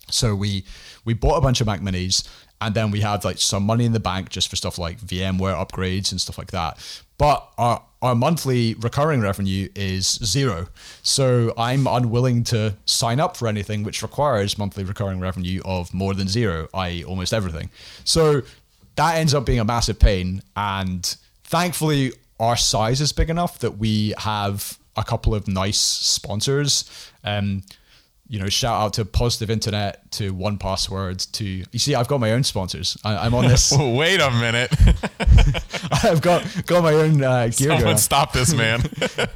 So 0.09 0.35
we 0.35 0.63
we 1.03 1.13
bought 1.13 1.37
a 1.37 1.41
bunch 1.41 1.59
of 1.59 1.67
Mac 1.67 1.81
Minis 1.81 2.27
and 2.61 2.75
then 2.75 2.91
we 2.91 3.01
had 3.01 3.23
like 3.23 3.37
some 3.37 3.63
money 3.63 3.85
in 3.85 3.93
the 3.93 3.99
bank 3.99 4.29
just 4.29 4.49
for 4.49 4.55
stuff 4.55 4.77
like 4.77 4.99
VMware 4.99 5.55
upgrades 5.55 6.11
and 6.11 6.19
stuff 6.19 6.37
like 6.37 6.51
that. 6.51 6.77
But 7.17 7.47
our 7.57 7.83
our 8.01 8.13
monthly 8.13 8.75
recurring 8.75 9.21
revenue 9.21 9.69
is 9.75 10.19
zero. 10.23 10.67
So 11.01 11.53
I'm 11.57 11.87
unwilling 11.87 12.43
to 12.45 12.75
sign 12.85 13.19
up 13.19 13.35
for 13.35 13.47
anything 13.47 13.83
which 13.83 14.03
requires 14.03 14.57
monthly 14.57 14.83
recurring 14.83 15.19
revenue 15.19 15.61
of 15.65 15.93
more 15.95 16.13
than 16.13 16.27
zero, 16.27 16.67
i.e., 16.75 17.03
almost 17.03 17.33
everything. 17.33 17.71
So 18.03 18.43
that 18.97 19.15
ends 19.15 19.33
up 19.33 19.45
being 19.45 19.59
a 19.59 19.65
massive 19.65 19.99
pain. 19.99 20.43
And 20.55 21.03
thankfully, 21.43 22.13
our 22.39 22.55
size 22.55 23.01
is 23.01 23.11
big 23.11 23.31
enough 23.31 23.59
that 23.59 23.79
we 23.79 24.13
have 24.19 24.77
a 24.95 25.03
couple 25.03 25.33
of 25.33 25.47
nice 25.47 25.79
sponsors. 25.79 26.89
Um, 27.23 27.63
you 28.29 28.39
know, 28.39 28.49
shout 28.49 28.81
out 28.81 28.93
to 28.93 29.05
Positive 29.05 29.49
Internet, 29.49 30.11
to 30.13 30.33
1Password, 30.33 31.31
to 31.33 31.45
you 31.45 31.79
see, 31.79 31.95
I've 31.95 32.07
got 32.07 32.19
my 32.19 32.31
own 32.31 32.43
sponsors. 32.43 32.97
I, 33.03 33.25
am 33.25 33.33
on 33.33 33.47
this. 33.47 33.71
Wait 33.77 34.19
a 34.19 34.31
minute. 34.31 34.71
I've 36.03 36.21
got 36.21 36.45
got 36.65 36.83
my 36.83 36.93
own 36.93 37.23
uh, 37.23 37.45
gear. 37.45 37.51
Someone 37.51 37.81
going. 37.81 37.97
stop 37.97 38.33
this 38.33 38.53
man. 38.53 38.81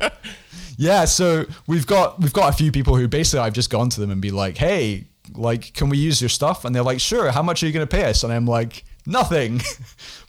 yeah, 0.78 1.06
so 1.06 1.46
we've 1.68 1.88
got 1.88 2.20
we've 2.20 2.34
got 2.34 2.54
a 2.54 2.58
few 2.58 2.72
people 2.72 2.96
who 2.96 3.08
basically 3.08 3.40
I've 3.40 3.54
just 3.54 3.70
gone 3.70 3.90
to 3.90 4.00
them 4.00 4.12
and 4.12 4.22
be 4.22 4.32
like, 4.32 4.58
hey, 4.58 5.06
like, 5.34 5.74
can 5.74 5.88
we 5.90 5.98
use 5.98 6.22
your 6.22 6.30
stuff? 6.30 6.66
And 6.66 6.76
they're 6.76 6.84
like, 6.84 7.00
sure. 7.00 7.32
How 7.32 7.42
much 7.42 7.64
are 7.64 7.68
you 7.68 7.72
going 7.72 7.88
to 7.88 7.96
pay 7.96 8.10
us? 8.10 8.24
And 8.24 8.34
I'm 8.34 8.46
like, 8.46 8.84
nothing, 9.06 9.62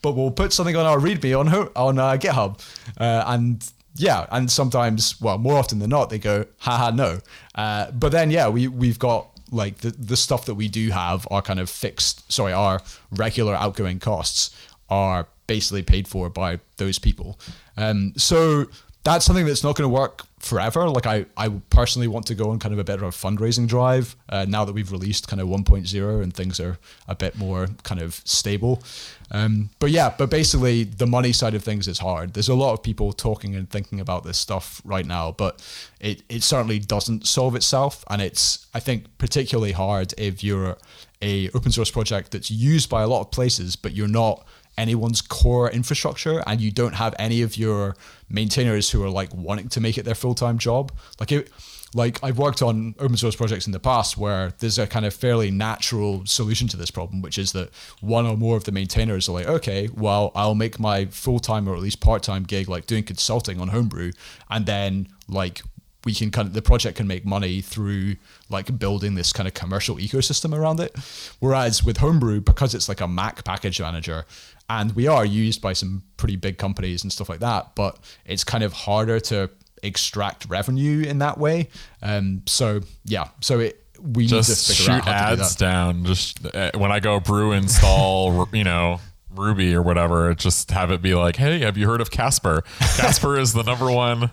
but 0.03 0.13
we'll 0.13 0.31
put 0.31 0.53
something 0.53 0.77
on 0.77 0.87
our 0.87 0.99
README 0.99 1.39
on 1.39 1.49
on 1.75 1.99
uh, 1.99 2.13
GitHub, 2.13 2.61
uh, 2.99 3.25
and 3.27 3.69
yeah, 3.95 4.27
and 4.31 4.51
sometimes, 4.51 5.21
well, 5.21 5.39
more 5.39 5.59
often 5.59 5.79
than 5.79 5.91
not, 5.91 6.11
they 6.11 6.19
go, 6.19 6.47
haha, 6.59 6.91
no. 6.91 7.21
Uh, 7.55 7.91
but 7.91 8.13
then, 8.13 8.31
yeah, 8.31 8.49
we 8.49 8.69
we've 8.69 8.99
got 8.99 9.29
like 9.51 9.79
the 9.79 9.91
the 9.91 10.17
stuff 10.17 10.47
that 10.47 10.55
we 10.55 10.69
do 10.69 10.91
have 10.91 11.27
are 11.31 11.43
kind 11.43 11.61
of 11.61 11.69
fixed. 11.69 12.31
Sorry, 12.33 12.53
our 12.53 12.81
regular 13.11 13.55
outgoing 13.55 13.99
costs 13.99 14.57
are 14.89 15.29
basically 15.47 15.83
paid 15.83 16.09
for 16.09 16.31
by 16.31 16.61
those 16.77 16.99
people. 16.99 17.39
Um, 17.77 18.15
so 18.17 18.67
that's 19.05 19.25
something 19.25 19.47
that's 19.47 19.65
not 19.65 19.77
going 19.77 19.89
to 19.89 19.95
work 19.95 20.27
forever. 20.39 20.89
Like 20.89 21.07
I, 21.07 21.27
I 21.37 21.49
personally 21.71 22.09
want 22.09 22.27
to 22.27 22.35
go 22.35 22.51
on 22.51 22.59
kind 22.59 22.79
of 22.79 22.79
a 22.79 22.93
a 22.93 23.11
fundraising 23.11 23.67
drive 23.67 24.17
uh, 24.29 24.45
now 24.49 24.65
that 24.65 24.73
we've 24.73 24.93
released 24.93 25.29
kind 25.29 25.41
of 25.41 25.49
1.0 25.49 26.23
and 26.23 26.35
things 26.35 26.61
are 26.61 26.79
a 27.09 27.15
bit 27.15 27.37
more 27.37 27.69
kind 27.83 28.01
of 28.01 28.15
stable. 28.25 28.83
Um, 29.31 29.71
but 29.79 29.91
yeah, 29.91 30.15
but 30.17 30.31
basically 30.31 30.85
the 30.85 31.07
money 31.07 31.33
side 31.33 31.55
of 31.55 31.65
things 31.65 31.89
is 31.89 31.99
hard. 31.99 32.35
There's 32.35 32.49
a 32.49 32.55
lot 32.55 32.75
of 32.75 32.83
people 32.83 33.13
talking 33.13 33.55
and 33.55 33.69
thinking 33.69 33.99
about 33.99 34.25
this 34.25 34.39
stuff 34.39 34.83
right 34.85 35.07
now, 35.07 35.33
but 35.33 35.65
it, 36.01 36.23
it 36.29 36.43
certainly 36.43 36.79
doesn't 36.79 37.27
solve 37.27 37.57
itself. 37.57 38.05
And 38.11 38.21
it's, 38.21 38.67
I 38.75 38.81
think, 38.81 39.19
particularly 39.19 39.73
hard 39.73 40.15
if 40.19 40.45
you're 40.45 40.77
a 41.23 41.49
open 41.51 41.73
source 41.73 41.91
project 41.91 42.33
that's 42.33 42.51
used 42.51 42.91
by 42.91 43.03
a 43.03 43.09
lot 43.09 43.21
of 43.21 43.31
places, 43.31 43.77
but 43.77 43.93
you're 43.93 44.09
not 44.09 44.47
anyone's 44.79 45.21
core 45.21 45.71
infrastructure 45.71 46.43
and 46.47 46.61
you 46.61 46.71
don't 46.71 46.95
have 46.95 47.15
any 47.19 47.43
of 47.43 47.57
your 47.57 47.95
maintainers 48.29 48.91
who 48.91 49.03
are 49.03 49.11
like 49.11 49.33
wanting 49.35 49.69
to 49.69 49.81
make 49.81 49.99
it 49.99 50.05
their 50.05 50.15
full-time 50.15 50.59
job 50.59 50.91
like 51.21 51.31
it 51.31 51.51
like 51.95 52.23
I've 52.23 52.39
worked 52.39 52.63
on 52.63 52.95
open 52.99 53.17
source 53.17 53.37
projects 53.37 53.67
in 53.67 53.73
the 53.73 53.81
past 53.81 54.17
where 54.17 54.55
there's 54.59 54.79
a 54.79 54.87
kind 54.87 55.05
of 55.05 55.13
fairly 55.13 55.51
natural 55.51 56.25
solution 56.25 56.69
to 56.69 56.77
this 56.77 56.91
problem, 56.91 57.21
which 57.21 57.39
is 57.39 57.53
that 57.53 57.71
one 58.01 58.27
or 58.27 58.37
more 58.37 58.57
of 58.57 58.65
the 58.65 58.73
maintainers 58.73 59.29
are 59.29 59.33
like, 59.33 59.47
okay, 59.47 59.89
well, 59.95 60.33
I'll 60.35 60.55
make 60.55 60.79
my 60.79 61.07
full 61.07 61.39
time 61.39 61.69
or 61.69 61.75
at 61.75 61.83
least 61.83 62.01
part 62.01 62.23
time 62.23 62.45
gig 62.45 62.69
like 62.69 62.87
doing 62.87 63.05
consulting 63.05 63.61
on 63.61 63.69
Homebrew, 63.69 64.13
and 64.51 64.67
then 64.67 65.09
like 65.29 65.63
we 66.05 66.15
can 66.15 66.31
kind 66.31 66.49
of 66.49 66.55
the 66.55 66.63
project 66.63 66.97
can 66.97 67.07
make 67.07 67.25
money 67.25 67.61
through 67.61 68.17
like 68.49 68.77
building 68.79 69.15
this 69.15 69.33
kind 69.33 69.47
of 69.47 69.55
commercial 69.55 69.97
ecosystem 69.97 70.57
around 70.57 70.81
it. 70.81 70.97
Whereas 71.39 71.85
with 71.85 71.99
Homebrew, 71.99 72.41
because 72.41 72.75
it's 72.75 72.89
like 72.89 73.01
a 73.01 73.09
Mac 73.09 73.45
package 73.45 73.81
manager, 73.81 74.25
and 74.71 74.93
we 74.95 75.07
are 75.07 75.25
used 75.25 75.61
by 75.61 75.73
some 75.73 76.03
pretty 76.17 76.37
big 76.37 76.59
companies 76.59 77.03
and 77.03 77.13
stuff 77.13 77.29
like 77.29 77.41
that 77.41 77.75
but 77.75 77.99
it's 78.25 78.45
kind 78.45 78.65
of 78.65 78.73
harder 78.73 79.19
to 79.21 79.51
extract 79.83 80.47
revenue 80.49 81.03
in 81.03 81.19
that 81.19 81.39
way 81.39 81.69
um, 82.03 82.43
so 82.47 82.81
yeah 83.05 83.29
so 83.41 83.59
it 83.59 83.83
we 84.03 84.27
just 84.27 84.49
need 84.49 84.55
to 84.55 84.83
figure 84.83 84.95
shoot 84.95 85.05
to 85.05 85.05
do 85.07 85.11
ads 85.43 85.57
down. 85.57 86.05
Just 86.05 86.45
uh, 86.55 86.73
when 86.75 86.91
I 86.91 87.01
go 87.01 87.21
brew 87.21 87.53
install, 87.53 88.49
you 88.53 88.65
know, 88.65 89.01
Ruby 89.31 89.75
or 89.75 89.83
whatever, 89.83 90.35
just 90.35 90.71
have 90.73 90.91
it 90.91 91.01
be 91.03 91.15
like, 91.15 91.37
"Hey, 91.37 91.61
have 91.61 91.77
you 91.77 91.87
heard 91.87 92.01
of 92.01 92.11
Casper? 92.11 92.65
Casper 92.97 93.39
is 93.39 93.53
the 93.53 93.63
number 93.63 93.91
one." 93.91 94.31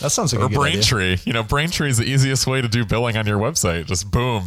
that 0.00 0.10
sounds 0.10 0.32
like 0.32 0.42
Or 0.42 0.46
a. 0.46 0.48
Braintree. 0.48 1.18
You 1.24 1.32
know, 1.32 1.42
Braintree 1.42 1.88
is 1.90 1.98
the 1.98 2.04
easiest 2.04 2.46
way 2.46 2.60
to 2.60 2.68
do 2.68 2.84
billing 2.84 3.16
on 3.16 3.26
your 3.26 3.38
website. 3.38 3.86
Just 3.86 4.10
boom. 4.10 4.44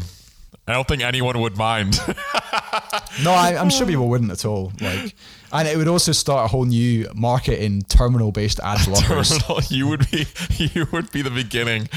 I 0.68 0.74
don't 0.74 0.88
think 0.88 1.02
anyone 1.02 1.40
would 1.42 1.58
mind. 1.58 2.00
no 3.24 3.32
I, 3.32 3.56
i'm 3.60 3.70
sure 3.70 3.88
people 3.88 4.08
wouldn't 4.08 4.32
at 4.32 4.46
all 4.46 4.72
like 4.80 5.16
and 5.52 5.68
it 5.68 5.78
would 5.78 5.88
also 5.88 6.12
start 6.12 6.46
a 6.46 6.48
whole 6.48 6.66
new 6.66 7.08
market 7.16 7.64
in 7.64 7.82
terminal 7.90 8.32
based 8.32 8.60
ad 8.64 8.80
blockers 8.80 9.40
Terminal, 9.40 9.62
you 9.70 9.88
would 9.88 10.10
be 10.10 10.26
you 10.58 10.88
would 10.92 11.12
be 11.12 11.22
the 11.22 11.32
beginning. 11.32 11.90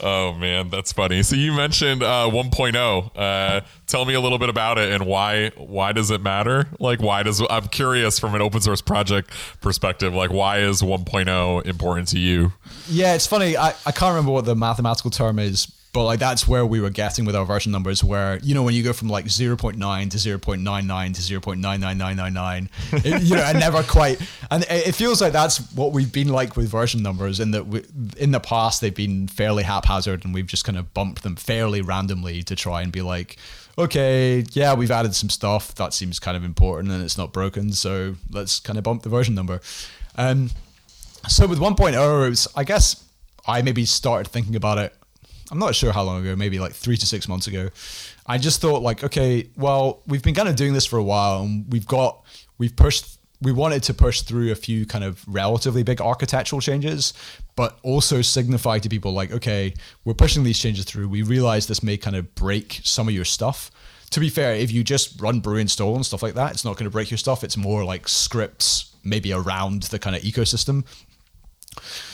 oh 0.00 0.34
man, 0.34 0.68
that's 0.68 0.92
funny. 0.92 1.22
So 1.22 1.36
you 1.36 1.52
mentioned 1.52 2.02
uh, 2.02 2.28
1.0. 2.30 3.10
Uh, 3.16 3.60
tell 3.86 4.04
me 4.04 4.14
a 4.14 4.20
little 4.20 4.38
bit 4.38 4.48
about 4.48 4.78
it 4.78 4.92
and 4.92 5.06
why 5.06 5.50
why 5.56 5.92
does 5.92 6.10
it 6.10 6.20
matter? 6.20 6.66
Like 6.78 7.00
why 7.00 7.22
does 7.22 7.42
I'm 7.48 7.68
curious 7.68 8.18
from 8.18 8.34
an 8.34 8.42
open 8.42 8.60
source 8.60 8.80
project 8.80 9.30
perspective. 9.60 10.14
Like 10.14 10.30
why 10.30 10.58
is 10.58 10.82
1.0 10.82 11.66
important 11.66 12.08
to 12.08 12.18
you? 12.18 12.52
Yeah, 12.88 13.14
it's 13.14 13.26
funny. 13.26 13.56
I, 13.56 13.68
I 13.86 13.92
can't 13.92 14.12
remember 14.12 14.32
what 14.32 14.44
the 14.44 14.56
mathematical 14.56 15.10
term 15.10 15.38
is, 15.38 15.66
but 15.92 16.04
like 16.04 16.20
that's 16.20 16.46
where 16.46 16.64
we 16.64 16.80
were 16.80 16.90
getting 16.90 17.24
with 17.24 17.34
our 17.34 17.44
version 17.44 17.72
numbers 17.72 18.04
where 18.04 18.38
you 18.38 18.54
know 18.54 18.62
when 18.62 18.74
you 18.74 18.82
go 18.82 18.92
from 18.92 19.08
like 19.08 19.24
0.9 19.26 19.74
to 20.10 20.16
0.99 20.16 21.14
to 21.14 21.40
0.99999 21.40 23.28
you 23.28 23.34
know 23.34 23.42
and 23.42 23.58
never 23.58 23.82
quite 23.82 24.20
and 24.50 24.62
it 24.64 24.88
it 24.88 24.94
feels 24.94 25.20
like 25.20 25.32
that's 25.32 25.58
what 25.72 25.92
we've 25.92 26.12
been 26.12 26.28
like 26.28 26.56
with 26.56 26.68
version 26.68 27.02
numbers 27.02 27.40
in 27.40 27.50
that 27.50 27.66
we, 27.66 27.84
in 28.16 28.30
the 28.30 28.40
past 28.40 28.80
they've 28.80 28.94
been 28.94 29.26
fairly 29.28 29.62
haphazard 29.62 30.24
and 30.24 30.34
we've 30.34 30.46
just 30.46 30.64
kind 30.64 30.78
of 30.78 30.92
bumped 30.94 31.22
them 31.22 31.36
fairly 31.36 31.80
randomly 31.80 32.42
to 32.42 32.54
try 32.54 32.82
and 32.82 32.92
be 32.92 33.02
like 33.02 33.36
okay 33.78 34.44
yeah 34.52 34.74
we've 34.74 34.90
added 34.90 35.14
some 35.14 35.30
stuff. 35.30 35.74
That 35.76 35.94
seems 35.94 36.18
kind 36.18 36.36
of 36.36 36.44
important 36.44 36.92
and 36.92 37.02
it's 37.02 37.16
not 37.16 37.32
broken 37.32 37.72
so 37.72 38.16
let's 38.30 38.60
kind 38.60 38.78
of 38.78 38.84
bump 38.84 39.02
the 39.02 39.08
version 39.08 39.34
number. 39.34 39.60
Um 40.16 40.50
so 41.28 41.46
with 41.46 41.58
1.0 41.58 41.92
it 42.26 42.28
was 42.30 42.48
i 42.56 42.64
guess 42.64 43.04
i 43.46 43.60
maybe 43.60 43.84
started 43.84 44.30
thinking 44.30 44.56
about 44.56 44.78
it 44.78 44.94
I'm 45.50 45.58
not 45.58 45.74
sure 45.74 45.92
how 45.92 46.02
long 46.02 46.22
ago, 46.22 46.36
maybe 46.36 46.58
like 46.58 46.72
three 46.72 46.96
to 46.96 47.06
six 47.06 47.28
months 47.28 47.46
ago. 47.46 47.70
I 48.26 48.38
just 48.38 48.60
thought 48.60 48.82
like, 48.82 49.02
okay, 49.02 49.48
well, 49.56 50.02
we've 50.06 50.22
been 50.22 50.34
kind 50.34 50.48
of 50.48 50.56
doing 50.56 50.72
this 50.72 50.86
for 50.86 50.98
a 50.98 51.02
while, 51.02 51.42
and 51.42 51.70
we've 51.72 51.86
got 51.86 52.24
we've 52.58 52.74
pushed 52.74 53.18
we 53.42 53.52
wanted 53.52 53.82
to 53.84 53.94
push 53.94 54.20
through 54.20 54.52
a 54.52 54.54
few 54.54 54.84
kind 54.84 55.02
of 55.02 55.24
relatively 55.26 55.82
big 55.82 56.00
architectural 56.00 56.60
changes, 56.60 57.14
but 57.56 57.78
also 57.82 58.20
signify 58.20 58.78
to 58.78 58.88
people 58.88 59.12
like, 59.12 59.32
okay, 59.32 59.74
we're 60.04 60.14
pushing 60.14 60.44
these 60.44 60.58
changes 60.58 60.84
through. 60.84 61.08
We 61.08 61.22
realize 61.22 61.66
this 61.66 61.82
may 61.82 61.96
kind 61.96 62.16
of 62.16 62.34
break 62.34 62.80
some 62.84 63.08
of 63.08 63.14
your 63.14 63.24
stuff. 63.24 63.70
To 64.10 64.20
be 64.20 64.28
fair, 64.28 64.54
if 64.54 64.70
you 64.70 64.84
just 64.84 65.20
run 65.20 65.40
brew 65.40 65.56
install 65.56 65.94
and 65.94 66.04
stuff 66.04 66.22
like 66.22 66.34
that, 66.34 66.52
it's 66.52 66.64
not 66.64 66.76
going 66.76 66.84
to 66.84 66.90
break 66.90 67.10
your 67.10 67.18
stuff. 67.18 67.42
It's 67.42 67.56
more 67.56 67.84
like 67.84 68.08
scripts 68.08 68.94
maybe 69.04 69.32
around 69.32 69.84
the 69.84 69.98
kind 69.98 70.14
of 70.14 70.22
ecosystem. 70.22 70.84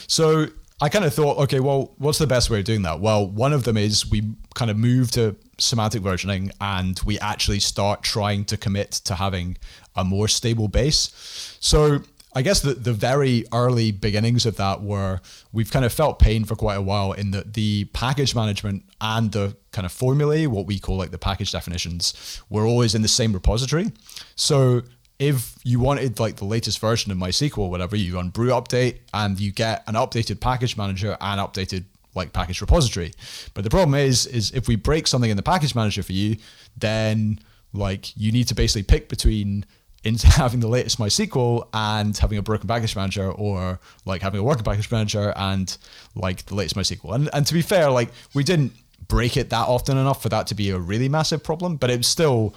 So 0.07 0.47
I 0.79 0.89
kind 0.89 1.05
of 1.05 1.13
thought, 1.13 1.37
okay, 1.39 1.59
well, 1.59 1.95
what's 1.97 2.19
the 2.19 2.27
best 2.27 2.49
way 2.49 2.59
of 2.59 2.65
doing 2.65 2.83
that? 2.83 2.99
Well, 2.99 3.27
one 3.27 3.51
of 3.51 3.63
them 3.63 3.77
is 3.77 4.09
we 4.09 4.35
kind 4.53 4.69
of 4.69 4.77
move 4.77 5.09
to 5.11 5.35
semantic 5.57 6.03
versioning 6.03 6.51
and 6.61 6.99
we 7.03 7.17
actually 7.19 7.59
start 7.59 8.03
trying 8.03 8.45
to 8.45 8.57
commit 8.57 8.91
to 8.91 9.15
having 9.15 9.57
a 9.95 10.03
more 10.03 10.27
stable 10.27 10.67
base. 10.67 11.57
So 11.59 12.01
I 12.35 12.43
guess 12.43 12.59
the, 12.59 12.75
the 12.75 12.93
very 12.93 13.45
early 13.51 13.91
beginnings 13.91 14.45
of 14.45 14.57
that 14.57 14.83
were 14.83 15.19
we've 15.51 15.71
kind 15.71 15.83
of 15.83 15.91
felt 15.91 16.19
pain 16.19 16.45
for 16.45 16.55
quite 16.55 16.75
a 16.75 16.81
while 16.81 17.13
in 17.13 17.31
that 17.31 17.55
the 17.55 17.85
package 17.93 18.35
management 18.35 18.83
and 19.01 19.31
the 19.31 19.57
kind 19.71 19.85
of 19.87 19.91
formulae, 19.91 20.45
what 20.45 20.67
we 20.67 20.77
call 20.77 20.97
like 20.97 21.09
the 21.09 21.17
package 21.17 21.51
definitions, 21.51 22.39
were 22.51 22.67
always 22.67 22.93
in 22.93 23.01
the 23.01 23.07
same 23.07 23.33
repository. 23.33 23.91
So 24.35 24.83
if 25.19 25.55
you 25.63 25.79
wanted 25.79 26.19
like 26.19 26.35
the 26.35 26.45
latest 26.45 26.79
version 26.79 27.11
of 27.11 27.17
MySQL, 27.17 27.69
whatever, 27.69 27.95
you 27.95 28.15
run 28.15 28.29
brew 28.29 28.49
update 28.49 28.99
and 29.13 29.39
you 29.39 29.51
get 29.51 29.83
an 29.87 29.95
updated 29.95 30.39
package 30.39 30.77
manager 30.77 31.17
and 31.19 31.41
updated 31.41 31.85
like 32.13 32.33
package 32.33 32.61
repository. 32.61 33.13
But 33.53 33.63
the 33.63 33.69
problem 33.69 33.95
is, 33.95 34.25
is 34.25 34.51
if 34.51 34.67
we 34.67 34.75
break 34.75 35.07
something 35.07 35.29
in 35.29 35.37
the 35.37 35.43
package 35.43 35.73
manager 35.73 36.03
for 36.03 36.13
you, 36.13 36.37
then 36.77 37.39
like 37.73 38.15
you 38.15 38.31
need 38.31 38.47
to 38.49 38.55
basically 38.55 38.83
pick 38.83 39.09
between 39.09 39.65
into 40.03 40.27
having 40.43 40.59
the 40.59 40.67
latest 40.67 40.99
MySQL 40.99 41.67
and 41.73 42.15
having 42.17 42.37
a 42.37 42.43
broken 42.43 42.67
package 42.67 42.95
manager 42.95 43.31
or 43.31 43.79
like 44.05 44.21
having 44.21 44.39
a 44.39 44.43
working 44.43 44.63
package 44.63 44.91
manager 44.91 45.33
and 45.35 45.77
like 46.15 46.45
the 46.45 46.55
latest 46.55 46.75
MySQL. 46.75 47.15
And 47.15 47.29
and 47.33 47.45
to 47.47 47.53
be 47.53 47.63
fair, 47.63 47.89
like 47.89 48.09
we 48.35 48.43
didn't 48.43 48.73
break 49.07 49.37
it 49.37 49.49
that 49.49 49.67
often 49.67 49.97
enough 49.97 50.21
for 50.21 50.29
that 50.29 50.47
to 50.47 50.55
be 50.55 50.69
a 50.69 50.77
really 50.77 51.09
massive 51.09 51.43
problem, 51.43 51.77
but 51.77 51.89
it's 51.89 52.07
still 52.07 52.55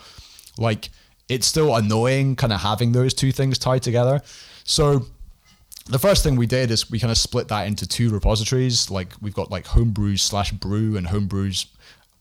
like 0.59 0.91
it's 1.31 1.47
still 1.47 1.77
annoying 1.77 2.35
kind 2.35 2.53
of 2.53 2.61
having 2.61 2.93
those 2.93 3.15
two 3.15 3.31
things 3.31 3.57
tied 3.57 3.83
together. 3.83 4.21
So 4.65 5.07
the 5.87 5.99
first 5.99 6.25
thing 6.25 6.37
we 6.37 6.47
did 6.47 6.71
is 6.71 6.91
we 6.91 6.99
kind 6.99 7.11
of 7.11 7.17
split 7.17 7.49
that 7.49 7.69
into 7.69 7.87
two 7.87 8.11
repositories. 8.11 8.91
Like 8.91 9.13
we've 9.23 9.35
got 9.35 9.51
like 9.51 9.65
homebrews 9.65 10.21
slash 10.21 10.51
brew 10.51 10.97
and 10.97 11.07
homebrews 11.07 11.67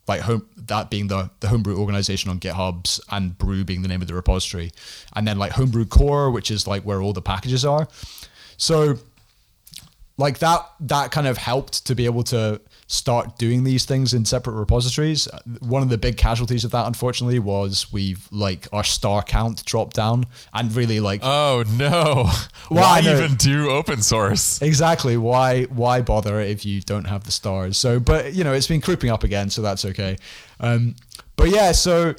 like 0.07 0.21
home 0.21 0.47
that 0.57 0.89
being 0.89 1.07
the 1.07 1.29
the 1.39 1.47
homebrew 1.47 1.77
organization 1.77 2.29
on 2.29 2.39
GitHub's 2.39 3.01
and 3.09 3.37
brew 3.37 3.63
being 3.63 3.81
the 3.81 3.87
name 3.87 4.01
of 4.01 4.07
the 4.07 4.13
repository. 4.13 4.71
And 5.15 5.27
then 5.27 5.39
like 5.39 5.53
homebrew 5.53 5.85
core, 5.85 6.29
which 6.29 6.51
is 6.51 6.67
like 6.67 6.83
where 6.83 7.01
all 7.01 7.13
the 7.13 7.21
packages 7.21 7.65
are. 7.65 7.87
So 8.57 8.99
like 10.19 10.39
that 10.39 10.69
that 10.81 11.11
kind 11.11 11.27
of 11.27 11.37
helped 11.37 11.85
to 11.87 11.95
be 11.95 12.03
able 12.05 12.23
to 12.23 12.59
start 12.87 13.37
doing 13.37 13.63
these 13.63 13.85
things 13.85 14.13
in 14.13 14.25
separate 14.25 14.53
repositories. 14.53 15.29
One 15.61 15.81
of 15.81 15.89
the 15.89 15.97
big 15.97 16.17
casualties 16.17 16.65
of 16.65 16.71
that, 16.71 16.85
unfortunately, 16.87 17.39
was 17.39 17.91
we've 17.93 18.27
like 18.29 18.67
our 18.73 18.83
star 18.83 19.23
count 19.23 19.63
dropped 19.63 19.95
down 19.95 20.25
and 20.53 20.75
really 20.75 20.99
like. 20.99 21.21
Oh 21.23 21.63
no! 21.77 22.29
Why 22.67 22.99
even 22.99 23.35
do 23.35 23.69
open 23.69 24.01
source? 24.01 24.61
Exactly. 24.61 25.15
Why 25.15 25.63
why 25.63 26.01
bother 26.01 26.41
if 26.41 26.65
you 26.65 26.81
don't 26.81 27.05
have 27.05 27.23
the 27.23 27.31
stars? 27.31 27.77
So, 27.77 27.99
but 27.99 28.33
you 28.33 28.43
know, 28.43 28.51
it's 28.53 28.67
been 28.67 28.81
creeping 28.81 29.09
up 29.09 29.23
again, 29.23 29.49
so 29.49 29.61
that's 29.61 29.85
okay. 29.85 30.17
Um, 30.59 30.95
but 31.37 31.49
yeah, 31.49 31.71
so 31.71 32.13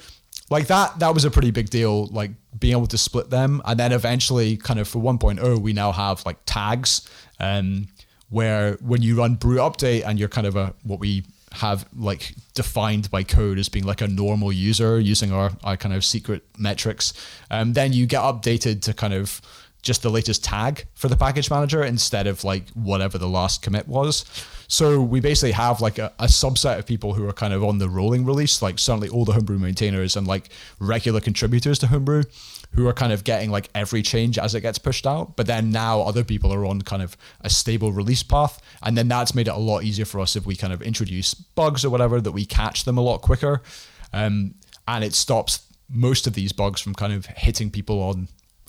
like 0.48 0.68
that 0.68 0.98
that 1.00 1.12
was 1.12 1.26
a 1.26 1.30
pretty 1.30 1.50
big 1.50 1.68
deal. 1.68 2.06
Like 2.06 2.30
being 2.58 2.72
able 2.72 2.86
to 2.88 2.98
split 2.98 3.28
them, 3.28 3.60
and 3.66 3.78
then 3.78 3.92
eventually, 3.92 4.56
kind 4.56 4.80
of 4.80 4.88
for 4.88 5.00
1.0, 5.00 5.58
we 5.60 5.72
now 5.74 5.92
have 5.92 6.24
like 6.24 6.38
tags. 6.46 7.08
Um, 7.40 7.88
where 8.29 8.74
when 8.74 9.03
you 9.03 9.16
run 9.16 9.35
brew 9.35 9.57
update 9.57 10.07
and 10.07 10.18
you're 10.18 10.29
kind 10.29 10.46
of 10.46 10.57
a 10.57 10.72
what 10.85 11.00
we 11.00 11.24
have 11.53 11.85
like 11.96 12.35
defined 12.55 13.11
by 13.11 13.24
code 13.24 13.59
as 13.59 13.68
being 13.68 13.85
like 13.85 14.00
a 14.00 14.07
normal 14.07 14.53
user 14.53 15.00
using 15.00 15.33
our, 15.33 15.50
our 15.64 15.76
kind 15.76 15.94
of 15.94 16.05
secret 16.05 16.44
metrics, 16.57 17.12
um, 17.50 17.72
then 17.72 17.92
you 17.92 18.07
get 18.07 18.20
updated 18.20 18.83
to 18.83 18.94
kind 18.94 19.12
of 19.12 19.40
just 19.83 20.03
the 20.03 20.11
latest 20.11 20.44
tag 20.44 20.85
for 20.94 21.09
the 21.09 21.16
package 21.16 21.50
manager 21.50 21.83
instead 21.83 22.26
of 22.26 22.44
like 22.44 22.68
whatever 22.70 23.18
the 23.18 23.29
last 23.29 23.62
commit 23.62 23.88
was. 23.88 24.24
So 24.68 25.00
we 25.00 25.20
basically 25.20 25.53
have 25.53 25.81
like 25.81 25.98
a, 25.98 26.12
a, 26.18 26.26
subset 26.26 26.79
of 26.79 26.87
people 26.87 27.14
who 27.14 27.29
are 27.29 27.33
kind 27.33 27.53
of 27.53 27.64
on 27.64 27.79
the 27.79 27.88
rolling 27.88 28.24
release, 28.24 28.62
like 28.62 28.79
certainly 28.79 29.09
all 29.09 29.24
the 29.24 29.33
homebrew 29.33 29.59
maintainers 29.59 30.16
and 30.16 30.29
like 30.29 30.50
regular 30.79 31.20
contributors 31.20 31.79
to 31.81 31.88
homebrew 31.88 32.24
who 32.72 32.87
are 32.87 32.92
kind 32.92 33.12
of 33.12 33.24
getting 33.24 33.50
like 33.50 33.68
every 33.74 34.02
change 34.02 34.38
as 34.38 34.54
it 34.54 34.61
gets 34.61 34.78
pushed 34.78 35.06
out. 35.06 35.37
But 35.37 35.46
then 35.46 35.70
now 35.70 36.02
other 36.02 36.24
people 36.24 36.52
are 36.52 36.64
on 36.64 36.83
kind 36.83 37.02
of 37.02 37.16
a 37.40 37.50
stable 37.50 37.92
release 37.92 38.22
path. 38.22 38.61
And 38.83 38.96
then 38.96 39.09
that's 39.09 39.35
made 39.35 39.48
it 39.48 39.54
a 39.54 39.59
lot 39.59 39.83
easier 39.83 40.04
for 40.04 40.20
us 40.20 40.37
if 40.37 40.46
we 40.46 40.56
kind 40.56 40.72
of 40.72 40.80
introduce 40.83 41.35
bugs 41.35 41.85
or 41.85 41.90
whatever 41.90 42.20
that 42.20 42.33
we 42.33 42.44
catch 42.44 42.85
them 42.85 42.96
a 42.96 43.00
lot 43.00 43.22
quicker. 43.22 43.62
Um, 44.12 44.54
and 44.87 45.04
it 45.04 45.14
stops 45.14 45.66
most 45.88 46.26
of 46.26 46.35
these 46.35 46.52
bugs 46.52 46.80
from 46.80 46.94
kind 46.94 47.12
of 47.12 47.26
hitting 47.26 47.70
people 47.70 48.00
on 48.02 48.28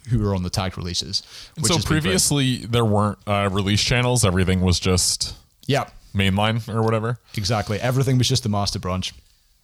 who 0.10 0.28
are 0.28 0.34
on 0.34 0.42
the 0.42 0.50
tagged 0.50 0.78
releases. 0.78 1.22
so 1.64 1.78
previously 1.78 2.58
there 2.58 2.86
weren't 2.86 3.20
uh, 3.28 3.50
release 3.52 3.84
channels. 3.84 4.26
Everything 4.26 4.62
was 4.62 4.80
just 4.80 5.36
yeah 5.68 5.90
mainline 6.16 6.68
or 6.74 6.82
whatever. 6.82 7.20
Exactly. 7.38 7.80
Everything 7.80 8.18
was 8.18 8.28
just 8.28 8.44
the 8.44 8.50
master 8.50 8.80
branch. 8.80 9.14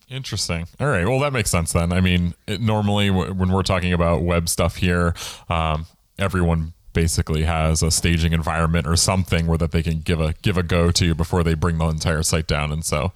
Interesting. 0.10 0.68
All 0.80 0.88
right. 0.88 1.06
Well, 1.06 1.20
that 1.20 1.34
makes 1.34 1.50
sense 1.50 1.74
then. 1.74 1.92
I 1.92 2.00
mean, 2.00 2.34
it, 2.48 2.62
normally 2.62 3.10
w- 3.10 3.34
when 3.34 3.52
we're 3.52 3.64
talking 3.64 3.92
about 3.92 4.22
web 4.24 4.48
stuff 4.48 4.78
here, 4.78 5.14
um, 5.50 5.86
everyone 6.18 6.74
basically 6.94 7.44
has 7.44 7.84
a 7.84 7.92
staging 7.92 8.34
environment 8.34 8.88
or 8.88 8.96
something 8.96 9.46
where 9.48 9.58
that 9.58 9.72
they 9.72 9.84
can 9.84 10.00
give 10.00 10.20
a 10.22 10.34
give 10.42 10.58
a 10.58 10.64
go 10.64 10.92
to 10.92 11.14
before 11.14 11.44
they 11.44 11.54
bring 11.54 11.78
the 11.78 11.86
entire 11.88 12.24
site 12.24 12.48
down. 12.48 12.72
And 12.72 12.86
so, 12.86 13.12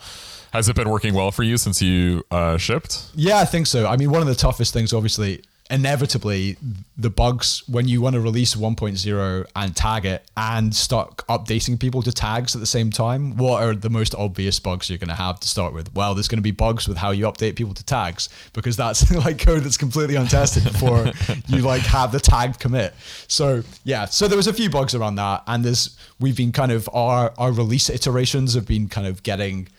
has 0.52 0.68
it 0.68 0.76
been 0.76 0.90
working 0.90 1.14
well 1.14 1.32
for 1.32 1.44
you 1.44 1.58
since 1.58 1.82
you 1.82 2.24
uh, 2.30 2.58
shipped? 2.58 3.06
Yeah, 3.16 3.40
I 3.40 3.46
think 3.46 3.68
so. 3.68 3.88
I 3.88 3.96
mean, 3.96 4.12
one 4.12 4.22
of 4.22 4.28
the 4.28 4.36
toughest 4.36 4.74
things, 4.74 4.92
obviously, 4.92 5.44
inevitably 5.72 6.58
the 6.98 7.10
bugs 7.10 7.64
when 7.68 7.88
you 7.88 8.02
want 8.02 8.14
to 8.14 8.20
release 8.20 8.56
1.0 8.56 9.46
and 9.56 9.76
tag 9.76 10.06
it 10.06 10.30
and 10.36 10.76
start 10.76 11.18
updating 11.30 11.80
people 11.80 12.02
to 12.02 12.12
tags 12.12 12.54
at 12.54 12.60
the 12.60 12.68
same 12.68 12.92
time 12.92 13.38
what 13.38 13.64
are 13.64 13.74
the 13.74 13.90
most 13.90 14.14
obvious 14.16 14.60
bugs 14.60 14.90
you're 14.90 15.00
going 15.00 15.08
to 15.08 15.16
have 15.16 15.40
to 15.40 15.48
start 15.48 15.74
with? 15.74 15.94
Well 15.96 16.14
there's 16.14 16.28
going 16.28 16.40
to 16.40 16.44
be 16.44 16.52
bugs 16.52 16.88
with 16.90 16.98
how 16.98 17.12
you 17.12 17.26
update 17.26 17.56
people 17.56 17.74
to 17.74 17.86
tags 17.86 18.28
because 18.52 18.76
that's 18.76 19.10
like 19.26 19.40
code 19.40 19.64
that's 19.64 19.78
completely 19.78 20.16
untested 20.16 20.64
before 20.64 21.10
you 21.48 21.62
like 21.62 21.84
have 21.84 22.12
the 22.12 22.20
tagged 22.20 22.60
commit. 22.60 22.94
So 23.28 23.64
yeah 23.86 24.06
so 24.06 24.28
there 24.28 24.38
was 24.38 24.48
a 24.48 24.54
few 24.54 24.70
bugs 24.70 24.94
around 24.94 25.16
that 25.16 25.44
and 25.48 25.64
there's 25.64 25.98
we've 26.20 26.38
been 26.38 26.52
kind 26.52 26.74
of 26.74 26.90
our 26.94 27.34
our 27.38 27.54
release 27.54 27.90
iterations 27.90 28.54
have 28.56 28.68
been 28.68 28.90
kind 28.90 29.08
of 29.08 29.24
getting 29.24 29.70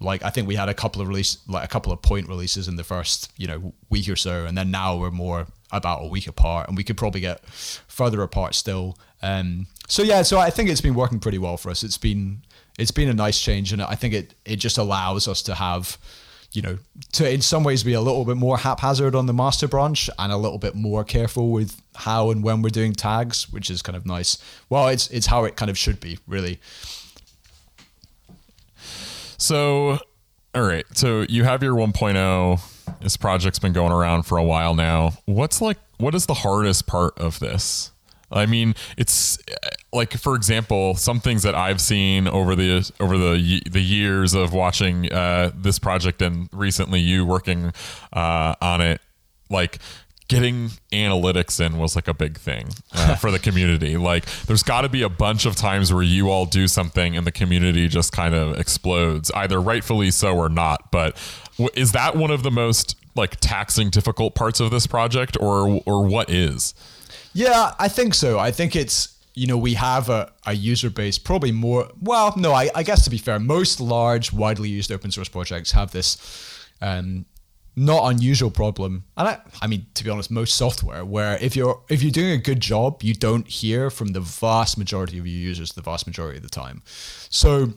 like 0.00 0.24
I 0.24 0.30
think 0.30 0.48
we 0.48 0.56
had 0.56 0.68
a 0.68 0.74
couple 0.74 1.02
of 1.02 1.08
release 1.08 1.38
like 1.46 1.64
a 1.64 1.68
couple 1.68 1.92
of 1.92 2.00
point 2.02 2.28
releases 2.28 2.68
in 2.68 2.76
the 2.76 2.84
first 2.84 3.30
you 3.36 3.46
know 3.46 3.72
week 3.90 4.08
or 4.08 4.16
so, 4.16 4.46
and 4.46 4.56
then 4.56 4.70
now 4.70 4.96
we're 4.96 5.10
more 5.10 5.46
about 5.72 6.02
a 6.02 6.08
week 6.08 6.26
apart, 6.26 6.68
and 6.68 6.76
we 6.76 6.82
could 6.82 6.96
probably 6.96 7.20
get 7.20 7.44
further 7.46 8.22
apart 8.22 8.54
still. 8.54 8.98
Um, 9.22 9.66
so 9.88 10.02
yeah, 10.02 10.22
so 10.22 10.38
I 10.38 10.50
think 10.50 10.70
it's 10.70 10.80
been 10.80 10.94
working 10.94 11.20
pretty 11.20 11.38
well 11.38 11.56
for 11.56 11.70
us. 11.70 11.82
It's 11.82 11.98
been 11.98 12.42
it's 12.78 12.90
been 12.90 13.08
a 13.08 13.14
nice 13.14 13.40
change, 13.40 13.72
and 13.72 13.82
I 13.82 13.94
think 13.94 14.14
it 14.14 14.34
it 14.44 14.56
just 14.56 14.78
allows 14.78 15.28
us 15.28 15.42
to 15.42 15.54
have 15.54 15.98
you 16.52 16.62
know 16.62 16.78
to 17.12 17.30
in 17.30 17.40
some 17.40 17.62
ways 17.62 17.84
be 17.84 17.92
a 17.92 18.00
little 18.00 18.24
bit 18.24 18.36
more 18.36 18.58
haphazard 18.58 19.14
on 19.14 19.26
the 19.26 19.32
master 19.32 19.68
branch 19.68 20.10
and 20.18 20.32
a 20.32 20.36
little 20.36 20.58
bit 20.58 20.74
more 20.74 21.04
careful 21.04 21.50
with 21.50 21.80
how 21.94 22.30
and 22.30 22.42
when 22.42 22.62
we're 22.62 22.70
doing 22.70 22.92
tags, 22.92 23.52
which 23.52 23.70
is 23.70 23.82
kind 23.82 23.96
of 23.96 24.06
nice. 24.06 24.38
Well, 24.68 24.88
it's 24.88 25.08
it's 25.10 25.26
how 25.26 25.44
it 25.44 25.56
kind 25.56 25.70
of 25.70 25.76
should 25.76 26.00
be 26.00 26.18
really. 26.26 26.58
So, 29.40 29.98
all 30.54 30.62
right. 30.62 30.84
So 30.94 31.24
you 31.28 31.44
have 31.44 31.62
your 31.62 31.74
1.0. 31.74 33.00
This 33.00 33.16
project's 33.16 33.58
been 33.58 33.72
going 33.72 33.90
around 33.90 34.24
for 34.24 34.36
a 34.36 34.44
while 34.44 34.74
now. 34.74 35.12
What's 35.24 35.62
like, 35.62 35.78
what 35.96 36.14
is 36.14 36.26
the 36.26 36.34
hardest 36.34 36.86
part 36.86 37.18
of 37.18 37.40
this? 37.40 37.90
I 38.30 38.46
mean, 38.46 38.74
it's, 38.96 39.38
like 39.92 40.12
for 40.12 40.36
example, 40.36 40.94
some 40.94 41.20
things 41.20 41.42
that 41.42 41.54
I've 41.54 41.80
seen 41.80 42.28
over 42.28 42.54
the 42.54 42.88
over 43.00 43.18
the 43.18 43.60
the 43.68 43.80
years 43.80 44.34
of 44.34 44.52
watching 44.52 45.10
uh, 45.10 45.50
this 45.54 45.78
project 45.78 46.22
and 46.22 46.48
recently 46.52 47.00
you 47.00 47.26
working 47.26 47.72
uh, 48.12 48.54
on 48.60 48.80
it, 48.80 49.00
like 49.48 49.78
getting 50.30 50.70
analytics 50.92 51.60
in 51.64 51.76
was 51.76 51.96
like 51.96 52.06
a 52.08 52.14
big 52.14 52.38
thing 52.38 52.68
uh, 52.92 53.16
for 53.16 53.30
the 53.30 53.38
community. 53.48 53.96
Like, 53.96 54.24
there's 54.46 54.62
got 54.62 54.82
to 54.82 54.88
be 54.88 55.02
a 55.02 55.08
bunch 55.08 55.44
of 55.44 55.56
times 55.56 55.92
where 55.92 56.04
you 56.04 56.30
all 56.30 56.46
do 56.46 56.68
something 56.68 57.16
and 57.16 57.26
the 57.26 57.32
community 57.32 57.88
just 57.88 58.12
kind 58.12 58.34
of 58.34 58.58
explodes, 58.58 59.30
either 59.32 59.60
rightfully 59.60 60.10
so 60.12 60.36
or 60.36 60.48
not. 60.48 60.90
But 60.92 61.16
w- 61.58 61.70
is 61.74 61.92
that 61.92 62.16
one 62.16 62.30
of 62.30 62.44
the 62.44 62.50
most 62.50 62.96
like 63.16 63.38
taxing, 63.40 63.90
difficult 63.90 64.36
parts 64.36 64.60
of 64.60 64.70
this 64.70 64.86
project, 64.86 65.36
or 65.40 65.82
or 65.84 66.06
what 66.06 66.30
is? 66.30 66.74
Yeah, 67.32 67.74
I 67.78 67.88
think 67.88 68.14
so. 68.14 68.38
I 68.38 68.52
think 68.52 68.76
it's 68.76 69.16
you 69.34 69.48
know 69.48 69.58
we 69.58 69.74
have 69.74 70.08
a, 70.08 70.32
a 70.46 70.52
user 70.52 70.90
base 70.90 71.18
probably 71.18 71.52
more 71.52 71.88
well 72.00 72.34
no 72.36 72.52
I, 72.52 72.68
I 72.74 72.82
guess 72.82 73.04
to 73.04 73.10
be 73.10 73.16
fair 73.16 73.38
most 73.38 73.80
large 73.80 74.32
widely 74.32 74.68
used 74.68 74.90
open 74.90 75.12
source 75.12 75.28
projects 75.28 75.70
have 75.70 75.92
this 75.92 76.18
um, 76.82 77.26
not 77.80 78.10
unusual 78.10 78.50
problem 78.50 79.04
and 79.16 79.28
I, 79.28 79.38
I 79.62 79.66
mean 79.66 79.86
to 79.94 80.04
be 80.04 80.10
honest 80.10 80.30
most 80.30 80.54
software 80.56 81.04
where 81.04 81.38
if 81.40 81.56
you're 81.56 81.80
if 81.88 82.02
you're 82.02 82.12
doing 82.12 82.32
a 82.32 82.38
good 82.38 82.60
job 82.60 83.02
you 83.02 83.14
don't 83.14 83.46
hear 83.48 83.90
from 83.90 84.08
the 84.08 84.20
vast 84.20 84.76
majority 84.76 85.18
of 85.18 85.26
your 85.26 85.38
users 85.38 85.72
the 85.72 85.82
vast 85.82 86.06
majority 86.06 86.36
of 86.36 86.42
the 86.42 86.50
time 86.50 86.82
so 86.86 87.72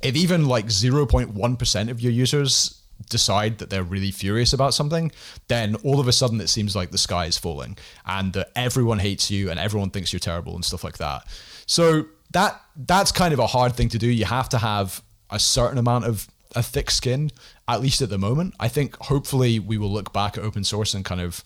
if 0.00 0.14
even 0.14 0.46
like 0.46 0.66
0.1% 0.66 1.90
of 1.90 2.00
your 2.00 2.12
users 2.12 2.80
decide 3.08 3.58
that 3.58 3.70
they're 3.70 3.82
really 3.82 4.10
furious 4.10 4.52
about 4.52 4.74
something, 4.74 5.10
then 5.48 5.74
all 5.76 6.00
of 6.00 6.08
a 6.08 6.12
sudden 6.12 6.40
it 6.40 6.48
seems 6.48 6.74
like 6.74 6.90
the 6.90 6.98
sky 6.98 7.26
is 7.26 7.38
falling 7.38 7.76
and 8.06 8.32
that 8.32 8.50
everyone 8.56 8.98
hates 8.98 9.30
you 9.30 9.50
and 9.50 9.58
everyone 9.58 9.90
thinks 9.90 10.12
you're 10.12 10.20
terrible 10.20 10.54
and 10.54 10.64
stuff 10.64 10.84
like 10.84 10.98
that. 10.98 11.26
So 11.66 12.06
that 12.32 12.60
that's 12.76 13.12
kind 13.12 13.32
of 13.32 13.38
a 13.38 13.46
hard 13.46 13.74
thing 13.74 13.88
to 13.90 13.98
do. 13.98 14.08
You 14.08 14.24
have 14.24 14.48
to 14.50 14.58
have 14.58 15.02
a 15.30 15.38
certain 15.38 15.78
amount 15.78 16.04
of 16.04 16.28
a 16.58 16.62
thick 16.62 16.90
skin, 16.90 17.30
at 17.66 17.80
least 17.80 18.02
at 18.02 18.10
the 18.10 18.18
moment. 18.18 18.54
I 18.58 18.68
think 18.68 18.96
hopefully 18.96 19.58
we 19.58 19.78
will 19.78 19.92
look 19.92 20.12
back 20.12 20.36
at 20.36 20.44
open 20.44 20.64
source 20.64 20.94
and 20.94 21.04
kind 21.04 21.20
of, 21.20 21.44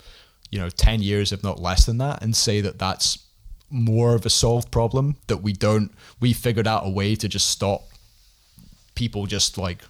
you 0.51 0.59
know, 0.59 0.71
10 0.71 1.03
years, 1.03 1.33
if 1.33 1.43
not 1.43 1.61
less 1.61 1.87
than 1.87 1.99
that, 1.99 2.23
and 2.23 2.35
say 2.35 2.61
that 2.61 2.79
that's 2.79 3.19
more 3.71 4.15
of 4.15 4.27
a 4.27 4.31
solved 4.31 4.71
problem 4.71 5.17
that 5.27 5.39
we 5.39 5.53
don't, 5.53 5.93
we 6.21 6.33
figured 6.33 6.67
out 6.67 6.87
a 6.87 6.91
way 6.91 7.15
to 7.15 7.29
just 7.29 7.49
stop 7.49 7.89
people 8.95 9.27
just 9.27 9.57
like 9.59 9.83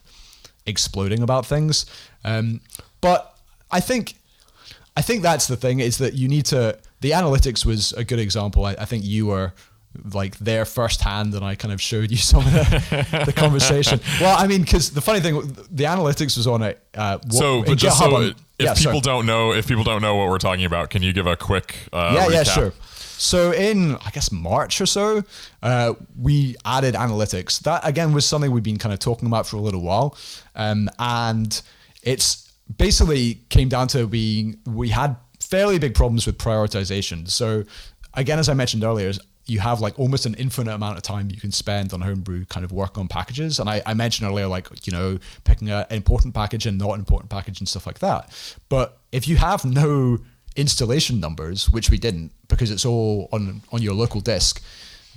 exploding 0.66 1.22
about 1.22 1.46
things. 1.46 1.86
Um, 2.24 2.60
but 3.00 3.36
I 3.70 3.80
think 3.80 4.16
I 4.96 5.02
think 5.02 5.22
that's 5.22 5.46
the 5.46 5.56
thing 5.56 5.80
is 5.80 5.98
that 5.98 6.14
you 6.14 6.28
need 6.28 6.46
to. 6.46 6.78
The 7.00 7.12
analytics 7.12 7.64
was 7.64 7.92
a 7.94 8.04
good 8.04 8.20
example. 8.20 8.64
I, 8.64 8.72
I 8.72 8.84
think 8.84 9.04
you 9.04 9.26
were 9.26 9.52
like 10.12 10.36
there 10.38 10.64
firsthand, 10.64 11.34
and 11.34 11.44
I 11.44 11.54
kind 11.54 11.72
of 11.72 11.80
showed 11.80 12.10
you 12.10 12.16
some 12.32 12.46
of 12.46 12.52
the, 12.52 13.24
the 13.26 13.32
conversation. 13.32 14.00
Well, 14.20 14.36
I 14.38 14.46
mean, 14.46 14.62
because 14.62 14.90
the 14.90 15.00
funny 15.00 15.20
thing, 15.20 15.40
the 15.70 15.84
analytics 15.84 16.36
was 16.36 16.46
on 16.46 16.62
it. 16.62 16.82
Uh, 16.94 17.18
so, 17.30 17.62
but 17.62 17.78
just 17.78 17.98
so 17.98 18.16
on, 18.16 18.22
if 18.22 18.36
yeah, 18.58 18.74
people 18.74 18.92
sorry. 18.92 19.00
don't 19.00 19.26
know, 19.26 19.52
if 19.52 19.66
people 19.66 19.84
don't 19.84 20.02
know 20.02 20.14
what 20.16 20.28
we're 20.28 20.38
talking 20.38 20.64
about, 20.64 20.90
can 20.90 21.02
you 21.02 21.12
give 21.12 21.26
a 21.26 21.36
quick? 21.36 21.76
Uh, 21.92 22.12
yeah, 22.14 22.26
recap? 22.26 22.32
yeah, 22.32 22.42
sure. 22.44 22.72
So 23.18 23.52
in 23.52 23.94
I 23.96 24.10
guess 24.10 24.32
March 24.32 24.80
or 24.80 24.86
so, 24.86 25.22
uh, 25.62 25.94
we 26.18 26.56
added 26.64 26.94
analytics. 26.94 27.60
That 27.60 27.86
again 27.86 28.12
was 28.12 28.26
something 28.26 28.50
we've 28.50 28.62
been 28.62 28.78
kind 28.78 28.92
of 28.92 28.98
talking 28.98 29.28
about 29.28 29.46
for 29.46 29.56
a 29.56 29.60
little 29.60 29.82
while, 29.82 30.16
um, 30.56 30.88
and 30.98 31.60
it's 32.02 32.52
basically 32.76 33.40
came 33.48 33.68
down 33.68 33.88
to 33.88 34.06
being 34.06 34.58
we 34.66 34.88
had 34.88 35.16
fairly 35.38 35.78
big 35.78 35.94
problems 35.94 36.26
with 36.26 36.38
prioritization. 36.38 37.28
So 37.28 37.64
again, 38.14 38.38
as 38.38 38.48
I 38.48 38.54
mentioned 38.54 38.84
earlier, 38.84 39.12
you 39.52 39.60
have 39.60 39.80
like 39.80 39.98
almost 39.98 40.24
an 40.24 40.34
infinite 40.34 40.72
amount 40.72 40.96
of 40.96 41.02
time 41.02 41.28
you 41.30 41.36
can 41.36 41.52
spend 41.52 41.92
on 41.92 42.00
homebrew 42.00 42.46
kind 42.46 42.64
of 42.64 42.72
work 42.72 42.96
on 42.96 43.06
packages. 43.06 43.60
And 43.60 43.68
I, 43.68 43.82
I 43.84 43.92
mentioned 43.92 44.28
earlier, 44.28 44.46
like, 44.46 44.86
you 44.86 44.92
know, 44.92 45.18
picking 45.44 45.68
an 45.68 45.84
important 45.90 46.34
package 46.34 46.64
and 46.64 46.78
not 46.78 46.92
an 46.94 47.00
important 47.00 47.30
package 47.30 47.60
and 47.60 47.68
stuff 47.68 47.86
like 47.86 47.98
that. 47.98 48.32
But 48.70 48.98
if 49.12 49.28
you 49.28 49.36
have 49.36 49.64
no 49.66 50.18
installation 50.56 51.20
numbers, 51.20 51.70
which 51.70 51.90
we 51.90 51.98
didn't 51.98 52.32
because 52.48 52.70
it's 52.70 52.86
all 52.86 53.28
on 53.30 53.60
on 53.70 53.82
your 53.82 53.94
local 53.94 54.22
disk, 54.22 54.62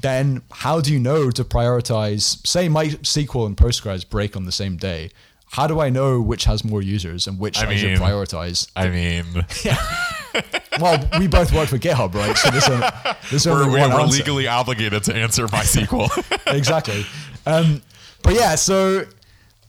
then 0.02 0.41
how 0.52 0.82
do 0.82 0.91
you 0.91 1.00
know 1.00 1.32
to 1.32 1.43
prioritize? 1.45 2.45
Say 2.45 2.67
MySQL 2.67 3.45
and 3.45 3.56
Postgres 3.56 4.08
break 4.08 4.36
on 4.36 4.43
the 4.43 4.52
same 4.52 4.76
day. 4.76 5.12
How 5.52 5.67
do 5.67 5.80
I 5.80 5.89
know 5.89 6.19
which 6.19 6.43
has 6.45 6.65
more 6.65 6.82
users 6.82 7.28
and 7.28 7.39
which 7.39 7.58
I, 7.60 7.69
I 7.69 7.76
should 7.78 7.98
prioritize? 8.00 8.69
I 8.76 8.89
mean, 8.89 9.45
well, 10.80 11.10
we 11.19 11.28
both 11.28 11.54
work 11.54 11.69
for 11.69 11.78
GitHub, 11.78 12.13
right? 12.13 12.38
So 12.38 12.50
there's, 12.50 12.67
a, 12.67 13.17
there's 13.30 13.48
only 13.48 13.69
we're, 13.69 13.80
one 13.80 13.91
we're 13.91 14.02
answer. 14.02 14.17
legally 14.17 14.48
obligated 14.48 15.04
to 15.06 15.15
answer 15.15 15.48
MySQL. 15.48 16.10
exactly. 16.56 17.06
Um, 17.45 17.82
but 18.24 18.34
yeah, 18.34 18.56
so 18.56 19.06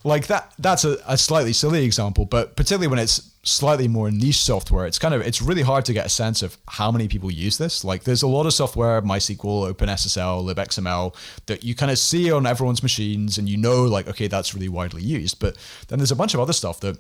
like 0.07 0.29
that 0.29 0.53
that's 0.59 0.85
a, 0.85 0.99
a 1.07 1.19
slightly 1.19 1.53
silly 1.53 1.85
example 1.85 2.25
but 2.25 2.55
particularly 2.55 2.87
when 2.87 2.99
it's 2.99 3.33
slightly 3.43 3.89
more 3.89 4.11
niche 4.11 4.41
software 4.41 4.87
it's 4.87 4.99
kind 4.99 5.15
of 5.15 5.21
it's 5.21 5.43
really 5.43 5.63
hard 5.63 5.85
to 5.85 5.93
get 5.93 6.07
a 6.07 6.09
sense 6.09 6.43
of 6.43 6.57
how 6.69 6.91
many 6.93 7.09
people 7.09 7.31
use 7.31 7.59
this 7.59 7.85
like 7.85 8.05
there's 8.05 8.23
a 8.23 8.27
lot 8.27 8.47
of 8.47 8.53
software 8.53 9.03
mysql 9.03 9.73
openssl 9.73 10.55
libxml 10.55 11.15
that 11.47 11.65
you 11.65 11.75
kind 11.75 11.91
of 11.91 11.99
see 11.99 12.31
on 12.31 12.47
everyone's 12.47 12.83
machines 12.83 13.37
and 13.37 13.49
you 13.49 13.57
know 13.57 13.85
like 13.85 14.07
okay 14.07 14.29
that's 14.29 14.55
really 14.55 14.69
widely 14.69 15.03
used 15.03 15.39
but 15.41 15.57
then 15.89 15.99
there's 15.99 16.13
a 16.13 16.17
bunch 16.17 16.35
of 16.35 16.41
other 16.41 16.53
stuff 16.53 16.81
that 16.81 16.97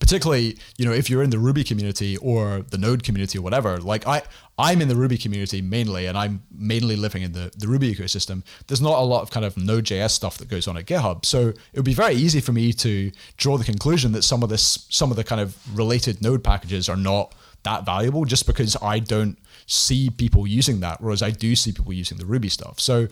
particularly 0.00 0.58
you 0.78 0.84
know 0.84 0.92
if 0.92 1.08
you're 1.08 1.22
in 1.22 1.30
the 1.30 1.38
ruby 1.38 1.62
community 1.62 2.16
or 2.18 2.62
the 2.70 2.78
node 2.78 3.02
community 3.02 3.38
or 3.38 3.42
whatever 3.42 3.78
like 3.78 4.06
i 4.06 4.22
i'm 4.58 4.80
in 4.80 4.88
the 4.88 4.96
ruby 4.96 5.18
community 5.18 5.60
mainly 5.60 6.06
and 6.06 6.16
i'm 6.16 6.42
mainly 6.56 6.96
living 6.96 7.22
in 7.22 7.32
the, 7.32 7.52
the 7.56 7.68
ruby 7.68 7.94
ecosystem. 7.94 8.42
There's 8.66 8.80
not 8.80 8.98
a 8.98 9.02
lot 9.02 9.22
of 9.22 9.30
kind 9.30 9.44
of 9.44 9.56
node.js 9.56 10.10
stuff 10.10 10.38
that 10.38 10.48
goes 10.48 10.66
on 10.66 10.76
at 10.76 10.86
github 10.86 11.24
so 11.24 11.48
it 11.48 11.76
would 11.76 11.84
be 11.84 11.94
very 11.94 12.14
easy 12.14 12.40
for 12.40 12.52
me 12.52 12.72
to 12.72 13.12
draw 13.36 13.56
the 13.58 13.64
conclusion 13.64 14.12
that 14.12 14.22
some 14.22 14.42
of 14.42 14.48
this 14.48 14.86
some 14.90 15.10
of 15.10 15.16
the 15.16 15.24
kind 15.24 15.40
of 15.40 15.56
related 15.76 16.22
node 16.22 16.42
packages 16.42 16.88
are 16.88 16.96
not 16.96 17.34
that 17.62 17.84
valuable 17.84 18.24
just 18.24 18.46
because 18.46 18.76
i 18.82 18.98
don't 18.98 19.38
see 19.66 20.10
people 20.10 20.46
using 20.46 20.80
that, 20.80 21.00
whereas 21.00 21.22
I 21.22 21.30
do 21.30 21.56
see 21.56 21.72
people 21.72 21.92
using 21.92 22.18
the 22.18 22.26
Ruby 22.26 22.48
stuff. 22.48 22.80
So 22.80 23.08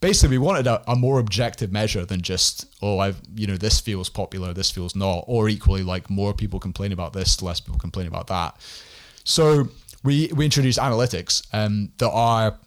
basically, 0.00 0.38
we 0.38 0.44
wanted 0.44 0.66
a, 0.66 0.82
a, 0.90 0.96
more 0.96 1.18
objective 1.18 1.72
measure 1.72 2.04
than 2.04 2.22
just 2.22 2.66
oh, 2.82 2.98
I've 2.98 3.20
you 3.34 3.46
know 3.46 3.56
this 3.56 3.80
feels 3.80 4.08
popular, 4.08 4.52
this 4.52 4.70
feels 4.70 4.96
not, 4.96 5.24
or 5.26 5.48
equally 5.48 5.82
like 5.82 6.10
more 6.10 6.34
people 6.34 6.58
complain 6.58 6.92
about 6.92 7.12
this, 7.12 7.40
less 7.42 7.60
people 7.60 7.78
complain 7.78 8.06
about 8.06 8.26
that. 8.28 8.56
So 9.24 9.68
we 10.02 10.30
we 10.34 10.44
introduced 10.44 10.78
analytics 10.78 11.46
um, 11.52 11.92
that 11.98 12.10
are 12.10 12.58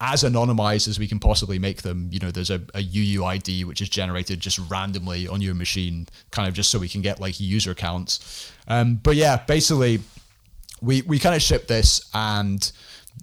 as 0.00 0.24
anonymized 0.24 0.88
as 0.88 0.98
we 0.98 1.06
can 1.06 1.20
possibly 1.20 1.58
make 1.58 1.82
them. 1.82 2.08
You 2.10 2.18
know, 2.18 2.30
there's 2.30 2.50
a, 2.50 2.56
a 2.74 2.82
UUID 2.82 3.64
which 3.64 3.80
is 3.80 3.88
generated 3.88 4.40
just 4.40 4.58
randomly 4.70 5.28
on 5.28 5.40
your 5.40 5.54
machine, 5.54 6.08
kind 6.30 6.48
of 6.48 6.54
just 6.54 6.70
so 6.70 6.78
we 6.78 6.88
can 6.88 7.02
get 7.02 7.20
like 7.20 7.38
user 7.38 7.74
counts. 7.74 8.52
Um, 8.66 8.96
but 8.96 9.16
yeah, 9.16 9.36
basically 9.36 10.00
we 10.80 11.02
we 11.02 11.18
kind 11.18 11.34
of 11.34 11.42
shipped 11.42 11.68
this, 11.68 12.08
and 12.14 12.70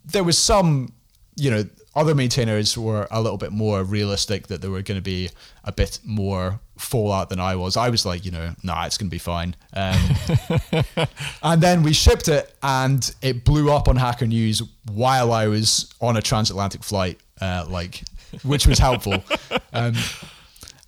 there 0.05 0.23
was 0.23 0.37
some, 0.37 0.93
you 1.35 1.51
know, 1.51 1.63
other 1.95 2.13
maintainers 2.13 2.77
were 2.77 3.07
a 3.09 3.21
little 3.21 3.37
bit 3.37 3.51
more 3.51 3.83
realistic 3.83 4.47
that 4.47 4.61
there 4.61 4.69
were 4.69 4.83
going 4.83 4.97
to 4.97 5.01
be 5.01 5.29
a 5.63 5.71
bit 5.71 5.99
more 6.03 6.59
fallout 6.77 7.29
than 7.29 7.39
I 7.39 7.55
was. 7.55 7.75
I 7.75 7.89
was 7.89 8.05
like, 8.05 8.23
you 8.23 8.31
know, 8.31 8.53
nah, 8.63 8.85
it's 8.85 8.97
going 8.97 9.09
to 9.09 9.11
be 9.11 9.17
fine. 9.17 9.55
Um, 9.73 9.99
and 11.43 11.61
then 11.61 11.81
we 11.81 11.93
shipped 11.93 12.27
it, 12.27 12.55
and 12.61 13.13
it 13.21 13.43
blew 13.43 13.71
up 13.71 13.87
on 13.87 13.95
Hacker 13.95 14.27
News 14.27 14.61
while 14.91 15.31
I 15.31 15.47
was 15.47 15.91
on 15.99 16.17
a 16.17 16.21
transatlantic 16.21 16.83
flight, 16.83 17.19
uh, 17.41 17.65
like, 17.67 18.03
which 18.43 18.67
was 18.67 18.79
helpful. 18.79 19.23
Um, 19.73 19.93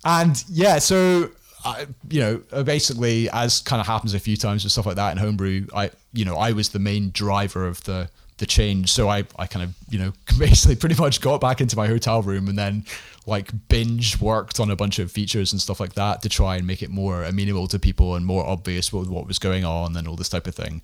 and 0.04 0.42
yeah, 0.48 0.78
so 0.78 1.30
I, 1.64 1.86
you 2.08 2.20
know, 2.20 2.42
uh, 2.52 2.62
basically, 2.62 3.28
as 3.30 3.60
kind 3.60 3.80
of 3.80 3.86
happens 3.86 4.14
a 4.14 4.18
few 4.18 4.36
times 4.36 4.64
with 4.64 4.72
stuff 4.72 4.86
like 4.86 4.96
that 4.96 5.12
in 5.12 5.18
homebrew, 5.18 5.66
I, 5.74 5.90
you 6.12 6.24
know, 6.24 6.36
I 6.36 6.52
was 6.52 6.70
the 6.70 6.78
main 6.78 7.10
driver 7.10 7.66
of 7.66 7.84
the 7.84 8.08
the 8.40 8.46
change. 8.46 8.90
So 8.90 9.08
I, 9.08 9.24
I 9.38 9.46
kind 9.46 9.64
of, 9.64 9.74
you 9.88 9.98
know, 9.98 10.12
basically 10.38 10.74
pretty 10.74 11.00
much 11.00 11.20
got 11.20 11.40
back 11.40 11.60
into 11.60 11.76
my 11.76 11.86
hotel 11.86 12.22
room 12.22 12.48
and 12.48 12.58
then 12.58 12.84
like 13.26 13.52
binge 13.68 14.20
worked 14.20 14.58
on 14.58 14.70
a 14.70 14.76
bunch 14.76 14.98
of 14.98 15.12
features 15.12 15.52
and 15.52 15.60
stuff 15.60 15.78
like 15.78 15.92
that 15.92 16.22
to 16.22 16.28
try 16.28 16.56
and 16.56 16.66
make 16.66 16.82
it 16.82 16.90
more 16.90 17.22
amenable 17.22 17.68
to 17.68 17.78
people 17.78 18.16
and 18.16 18.26
more 18.26 18.44
obvious 18.44 18.92
what, 18.92 19.06
what 19.08 19.26
was 19.26 19.38
going 19.38 19.64
on 19.64 19.96
and 19.96 20.08
all 20.08 20.16
this 20.16 20.28
type 20.28 20.46
of 20.46 20.54
thing. 20.54 20.82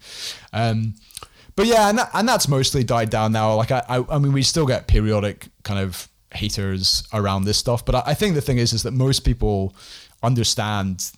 Um, 0.52 0.94
but 1.56 1.66
yeah, 1.66 1.88
and, 1.88 1.98
that, 1.98 2.10
and 2.12 2.28
that's 2.28 2.46
mostly 2.46 2.84
died 2.84 3.10
down 3.10 3.32
now. 3.32 3.54
Like 3.54 3.72
I, 3.72 3.82
I, 3.88 4.04
I 4.10 4.18
mean, 4.18 4.32
we 4.32 4.42
still 4.42 4.66
get 4.66 4.86
periodic 4.86 5.48
kind 5.64 5.80
of 5.80 6.08
haters 6.34 7.08
around 7.14 7.44
this 7.44 7.56
stuff, 7.56 7.84
but 7.84 7.94
I, 7.94 8.02
I 8.08 8.14
think 8.14 8.34
the 8.34 8.42
thing 8.42 8.58
is, 8.58 8.74
is 8.74 8.82
that 8.82 8.92
most 8.92 9.20
people 9.20 9.74
understand 10.22 11.12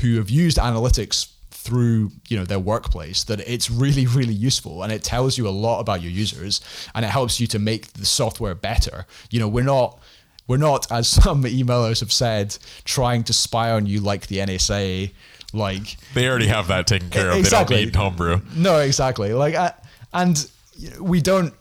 who 0.00 0.16
have 0.16 0.30
used 0.30 0.58
analytics 0.58 1.32
through 1.50 2.10
you 2.28 2.38
know 2.38 2.44
their 2.44 2.58
workplace 2.58 3.24
that 3.24 3.38
it's 3.40 3.70
really 3.70 4.06
really 4.06 4.32
useful 4.32 4.82
and 4.82 4.90
it 4.90 5.02
tells 5.04 5.36
you 5.36 5.46
a 5.46 5.50
lot 5.50 5.78
about 5.80 6.00
your 6.00 6.10
users 6.10 6.62
and 6.94 7.04
it 7.04 7.08
helps 7.08 7.38
you 7.38 7.46
to 7.46 7.58
make 7.58 7.92
the 7.94 8.06
software 8.06 8.54
better. 8.54 9.06
You 9.30 9.40
know 9.40 9.48
we're 9.48 9.64
not 9.64 9.98
we're 10.46 10.56
not 10.56 10.90
as 10.90 11.08
some 11.22 11.42
emailers 11.44 12.00
have 12.00 12.12
said 12.12 12.56
trying 12.84 13.24
to 13.24 13.32
spy 13.32 13.70
on 13.70 13.86
you 13.86 14.00
like 14.00 14.26
the 14.28 14.38
NSA 14.38 15.12
like 15.52 15.96
they 16.14 16.28
already 16.28 16.46
have 16.46 16.68
that 16.68 16.86
taken 16.86 17.10
care 17.10 17.30
of. 17.30 17.36
Exactly. 17.36 17.76
they 17.76 17.82
don't 17.82 17.92
need 17.92 17.96
homebrew. 17.96 18.40
No 18.54 18.78
exactly. 18.78 19.32
Like 19.34 19.54
I, 19.54 19.74
and 20.12 20.48
we 21.00 21.20
don't 21.20 21.54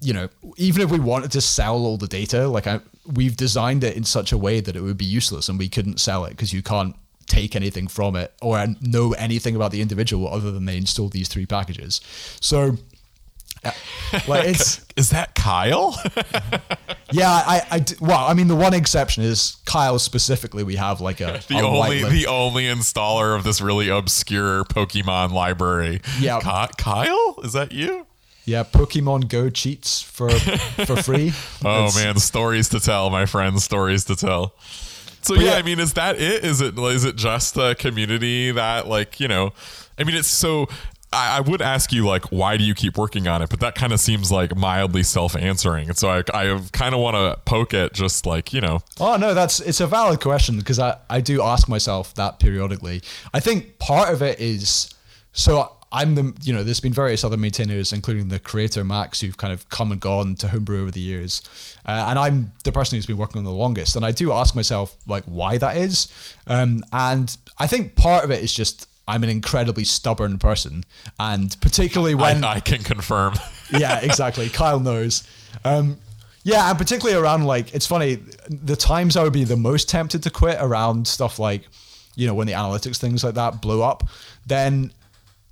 you 0.00 0.14
know, 0.14 0.28
even 0.56 0.82
if 0.82 0.90
we 0.90 0.98
wanted 0.98 1.32
to 1.32 1.40
sell 1.40 1.76
all 1.76 1.96
the 1.96 2.06
data, 2.06 2.48
like 2.48 2.66
I, 2.66 2.80
we've 3.14 3.36
designed 3.36 3.84
it 3.84 3.96
in 3.96 4.04
such 4.04 4.32
a 4.32 4.38
way 4.38 4.60
that 4.60 4.76
it 4.76 4.80
would 4.82 4.98
be 4.98 5.04
useless 5.04 5.48
and 5.48 5.58
we 5.58 5.68
couldn't 5.68 6.00
sell 6.00 6.24
it 6.24 6.30
because 6.30 6.52
you 6.52 6.62
can't 6.62 6.94
take 7.26 7.54
anything 7.54 7.88
from 7.88 8.16
it 8.16 8.34
or 8.42 8.66
know 8.80 9.12
anything 9.12 9.56
about 9.56 9.70
the 9.70 9.80
individual 9.80 10.28
other 10.28 10.50
than 10.50 10.64
they 10.64 10.76
installed 10.76 11.12
these 11.12 11.28
three 11.28 11.46
packages. 11.46 12.00
So, 12.40 12.76
uh, 13.64 13.70
like 14.26 14.48
it's 14.48 14.84
is 14.96 15.10
that 15.10 15.34
Kyle? 15.34 15.98
yeah, 17.12 17.30
I, 17.30 17.62
I, 17.70 17.84
well, 18.00 18.26
I 18.26 18.34
mean, 18.34 18.48
the 18.48 18.56
one 18.56 18.74
exception 18.74 19.22
is 19.22 19.56
Kyle 19.64 19.98
specifically. 19.98 20.64
We 20.64 20.76
have 20.76 21.00
like 21.00 21.20
a 21.20 21.40
the 21.48 21.58
a 21.58 21.62
only 21.62 22.02
the 22.02 22.26
only 22.26 22.64
installer 22.64 23.36
of 23.36 23.44
this 23.44 23.60
really 23.60 23.88
obscure 23.88 24.64
Pokemon 24.64 25.32
library. 25.32 26.00
Yeah, 26.18 26.40
Ky- 26.40 26.72
Kyle, 26.78 27.36
is 27.44 27.52
that 27.52 27.72
you? 27.72 28.06
Yeah, 28.50 28.64
Pokemon 28.64 29.28
Go 29.28 29.48
cheats 29.48 30.02
for 30.02 30.28
for 30.28 31.00
free. 31.00 31.32
oh 31.64 31.84
it's, 31.84 31.96
man, 31.96 32.16
stories 32.18 32.68
to 32.70 32.80
tell, 32.80 33.08
my 33.08 33.24
friends. 33.24 33.62
Stories 33.62 34.04
to 34.06 34.16
tell. 34.16 34.56
So 35.22 35.34
yeah, 35.34 35.52
yeah, 35.52 35.54
I 35.54 35.62
mean, 35.62 35.78
is 35.78 35.92
that 35.92 36.16
it? 36.16 36.44
Is 36.44 36.60
it 36.60 36.76
is 36.76 37.04
it 37.04 37.14
just 37.14 37.56
a 37.56 37.76
community 37.76 38.50
that 38.50 38.88
like 38.88 39.20
you 39.20 39.28
know? 39.28 39.52
I 39.96 40.02
mean, 40.02 40.16
it's 40.16 40.26
so. 40.26 40.66
I, 41.12 41.38
I 41.38 41.40
would 41.40 41.62
ask 41.62 41.92
you 41.92 42.04
like, 42.04 42.32
why 42.32 42.56
do 42.56 42.64
you 42.64 42.74
keep 42.74 42.98
working 42.98 43.28
on 43.28 43.40
it? 43.40 43.50
But 43.50 43.60
that 43.60 43.76
kind 43.76 43.92
of 43.92 44.00
seems 44.00 44.32
like 44.32 44.56
mildly 44.56 45.04
self-answering, 45.04 45.88
and 45.88 45.96
so 45.96 46.08
I, 46.08 46.24
I 46.34 46.60
kind 46.72 46.92
of 46.92 47.00
want 47.00 47.16
to 47.16 47.40
poke 47.44 47.72
it, 47.72 47.92
just 47.92 48.26
like 48.26 48.52
you 48.52 48.60
know. 48.60 48.80
Oh 48.98 49.16
no, 49.16 49.32
that's 49.32 49.60
it's 49.60 49.80
a 49.80 49.86
valid 49.86 50.20
question 50.20 50.58
because 50.58 50.80
I 50.80 50.96
I 51.08 51.20
do 51.20 51.40
ask 51.40 51.68
myself 51.68 52.14
that 52.16 52.40
periodically. 52.40 53.02
I 53.32 53.38
think 53.38 53.78
part 53.78 54.12
of 54.12 54.22
it 54.22 54.40
is 54.40 54.92
so 55.32 55.76
I'm 55.92 56.14
the 56.14 56.32
you 56.42 56.52
know 56.52 56.62
there's 56.62 56.80
been 56.80 56.92
various 56.92 57.24
other 57.24 57.36
maintainers, 57.36 57.92
including 57.92 58.28
the 58.28 58.38
creator 58.38 58.84
Max, 58.84 59.20
who've 59.20 59.36
kind 59.36 59.52
of 59.52 59.68
come 59.70 59.90
and 59.90 60.00
gone 60.00 60.36
to 60.36 60.48
Homebrew 60.48 60.82
over 60.82 60.90
the 60.90 61.00
years, 61.00 61.42
uh, 61.84 62.06
and 62.08 62.18
I'm 62.18 62.52
the 62.62 62.70
person 62.70 62.96
who's 62.96 63.06
been 63.06 63.16
working 63.16 63.38
on 63.38 63.44
the 63.44 63.50
longest. 63.50 63.96
And 63.96 64.04
I 64.04 64.12
do 64.12 64.32
ask 64.32 64.54
myself 64.54 64.96
like 65.08 65.24
why 65.24 65.58
that 65.58 65.76
is, 65.76 66.08
um, 66.46 66.84
and 66.92 67.36
I 67.58 67.66
think 67.66 67.96
part 67.96 68.24
of 68.24 68.30
it 68.30 68.42
is 68.42 68.54
just 68.54 68.88
I'm 69.08 69.24
an 69.24 69.30
incredibly 69.30 69.84
stubborn 69.84 70.38
person, 70.38 70.84
and 71.18 71.56
particularly 71.60 72.14
when 72.14 72.44
I, 72.44 72.54
I 72.54 72.60
can 72.60 72.84
confirm. 72.84 73.34
yeah, 73.76 73.98
exactly. 74.00 74.48
Kyle 74.48 74.78
knows. 74.78 75.26
Um, 75.64 75.98
yeah, 76.44 76.70
and 76.70 76.78
particularly 76.78 77.20
around 77.20 77.44
like 77.44 77.74
it's 77.74 77.86
funny 77.86 78.20
the 78.48 78.76
times 78.76 79.16
I 79.16 79.24
would 79.24 79.32
be 79.32 79.44
the 79.44 79.56
most 79.56 79.88
tempted 79.88 80.22
to 80.22 80.30
quit 80.30 80.58
around 80.60 81.06
stuff 81.06 81.38
like 81.38 81.68
you 82.14 82.28
know 82.28 82.34
when 82.34 82.46
the 82.46 82.52
analytics 82.52 82.96
things 82.96 83.24
like 83.24 83.34
that 83.34 83.60
blew 83.60 83.82
up, 83.82 84.08
then 84.46 84.92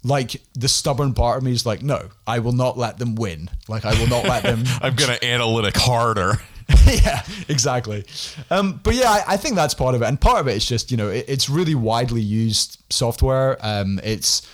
like 0.08 0.40
the 0.54 0.68
stubborn 0.68 1.14
part 1.14 1.38
of 1.38 1.44
me 1.44 1.52
is 1.52 1.66
like, 1.66 1.82
no, 1.82 2.08
I 2.26 2.38
will 2.38 2.52
not 2.52 2.78
let 2.78 2.98
them 2.98 3.14
win. 3.14 3.50
Like 3.68 3.84
I 3.84 3.98
will 3.98 4.08
not 4.08 4.24
let 4.24 4.42
them. 4.42 4.64
I'm 4.80 4.94
gonna 4.94 5.18
analytic 5.22 5.76
harder. 5.76 6.40
yeah, 6.86 7.24
exactly. 7.48 8.04
Um, 8.50 8.80
but 8.82 8.94
yeah, 8.94 9.10
I, 9.10 9.34
I, 9.34 9.36
think 9.36 9.54
that's 9.54 9.72
part 9.72 9.94
of 9.94 10.02
it, 10.02 10.06
and 10.06 10.20
part 10.20 10.40
of 10.40 10.48
it 10.48 10.56
is 10.56 10.66
just 10.66 10.90
you 10.90 10.96
know 10.96 11.08
it, 11.08 11.24
it's 11.28 11.48
really 11.48 11.74
widely 11.74 12.20
used 12.20 12.82
software. 12.90 13.56
Um, 13.60 14.00
it's 14.02 14.46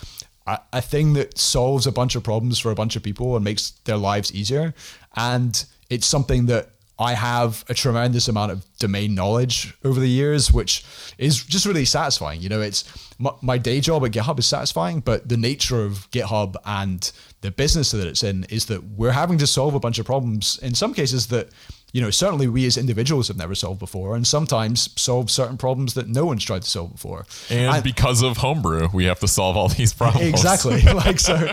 a, 0.47 0.59
a 0.75 0.81
thing 0.81 1.15
that 1.15 1.39
solves 1.39 1.87
a 1.87 1.93
bunch 1.93 2.15
of 2.15 2.23
problems 2.23 2.59
for 2.59 2.71
a 2.71 2.75
bunch 2.75 2.95
of 2.95 3.03
people 3.03 3.35
and 3.35 3.45
makes 3.45 3.71
their 3.85 3.97
lives 3.97 4.33
easier, 4.33 4.75
and 5.17 5.65
it's 5.91 6.07
something 6.07 6.47
that 6.47 6.71
I 6.99 7.15
have 7.15 7.65
a 7.69 7.75
tremendous 7.75 8.29
amount 8.29 8.53
of 8.53 8.65
domain 8.79 9.15
knowledge 9.17 9.75
over 9.85 9.99
the 9.99 10.09
years, 10.09 10.53
which 10.53 10.85
is 11.19 11.43
just 11.43 11.67
really 11.67 11.85
satisfying. 11.85 12.41
You 12.41 12.49
know, 12.49 12.61
it's 12.61 12.85
my, 13.19 13.33
my, 13.43 13.59
day 13.59 13.81
job 13.81 14.05
at 14.05 14.13
GitHub 14.13 14.39
is 14.39 14.47
satisfying, 14.47 15.01
but 15.01 15.29
the 15.29 15.37
nature 15.37 15.83
of 15.83 16.09
GitHub 16.13 16.55
and 16.65 17.11
the 17.41 17.51
business 17.51 17.91
that 17.91 18.07
it's 18.07 18.23
in 18.23 18.45
is 18.45 18.67
that 18.67 18.85
we're 18.85 19.13
having 19.13 19.39
to 19.39 19.47
solve 19.47 19.75
a 19.75 19.81
bunch 19.81 19.99
of 19.99 20.07
problems 20.07 20.59
in 20.63 20.75
some 20.75 20.95
cases 20.95 21.27
that, 21.29 21.49
you 21.93 22.01
know, 22.01 22.11
certainly 22.11 22.47
we 22.47 22.65
as 22.65 22.77
individuals 22.77 23.27
have 23.27 23.37
never 23.37 23.57
solved 23.57 23.81
before, 23.81 24.15
and 24.15 24.25
sometimes 24.25 24.89
solve 25.01 25.33
certain 25.33 25.57
problems 25.57 25.95
that 25.95 26.09
no 26.09 26.25
one's 26.25 26.45
tried 26.45 26.63
to 26.63 26.71
solve 26.71 26.93
before. 26.93 27.27
And, 27.51 27.75
and 27.75 27.83
because 27.83 28.23
of 28.23 28.37
Homebrew, 28.37 28.89
we 28.93 29.05
have 29.07 29.19
to 29.21 29.29
solve 29.29 29.57
all 29.57 29.69
these 29.69 29.93
problems. 29.93 30.29
Exactly. 30.29 30.81
like 30.93 31.19
so, 31.19 31.53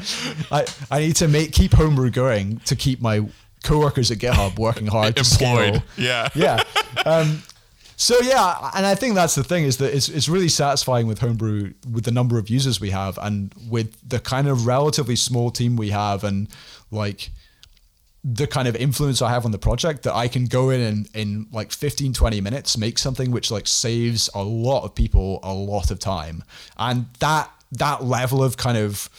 I, 0.52 0.68
I 0.92 1.00
need 1.00 1.16
to 1.16 1.28
make 1.28 1.52
keep 1.52 1.74
Homebrew 1.74 2.12
going 2.12 2.60
to 2.60 2.76
keep 2.76 3.02
my 3.02 3.26
coworkers 3.64 4.12
at 4.12 4.18
GitHub 4.20 4.58
working 4.68 4.88
hard 4.88 5.16
to 5.16 5.22
Employed. 5.22 5.76
scale. 5.76 5.84
Yeah. 5.98 6.30
Yeah. 6.36 6.64
Um, 7.06 7.42
so 7.96 8.20
yeah, 8.22 8.72
and 8.76 8.86
I 8.86 8.96
think 8.96 9.16
that's 9.16 9.36
the 9.36 9.44
thing 9.44 9.64
is 9.64 9.78
that 9.78 9.96
it's, 9.96 10.10
it's 10.10 10.28
really 10.28 10.50
satisfying 10.50 11.06
with 11.08 11.20
Homebrew 11.20 11.74
with 11.92 12.04
the 12.04 12.12
number 12.12 12.38
of 12.40 12.50
users 12.50 12.80
we 12.82 12.90
have 12.90 13.18
and 13.22 13.54
with 13.70 13.96
the 14.08 14.20
kind 14.20 14.48
of 14.48 14.66
relatively 14.66 15.16
small 15.16 15.52
team 15.52 15.76
we 15.78 15.90
have 15.92 16.24
and 16.24 16.48
like 16.92 17.30
the 18.24 18.46
kind 18.46 18.68
of 18.68 18.76
influence 18.76 19.22
I 19.22 19.30
have 19.30 19.46
on 19.46 19.52
the 19.52 19.58
project 19.60 20.04
that 20.04 20.16
I 20.16 20.28
can 20.28 20.46
go 20.46 20.70
in 20.70 20.82
and 20.82 21.10
in 21.16 21.48
like 21.52 21.72
15, 21.72 22.14
20 22.14 22.42
minutes, 22.42 22.78
make 22.78 22.98
something 23.00 23.32
which 23.32 23.50
like 23.52 23.68
saves 23.68 24.30
a 24.36 24.44
lot 24.44 24.84
of 24.84 24.94
people 24.94 25.40
a 25.44 25.54
lot 25.54 25.90
of 25.92 25.98
time. 26.00 26.44
And 26.78 27.06
that, 27.20 27.50
that 27.74 28.04
level 28.04 28.44
of 28.44 28.58
kind 28.58 28.78
of, 28.78 29.10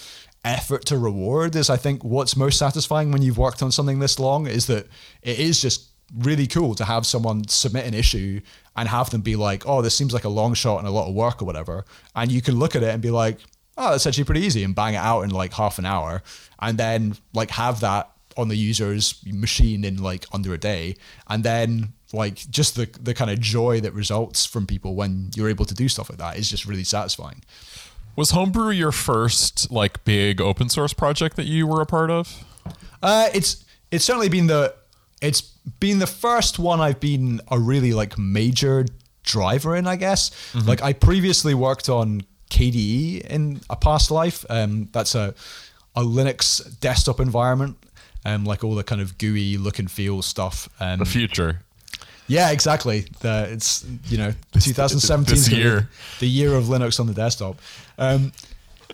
effort 0.44 0.84
to 0.86 0.98
reward 0.98 1.54
is 1.54 1.70
I 1.70 1.76
think 1.76 2.02
what's 2.02 2.36
most 2.36 2.58
satisfying 2.58 3.12
when 3.12 3.22
you've 3.22 3.38
worked 3.38 3.62
on 3.62 3.70
something 3.70 3.98
this 3.98 4.18
long 4.18 4.46
is 4.46 4.66
that 4.66 4.86
it 5.22 5.38
is 5.38 5.60
just 5.60 5.90
really 6.18 6.46
cool 6.46 6.74
to 6.74 6.84
have 6.84 7.06
someone 7.06 7.46
submit 7.48 7.86
an 7.86 7.94
issue 7.94 8.40
and 8.76 8.88
have 8.88 9.10
them 9.10 9.20
be 9.20 9.36
like, 9.36 9.66
oh, 9.66 9.82
this 9.82 9.96
seems 9.96 10.12
like 10.12 10.24
a 10.24 10.28
long 10.28 10.54
shot 10.54 10.78
and 10.78 10.88
a 10.88 10.90
lot 10.90 11.08
of 11.08 11.14
work 11.14 11.40
or 11.40 11.44
whatever. 11.44 11.84
And 12.14 12.30
you 12.30 12.42
can 12.42 12.58
look 12.58 12.76
at 12.76 12.82
it 12.82 12.88
and 12.88 13.00
be 13.00 13.10
like, 13.10 13.38
oh, 13.76 13.90
that's 13.90 14.06
actually 14.06 14.24
pretty 14.24 14.42
easy 14.42 14.64
and 14.64 14.74
bang 14.74 14.94
it 14.94 14.98
out 14.98 15.22
in 15.22 15.30
like 15.30 15.52
half 15.54 15.78
an 15.78 15.86
hour. 15.86 16.22
And 16.60 16.76
then 16.76 17.16
like 17.32 17.50
have 17.50 17.80
that 17.80 18.10
on 18.36 18.48
the 18.48 18.56
user's 18.56 19.22
machine 19.26 19.84
in 19.84 20.02
like 20.02 20.26
under 20.32 20.52
a 20.52 20.58
day. 20.58 20.96
And 21.28 21.44
then 21.44 21.92
like 22.12 22.36
just 22.50 22.76
the, 22.76 22.88
the 23.00 23.14
kind 23.14 23.30
of 23.30 23.40
joy 23.40 23.80
that 23.80 23.94
results 23.94 24.44
from 24.44 24.66
people 24.66 24.94
when 24.94 25.30
you're 25.34 25.48
able 25.48 25.64
to 25.64 25.74
do 25.74 25.88
stuff 25.88 26.10
like 26.10 26.18
that 26.18 26.36
is 26.36 26.50
just 26.50 26.66
really 26.66 26.84
satisfying. 26.84 27.42
Was 28.14 28.30
Homebrew 28.30 28.70
your 28.70 28.92
first 28.92 29.70
like 29.70 30.04
big 30.04 30.40
open 30.40 30.68
source 30.68 30.92
project 30.92 31.36
that 31.36 31.46
you 31.46 31.66
were 31.66 31.80
a 31.80 31.86
part 31.86 32.10
of? 32.10 32.44
Uh, 33.02 33.28
it's 33.34 33.64
it's 33.90 34.04
certainly 34.04 34.28
been 34.28 34.46
the 34.46 34.74
it's 35.22 35.40
been 35.40 35.98
the 35.98 36.06
first 36.06 36.58
one 36.58 36.80
I've 36.80 37.00
been 37.00 37.40
a 37.50 37.58
really 37.58 37.92
like 37.92 38.18
major 38.18 38.84
driver 39.22 39.76
in, 39.76 39.86
I 39.86 39.96
guess. 39.96 40.30
Mm-hmm. 40.52 40.68
Like 40.68 40.82
I 40.82 40.92
previously 40.92 41.54
worked 41.54 41.88
on 41.88 42.22
KDE 42.50 43.22
in 43.26 43.60
a 43.70 43.76
past 43.76 44.10
life. 44.10 44.44
Um, 44.50 44.88
that's 44.92 45.14
a 45.14 45.34
a 45.94 46.02
Linux 46.02 46.80
desktop 46.80 47.20
environment, 47.20 47.76
um, 48.24 48.44
like 48.44 48.64
all 48.64 48.74
the 48.74 48.84
kind 48.84 49.00
of 49.00 49.18
GUI 49.18 49.56
look 49.56 49.78
and 49.78 49.90
feel 49.90 50.22
stuff. 50.22 50.68
Um, 50.80 50.98
the 50.98 51.04
future. 51.04 51.60
Yeah, 52.28 52.50
exactly. 52.50 53.06
The, 53.20 53.48
it's 53.50 53.84
you 54.06 54.18
know 54.18 54.32
2017 54.52 55.34
this 55.34 55.50
year, 55.50 55.88
the 56.20 56.28
year 56.28 56.54
of 56.54 56.64
Linux 56.64 57.00
on 57.00 57.06
the 57.06 57.14
desktop. 57.14 57.58
Um, 57.98 58.32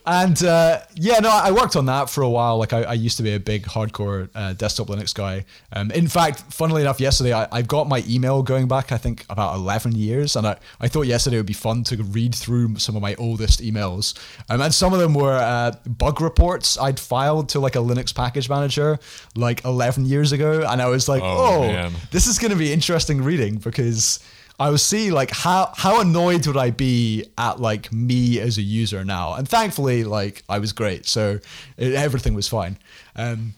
and 0.08 0.42
uh, 0.42 0.80
yeah, 0.94 1.18
no, 1.18 1.28
I 1.30 1.52
worked 1.52 1.76
on 1.76 1.84
that 1.86 2.08
for 2.08 2.22
a 2.22 2.30
while. 2.30 2.56
Like 2.56 2.72
I, 2.72 2.82
I 2.84 2.92
used 2.94 3.18
to 3.18 3.22
be 3.22 3.34
a 3.34 3.38
big 3.40 3.64
hardcore 3.64 4.30
uh, 4.34 4.54
desktop 4.54 4.86
Linux 4.86 5.14
guy. 5.14 5.44
Um, 5.70 5.90
in 5.90 6.08
fact, 6.08 6.40
funnily 6.50 6.80
enough, 6.80 6.98
yesterday 6.98 7.34
I, 7.34 7.46
I 7.52 7.60
got 7.60 7.88
my 7.88 8.02
email 8.08 8.42
going 8.42 8.68
back, 8.68 8.90
I 8.90 8.96
think 8.96 9.26
about 9.28 9.54
11 9.56 9.92
years. 9.92 10.34
And 10.34 10.46
I, 10.46 10.56
I 10.80 10.88
thought 10.88 11.02
yesterday 11.02 11.36
would 11.36 11.44
be 11.44 11.52
fun 11.52 11.84
to 11.84 12.02
read 12.02 12.34
through 12.34 12.78
some 12.78 12.96
of 12.96 13.02
my 13.02 13.16
oldest 13.16 13.60
emails. 13.60 14.18
Um, 14.48 14.62
and 14.62 14.72
some 14.72 14.94
of 14.94 14.98
them 14.98 15.12
were 15.12 15.36
uh, 15.36 15.72
bug 15.86 16.22
reports 16.22 16.78
I'd 16.78 16.98
filed 16.98 17.50
to 17.50 17.60
like 17.60 17.76
a 17.76 17.80
Linux 17.80 18.14
package 18.14 18.48
manager 18.48 18.98
like 19.36 19.62
11 19.66 20.06
years 20.06 20.32
ago. 20.32 20.64
And 20.66 20.80
I 20.80 20.88
was 20.88 21.06
like, 21.06 21.22
oh, 21.22 21.64
oh 21.64 21.90
this 22.12 22.26
is 22.26 22.38
going 22.38 22.52
to 22.52 22.56
be 22.58 22.72
interesting 22.72 23.22
reading 23.22 23.56
because 23.56 24.20
I 24.58 24.70
was 24.70 24.82
seeing 24.82 25.12
like 25.12 25.30
how 25.30 25.72
how 25.76 26.00
annoyed 26.00 26.46
would 26.46 26.56
I 26.56 26.70
be 26.70 27.24
at 27.36 27.60
like 27.60 27.92
me 27.92 28.40
as 28.40 28.58
a 28.58 28.62
user 28.62 29.04
now, 29.04 29.34
and 29.34 29.48
thankfully 29.48 30.04
like 30.04 30.42
I 30.48 30.58
was 30.58 30.72
great, 30.72 31.06
so 31.06 31.38
it, 31.76 31.94
everything 31.94 32.34
was 32.34 32.48
fine. 32.48 32.78
Um, 33.14 33.54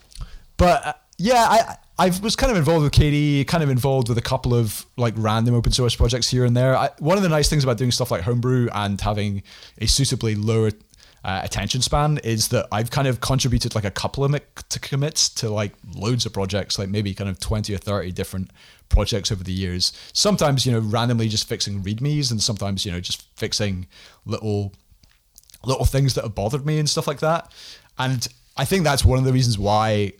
but 0.56 0.86
uh, 0.86 0.92
yeah, 1.18 1.46
I. 1.48 1.76
I 1.98 2.10
was 2.22 2.34
kind 2.34 2.50
of 2.50 2.56
involved 2.56 2.82
with 2.84 2.94
KDE, 2.94 3.46
kind 3.46 3.62
of 3.62 3.68
involved 3.68 4.08
with 4.08 4.16
a 4.16 4.22
couple 4.22 4.54
of 4.54 4.86
like 4.96 5.12
random 5.18 5.54
open 5.54 5.70
source 5.70 5.94
projects 5.94 6.30
here 6.30 6.46
and 6.46 6.56
there. 6.56 6.74
I, 6.74 6.88
one 6.98 7.18
of 7.18 7.22
the 7.22 7.28
nice 7.28 7.50
things 7.50 7.62
about 7.62 7.76
doing 7.76 7.90
stuff 7.90 8.10
like 8.10 8.22
Homebrew 8.22 8.70
and 8.72 8.98
having 8.98 9.42
a 9.76 9.86
suitably 9.86 10.34
low 10.34 10.70
uh, 11.22 11.40
attention 11.44 11.82
span 11.82 12.18
is 12.24 12.48
that 12.48 12.66
I've 12.72 12.90
kind 12.90 13.06
of 13.06 13.20
contributed 13.20 13.74
like 13.74 13.84
a 13.84 13.90
couple 13.90 14.24
of 14.24 14.40
to 14.68 14.80
commits 14.80 15.28
to 15.30 15.50
like 15.50 15.72
loads 15.94 16.24
of 16.24 16.32
projects, 16.32 16.78
like 16.78 16.88
maybe 16.88 17.12
kind 17.12 17.28
of 17.28 17.38
20 17.38 17.74
or 17.74 17.78
30 17.78 18.12
different 18.12 18.50
projects 18.88 19.30
over 19.30 19.44
the 19.44 19.52
years. 19.52 19.92
Sometimes, 20.12 20.64
you 20.64 20.72
know, 20.72 20.80
randomly 20.80 21.28
just 21.28 21.46
fixing 21.48 21.82
readmes 21.82 22.30
and 22.30 22.42
sometimes, 22.42 22.86
you 22.86 22.92
know, 22.92 23.00
just 23.00 23.22
fixing 23.36 23.86
little 24.24 24.72
little 25.62 25.84
things 25.84 26.14
that 26.14 26.24
have 26.24 26.34
bothered 26.34 26.64
me 26.64 26.78
and 26.78 26.88
stuff 26.88 27.06
like 27.06 27.20
that. 27.20 27.52
And 27.98 28.26
I 28.56 28.64
think 28.64 28.84
that's 28.84 29.04
one 29.04 29.18
of 29.18 29.24
the 29.24 29.32
reasons 29.32 29.58
why 29.58 30.14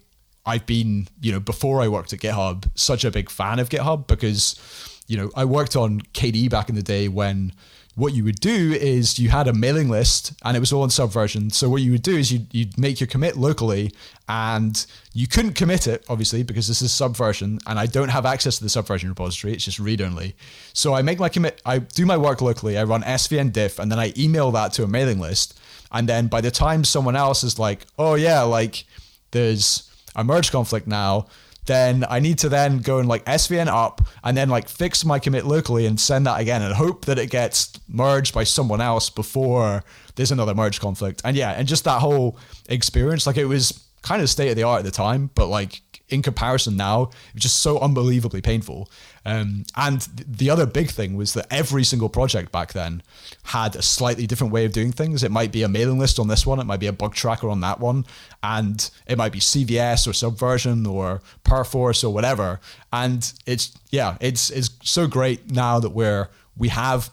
I've 0.44 0.66
been, 0.66 1.08
you 1.20 1.32
know, 1.32 1.40
before 1.40 1.80
I 1.80 1.88
worked 1.88 2.12
at 2.12 2.20
GitHub, 2.20 2.68
such 2.74 3.04
a 3.04 3.10
big 3.10 3.30
fan 3.30 3.58
of 3.58 3.70
GitHub 3.70 4.06
because, 4.06 4.60
you 5.06 5.16
know, 5.16 5.30
I 5.34 5.46
worked 5.46 5.76
on 5.76 6.00
KDE 6.12 6.50
back 6.50 6.68
in 6.68 6.74
the 6.74 6.82
day 6.82 7.08
when 7.08 7.52
what 7.96 8.14
you 8.14 8.24
would 8.24 8.40
do 8.40 8.72
is 8.72 9.18
you 9.18 9.28
had 9.28 9.48
a 9.48 9.52
mailing 9.52 9.88
list 9.88 10.32
and 10.44 10.56
it 10.56 10.60
was 10.60 10.72
all 10.72 10.84
in 10.84 10.90
subversion. 10.90 11.50
So 11.50 11.68
what 11.68 11.82
you 11.82 11.92
would 11.92 12.02
do 12.02 12.16
is 12.16 12.32
you 12.32 12.46
you'd 12.52 12.78
make 12.78 13.00
your 13.00 13.06
commit 13.06 13.36
locally 13.36 13.92
and 14.28 14.86
you 15.12 15.26
couldn't 15.26 15.54
commit 15.54 15.86
it 15.86 16.04
obviously 16.08 16.42
because 16.42 16.68
this 16.68 16.82
is 16.82 16.92
subversion 16.92 17.58
and 17.66 17.78
I 17.78 17.86
don't 17.86 18.08
have 18.08 18.24
access 18.24 18.58
to 18.58 18.64
the 18.64 18.70
subversion 18.70 19.08
repository. 19.08 19.54
It's 19.54 19.64
just 19.64 19.78
read 19.78 20.00
only. 20.00 20.34
So 20.72 20.94
I 20.94 21.02
make 21.02 21.18
my 21.18 21.28
commit. 21.28 21.60
I 21.66 21.78
do 21.78 22.06
my 22.06 22.16
work 22.16 22.40
locally. 22.40 22.78
I 22.78 22.84
run 22.84 23.02
svn 23.02 23.52
diff 23.52 23.78
and 23.78 23.90
then 23.90 23.98
I 23.98 24.12
email 24.16 24.50
that 24.52 24.72
to 24.74 24.84
a 24.84 24.88
mailing 24.88 25.18
list. 25.18 25.58
And 25.92 26.08
then 26.08 26.28
by 26.28 26.40
the 26.40 26.50
time 26.50 26.84
someone 26.84 27.16
else 27.16 27.42
is 27.42 27.58
like, 27.58 27.86
oh 27.98 28.14
yeah, 28.14 28.42
like 28.42 28.84
there's 29.32 29.90
a 30.14 30.22
merge 30.22 30.52
conflict 30.52 30.86
now 30.86 31.26
then 31.70 32.04
I 32.08 32.18
need 32.18 32.38
to 32.40 32.48
then 32.48 32.78
go 32.78 32.98
and 32.98 33.08
like 33.08 33.24
SVN 33.24 33.68
up 33.68 34.00
and 34.24 34.36
then 34.36 34.48
like 34.48 34.68
fix 34.68 35.04
my 35.04 35.18
commit 35.18 35.46
locally 35.46 35.86
and 35.86 35.98
send 36.00 36.26
that 36.26 36.40
again 36.40 36.62
and 36.62 36.74
hope 36.74 37.04
that 37.04 37.18
it 37.18 37.30
gets 37.30 37.72
merged 37.88 38.34
by 38.34 38.44
someone 38.44 38.80
else 38.80 39.08
before 39.08 39.84
there's 40.16 40.32
another 40.32 40.54
merge 40.54 40.80
conflict. 40.80 41.22
And 41.24 41.36
yeah, 41.36 41.52
and 41.52 41.68
just 41.68 41.84
that 41.84 42.00
whole 42.00 42.38
experience, 42.68 43.26
like 43.26 43.36
it 43.36 43.44
was 43.44 43.84
kind 44.02 44.20
of 44.20 44.28
state 44.28 44.50
of 44.50 44.56
the 44.56 44.64
art 44.64 44.80
at 44.80 44.84
the 44.84 44.90
time, 44.90 45.30
but 45.34 45.46
like 45.46 45.80
in 46.10 46.22
comparison 46.22 46.76
now, 46.76 47.10
it 47.34 47.40
just 47.40 47.62
so 47.62 47.78
unbelievably 47.78 48.42
painful. 48.42 48.90
Um, 49.24 49.64
and 49.76 50.00
the 50.26 50.48
other 50.48 50.64
big 50.66 50.90
thing 50.90 51.14
was 51.14 51.34
that 51.34 51.46
every 51.50 51.84
single 51.84 52.08
project 52.08 52.50
back 52.50 52.72
then 52.72 53.02
had 53.44 53.76
a 53.76 53.82
slightly 53.82 54.26
different 54.26 54.52
way 54.52 54.64
of 54.64 54.72
doing 54.72 54.92
things. 54.92 55.22
It 55.22 55.30
might 55.30 55.52
be 55.52 55.62
a 55.62 55.68
mailing 55.68 55.98
list 55.98 56.18
on 56.18 56.28
this 56.28 56.46
one, 56.46 56.58
it 56.58 56.64
might 56.64 56.80
be 56.80 56.86
a 56.86 56.92
bug 56.92 57.14
tracker 57.14 57.48
on 57.48 57.60
that 57.60 57.80
one, 57.80 58.06
and 58.42 58.90
it 59.06 59.18
might 59.18 59.32
be 59.32 59.40
CVS 59.40 60.06
or 60.08 60.12
Subversion 60.12 60.86
or 60.86 61.20
Perforce 61.44 62.02
or 62.02 62.12
whatever. 62.12 62.60
And 62.92 63.30
it's 63.46 63.76
yeah, 63.90 64.16
it's 64.20 64.50
it's 64.50 64.70
so 64.82 65.06
great 65.06 65.50
now 65.50 65.78
that 65.80 65.90
we're 65.90 66.28
we 66.56 66.68
have 66.68 67.10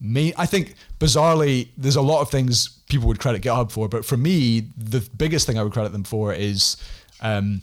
me. 0.00 0.32
I 0.36 0.46
think 0.46 0.74
bizarrely, 0.98 1.68
there's 1.76 1.96
a 1.96 2.02
lot 2.02 2.20
of 2.20 2.30
things 2.30 2.68
people 2.88 3.08
would 3.08 3.20
credit 3.20 3.42
GitHub 3.42 3.72
for, 3.72 3.88
but 3.88 4.04
for 4.04 4.16
me, 4.16 4.60
the 4.76 5.00
biggest 5.16 5.46
thing 5.46 5.58
I 5.58 5.62
would 5.62 5.72
credit 5.72 5.92
them 5.92 6.04
for 6.04 6.32
is. 6.32 6.76
Um, 7.22 7.62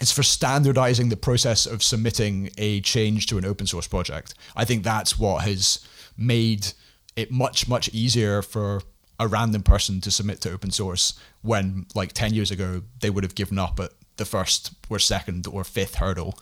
it's 0.00 0.12
for 0.12 0.22
standardizing 0.22 1.08
the 1.08 1.16
process 1.16 1.66
of 1.66 1.82
submitting 1.82 2.50
a 2.58 2.80
change 2.82 3.26
to 3.26 3.38
an 3.38 3.44
open 3.44 3.66
source 3.66 3.86
project. 3.86 4.34
I 4.54 4.64
think 4.64 4.84
that's 4.84 5.18
what 5.18 5.44
has 5.44 5.80
made 6.16 6.72
it 7.16 7.30
much, 7.30 7.66
much 7.66 7.88
easier 7.90 8.42
for 8.42 8.82
a 9.18 9.26
random 9.26 9.62
person 9.62 10.00
to 10.02 10.10
submit 10.10 10.40
to 10.42 10.52
open 10.52 10.70
source 10.70 11.18
when, 11.42 11.86
like 11.94 12.12
10 12.12 12.34
years 12.34 12.50
ago, 12.50 12.82
they 13.00 13.08
would 13.08 13.24
have 13.24 13.34
given 13.34 13.58
up 13.58 13.80
at 13.80 13.90
the 14.16 14.26
first 14.26 14.72
or 14.90 14.98
second 14.98 15.46
or 15.46 15.64
fifth 15.64 15.96
hurdle. 15.96 16.38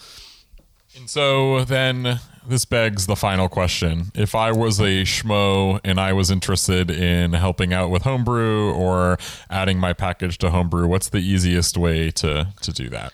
And 0.96 1.11
so 1.11 1.64
then 1.64 2.20
this 2.46 2.64
begs 2.64 3.07
the 3.07 3.16
final 3.16 3.48
question. 3.48 4.12
If 4.14 4.34
I 4.34 4.52
was 4.52 4.78
a 4.78 5.02
schmo 5.02 5.80
and 5.84 5.98
I 5.98 6.12
was 6.12 6.30
interested 6.30 6.90
in 6.90 7.32
helping 7.32 7.72
out 7.72 7.90
with 7.90 8.02
Homebrew 8.02 8.72
or 8.72 9.18
adding 9.50 9.78
my 9.78 9.92
package 9.92 10.38
to 10.38 10.50
Homebrew, 10.50 10.86
what's 10.86 11.09
the 11.09 11.18
easiest 11.18 11.76
way 11.76 12.11
to, 12.12 12.48
to 12.61 12.72
do 12.72 12.88
that? 12.90 13.12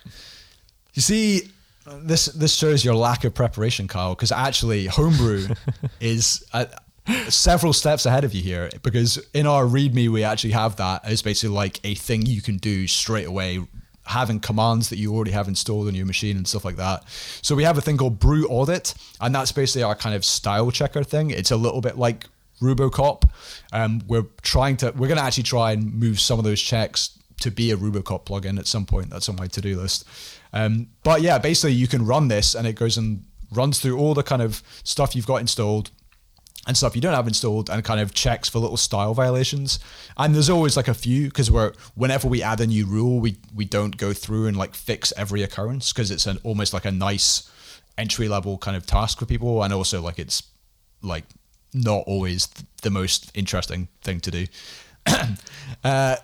You 0.94 1.02
see, 1.02 1.50
this 1.86 2.26
this 2.26 2.54
shows 2.54 2.84
your 2.84 2.94
lack 2.94 3.24
of 3.24 3.34
preparation, 3.34 3.88
Kyle. 3.88 4.14
Because 4.14 4.32
actually, 4.32 4.86
homebrew 4.86 5.48
is 6.00 6.44
uh, 6.52 6.66
several 7.28 7.72
steps 7.72 8.06
ahead 8.06 8.24
of 8.24 8.34
you 8.34 8.42
here. 8.42 8.70
Because 8.82 9.18
in 9.34 9.46
our 9.46 9.64
README, 9.64 10.08
we 10.08 10.24
actually 10.24 10.52
have 10.52 10.76
that 10.76 11.04
as 11.04 11.22
basically 11.22 11.54
like 11.54 11.80
a 11.84 11.94
thing 11.94 12.26
you 12.26 12.42
can 12.42 12.56
do 12.56 12.86
straight 12.86 13.26
away, 13.26 13.60
having 14.04 14.40
commands 14.40 14.90
that 14.90 14.98
you 14.98 15.14
already 15.14 15.32
have 15.32 15.48
installed 15.48 15.88
on 15.88 15.94
your 15.94 16.06
machine 16.06 16.36
and 16.36 16.46
stuff 16.46 16.64
like 16.64 16.76
that. 16.76 17.04
So 17.42 17.54
we 17.54 17.64
have 17.64 17.78
a 17.78 17.80
thing 17.80 17.96
called 17.96 18.18
Brew 18.18 18.46
Audit, 18.48 18.94
and 19.20 19.34
that's 19.34 19.52
basically 19.52 19.82
our 19.82 19.94
kind 19.94 20.14
of 20.14 20.24
style 20.24 20.70
checker 20.70 21.04
thing. 21.04 21.30
It's 21.30 21.50
a 21.50 21.56
little 21.56 21.80
bit 21.80 21.96
like 21.98 22.26
Rubocop. 22.60 23.28
Um, 23.72 24.02
we're 24.06 24.26
trying 24.42 24.76
to 24.78 24.92
we're 24.92 25.08
going 25.08 25.18
to 25.18 25.24
actually 25.24 25.44
try 25.44 25.72
and 25.72 25.94
move 25.94 26.20
some 26.20 26.38
of 26.38 26.44
those 26.44 26.60
checks 26.60 27.18
to 27.40 27.50
be 27.50 27.70
a 27.70 27.76
Rubocop 27.76 28.26
plugin 28.26 28.58
at 28.58 28.66
some 28.66 28.86
point. 28.86 29.10
That's 29.10 29.28
on 29.28 29.36
my 29.36 29.46
to 29.48 29.60
do 29.60 29.78
list. 29.78 30.04
Um, 30.52 30.88
but 31.02 31.22
yeah, 31.22 31.38
basically 31.38 31.72
you 31.72 31.86
can 31.86 32.04
run 32.04 32.28
this 32.28 32.54
and 32.54 32.66
it 32.66 32.74
goes 32.74 32.96
and 32.96 33.24
runs 33.52 33.80
through 33.80 33.98
all 33.98 34.14
the 34.14 34.22
kind 34.22 34.42
of 34.42 34.62
stuff 34.84 35.14
you've 35.14 35.26
got 35.26 35.36
installed 35.36 35.90
and 36.66 36.76
stuff 36.76 36.94
you 36.94 37.00
don't 37.00 37.14
have 37.14 37.26
installed 37.26 37.70
and 37.70 37.82
kind 37.84 38.00
of 38.00 38.12
checks 38.12 38.48
for 38.48 38.58
little 38.58 38.76
style 38.76 39.14
violations. 39.14 39.78
And 40.16 40.34
there's 40.34 40.50
always 40.50 40.76
like 40.76 40.88
a 40.88 40.94
few 40.94 41.26
because 41.26 41.50
we're 41.50 41.72
whenever 41.94 42.28
we 42.28 42.42
add 42.42 42.60
a 42.60 42.66
new 42.66 42.86
rule, 42.86 43.20
we 43.20 43.36
we 43.54 43.64
don't 43.64 43.96
go 43.96 44.12
through 44.12 44.46
and 44.46 44.56
like 44.56 44.74
fix 44.74 45.12
every 45.16 45.42
occurrence 45.42 45.92
because 45.92 46.10
it's 46.10 46.26
an 46.26 46.38
almost 46.42 46.74
like 46.74 46.84
a 46.84 46.92
nice 46.92 47.50
entry 47.96 48.28
level 48.28 48.58
kind 48.58 48.76
of 48.76 48.86
task 48.86 49.18
for 49.18 49.26
people 49.26 49.62
and 49.62 49.72
also 49.72 50.00
like 50.00 50.18
it's 50.18 50.42
like 51.02 51.24
not 51.72 52.04
always 52.06 52.48
the 52.82 52.90
most 52.90 53.30
interesting 53.34 53.88
thing 54.02 54.20
to 54.20 54.30
do. 54.30 54.46
uh, 55.84 56.16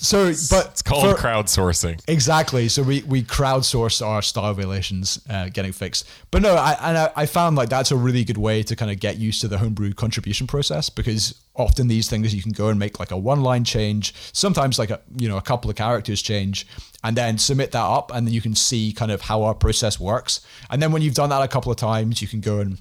so, 0.00 0.26
but 0.26 0.70
it's 0.70 0.82
called 0.82 1.16
for, 1.16 1.20
crowdsourcing. 1.20 2.00
Exactly. 2.06 2.68
So 2.68 2.82
we 2.82 3.02
we 3.02 3.22
crowdsource 3.22 4.04
our 4.04 4.22
style 4.22 4.54
relations 4.54 5.20
uh, 5.28 5.48
getting 5.48 5.72
fixed. 5.72 6.08
But 6.30 6.42
no, 6.42 6.54
I 6.54 6.76
and 6.80 6.96
I, 6.96 7.10
I 7.16 7.26
found 7.26 7.56
like 7.56 7.68
that's 7.68 7.90
a 7.90 7.96
really 7.96 8.22
good 8.22 8.38
way 8.38 8.62
to 8.62 8.76
kind 8.76 8.92
of 8.92 9.00
get 9.00 9.18
used 9.18 9.40
to 9.40 9.48
the 9.48 9.58
homebrew 9.58 9.92
contribution 9.94 10.46
process 10.46 10.88
because 10.88 11.34
often 11.56 11.88
these 11.88 12.08
things 12.08 12.32
you 12.32 12.42
can 12.42 12.52
go 12.52 12.68
and 12.68 12.78
make 12.78 13.00
like 13.00 13.10
a 13.10 13.16
one 13.16 13.42
line 13.42 13.64
change, 13.64 14.14
sometimes 14.32 14.78
like 14.78 14.90
a 14.90 15.00
you 15.16 15.28
know 15.28 15.36
a 15.36 15.42
couple 15.42 15.68
of 15.68 15.76
characters 15.76 16.22
change, 16.22 16.66
and 17.02 17.16
then 17.16 17.36
submit 17.36 17.72
that 17.72 17.84
up, 17.84 18.12
and 18.14 18.24
then 18.24 18.32
you 18.32 18.40
can 18.40 18.54
see 18.54 18.92
kind 18.92 19.10
of 19.10 19.22
how 19.22 19.42
our 19.42 19.54
process 19.54 19.98
works. 19.98 20.40
And 20.70 20.80
then 20.80 20.92
when 20.92 21.02
you've 21.02 21.14
done 21.14 21.30
that 21.30 21.42
a 21.42 21.48
couple 21.48 21.72
of 21.72 21.76
times, 21.76 22.22
you 22.22 22.28
can 22.28 22.40
go 22.40 22.60
and 22.60 22.80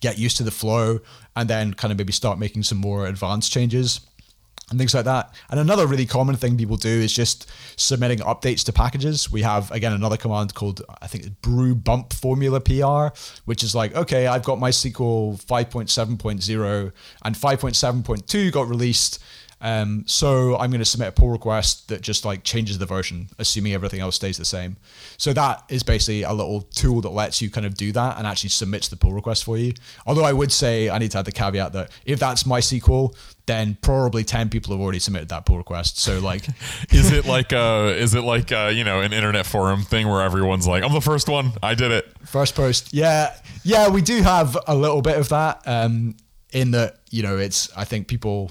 get 0.00 0.18
used 0.18 0.38
to 0.38 0.42
the 0.42 0.50
flow, 0.50 0.98
and 1.36 1.48
then 1.48 1.72
kind 1.74 1.92
of 1.92 1.98
maybe 1.98 2.12
start 2.12 2.36
making 2.36 2.64
some 2.64 2.78
more 2.78 3.06
advanced 3.06 3.52
changes 3.52 4.00
and 4.72 4.78
things 4.78 4.94
like 4.94 5.04
that. 5.04 5.32
And 5.50 5.60
another 5.60 5.86
really 5.86 6.06
common 6.06 6.34
thing 6.34 6.56
people 6.56 6.76
do 6.76 6.88
is 6.88 7.12
just 7.12 7.48
submitting 7.76 8.18
updates 8.20 8.64
to 8.64 8.72
packages. 8.72 9.30
We 9.30 9.42
have 9.42 9.70
again 9.70 9.92
another 9.92 10.16
command 10.16 10.54
called 10.54 10.82
I 11.00 11.06
think 11.06 11.40
brew 11.42 11.74
bump 11.74 12.12
formula 12.12 12.60
PR, 12.60 13.14
which 13.44 13.62
is 13.62 13.74
like, 13.74 13.94
okay, 13.94 14.26
I've 14.26 14.44
got 14.44 14.58
MySQL 14.58 15.44
5.7.0 15.44 16.92
and 17.24 17.36
5.7.2 17.36 18.52
got 18.52 18.68
released 18.68 19.22
um, 19.62 20.02
so 20.08 20.56
I'm 20.58 20.70
going 20.70 20.80
to 20.80 20.84
submit 20.84 21.08
a 21.08 21.12
pull 21.12 21.30
request 21.30 21.88
that 21.88 22.00
just 22.00 22.24
like 22.24 22.42
changes 22.42 22.78
the 22.78 22.86
version, 22.86 23.28
assuming 23.38 23.74
everything 23.74 24.00
else 24.00 24.16
stays 24.16 24.36
the 24.36 24.44
same. 24.44 24.76
So 25.18 25.32
that 25.34 25.62
is 25.68 25.84
basically 25.84 26.24
a 26.24 26.32
little 26.32 26.62
tool 26.62 27.00
that 27.02 27.10
lets 27.10 27.40
you 27.40 27.48
kind 27.48 27.64
of 27.64 27.76
do 27.76 27.92
that 27.92 28.18
and 28.18 28.26
actually 28.26 28.50
submits 28.50 28.88
the 28.88 28.96
pull 28.96 29.12
request 29.12 29.44
for 29.44 29.56
you. 29.56 29.72
Although 30.04 30.24
I 30.24 30.32
would 30.32 30.50
say 30.50 30.90
I 30.90 30.98
need 30.98 31.12
to 31.12 31.18
add 31.18 31.26
the 31.26 31.32
caveat 31.32 31.74
that 31.74 31.92
if 32.04 32.18
that's 32.18 32.42
MySQL, 32.42 33.16
then 33.46 33.78
probably 33.82 34.24
10 34.24 34.48
people 34.48 34.74
have 34.74 34.80
already 34.80 34.98
submitted 34.98 35.28
that 35.28 35.46
pull 35.46 35.58
request. 35.58 35.96
So 36.00 36.18
like, 36.18 36.44
is 36.90 37.12
it 37.12 37.24
like 37.24 37.52
a, 37.52 37.94
is 37.96 38.16
it 38.16 38.22
like 38.22 38.50
a, 38.50 38.72
you 38.72 38.82
know, 38.82 39.00
an 39.00 39.12
internet 39.12 39.46
forum 39.46 39.82
thing 39.82 40.08
where 40.08 40.22
everyone's 40.22 40.66
like, 40.66 40.82
I'm 40.82 40.92
the 40.92 41.00
first 41.00 41.28
one. 41.28 41.52
I 41.62 41.74
did 41.74 41.92
it. 41.92 42.12
First 42.26 42.56
post. 42.56 42.92
Yeah. 42.92 43.32
Yeah. 43.62 43.90
We 43.90 44.02
do 44.02 44.22
have 44.22 44.58
a 44.66 44.74
little 44.74 45.02
bit 45.02 45.18
of 45.18 45.28
that. 45.28 45.62
Um, 45.66 46.16
in 46.52 46.72
that, 46.72 46.98
you 47.10 47.22
know, 47.22 47.38
it's, 47.38 47.74
I 47.76 47.84
think 47.84 48.08
people 48.08 48.50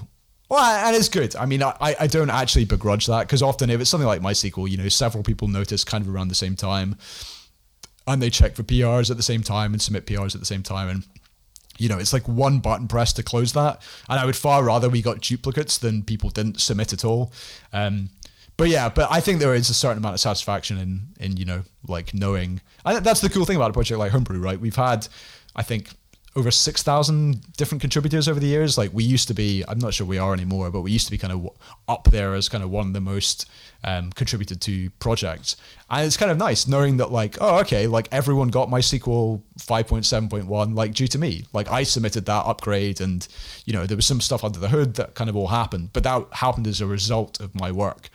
well, 0.52 0.86
and 0.86 0.94
it's 0.94 1.08
good. 1.08 1.34
I 1.34 1.46
mean, 1.46 1.62
I, 1.62 1.96
I 1.98 2.06
don't 2.06 2.28
actually 2.28 2.66
begrudge 2.66 3.06
that 3.06 3.20
because 3.20 3.40
often 3.40 3.70
if 3.70 3.80
it's 3.80 3.88
something 3.88 4.06
like 4.06 4.20
MySQL, 4.20 4.68
you 4.68 4.76
know, 4.76 4.90
several 4.90 5.24
people 5.24 5.48
notice 5.48 5.82
kind 5.82 6.04
of 6.04 6.14
around 6.14 6.28
the 6.28 6.34
same 6.34 6.56
time 6.56 6.98
and 8.06 8.20
they 8.20 8.28
check 8.28 8.54
for 8.54 8.62
PRs 8.62 9.10
at 9.10 9.16
the 9.16 9.22
same 9.22 9.42
time 9.42 9.72
and 9.72 9.80
submit 9.80 10.04
PRs 10.04 10.34
at 10.34 10.40
the 10.40 10.46
same 10.46 10.62
time. 10.62 10.90
And, 10.90 11.06
you 11.78 11.88
know, 11.88 11.96
it's 11.96 12.12
like 12.12 12.28
one 12.28 12.58
button 12.58 12.86
press 12.86 13.14
to 13.14 13.22
close 13.22 13.54
that. 13.54 13.80
And 14.10 14.20
I 14.20 14.26
would 14.26 14.36
far 14.36 14.62
rather 14.62 14.90
we 14.90 15.00
got 15.00 15.22
duplicates 15.22 15.78
than 15.78 16.02
people 16.02 16.28
didn't 16.28 16.60
submit 16.60 16.92
at 16.92 17.02
all. 17.02 17.32
Um, 17.72 18.10
but 18.58 18.68
yeah, 18.68 18.90
but 18.90 19.10
I 19.10 19.20
think 19.20 19.40
there 19.40 19.54
is 19.54 19.70
a 19.70 19.74
certain 19.74 19.96
amount 19.96 20.16
of 20.16 20.20
satisfaction 20.20 20.76
in, 20.76 21.00
in 21.18 21.38
you 21.38 21.46
know, 21.46 21.62
like 21.88 22.12
knowing. 22.12 22.60
And 22.84 23.02
that's 23.02 23.22
the 23.22 23.30
cool 23.30 23.46
thing 23.46 23.56
about 23.56 23.70
a 23.70 23.72
project 23.72 23.98
like 23.98 24.12
Homebrew, 24.12 24.38
right? 24.38 24.60
We've 24.60 24.76
had, 24.76 25.08
I 25.56 25.62
think, 25.62 25.94
over 26.34 26.50
6,000 26.50 27.56
different 27.56 27.80
contributors 27.80 28.26
over 28.26 28.40
the 28.40 28.46
years. 28.46 28.78
Like 28.78 28.90
we 28.92 29.04
used 29.04 29.28
to 29.28 29.34
be, 29.34 29.64
I'm 29.68 29.78
not 29.78 29.92
sure 29.92 30.06
we 30.06 30.18
are 30.18 30.32
anymore, 30.32 30.70
but 30.70 30.80
we 30.80 30.90
used 30.90 31.06
to 31.06 31.10
be 31.10 31.18
kind 31.18 31.32
of 31.32 31.50
up 31.88 32.04
there 32.10 32.34
as 32.34 32.48
kind 32.48 32.64
of 32.64 32.70
one 32.70 32.86
of 32.86 32.92
the 32.94 33.00
most 33.00 33.48
um, 33.84 34.10
contributed 34.12 34.60
to 34.62 34.88
projects. 34.98 35.56
And 35.90 36.06
it's 36.06 36.16
kind 36.16 36.30
of 36.30 36.38
nice 36.38 36.66
knowing 36.66 36.96
that 36.98 37.12
like, 37.12 37.36
oh, 37.40 37.58
okay, 37.60 37.86
like 37.86 38.08
everyone 38.12 38.48
got 38.48 38.68
MySQL 38.68 39.42
5.7.1 39.58 40.74
like 40.74 40.94
due 40.94 41.08
to 41.08 41.18
me. 41.18 41.44
Like 41.52 41.70
I 41.70 41.82
submitted 41.82 42.24
that 42.26 42.46
upgrade 42.46 43.02
and, 43.02 43.26
you 43.66 43.74
know, 43.74 43.84
there 43.84 43.96
was 43.96 44.06
some 44.06 44.20
stuff 44.20 44.42
under 44.42 44.58
the 44.58 44.68
hood 44.68 44.94
that 44.94 45.14
kind 45.14 45.28
of 45.28 45.36
all 45.36 45.48
happened, 45.48 45.90
but 45.92 46.02
that 46.04 46.26
happened 46.32 46.66
as 46.66 46.80
a 46.80 46.86
result 46.86 47.40
of 47.40 47.54
my 47.54 47.70
work. 47.70 48.08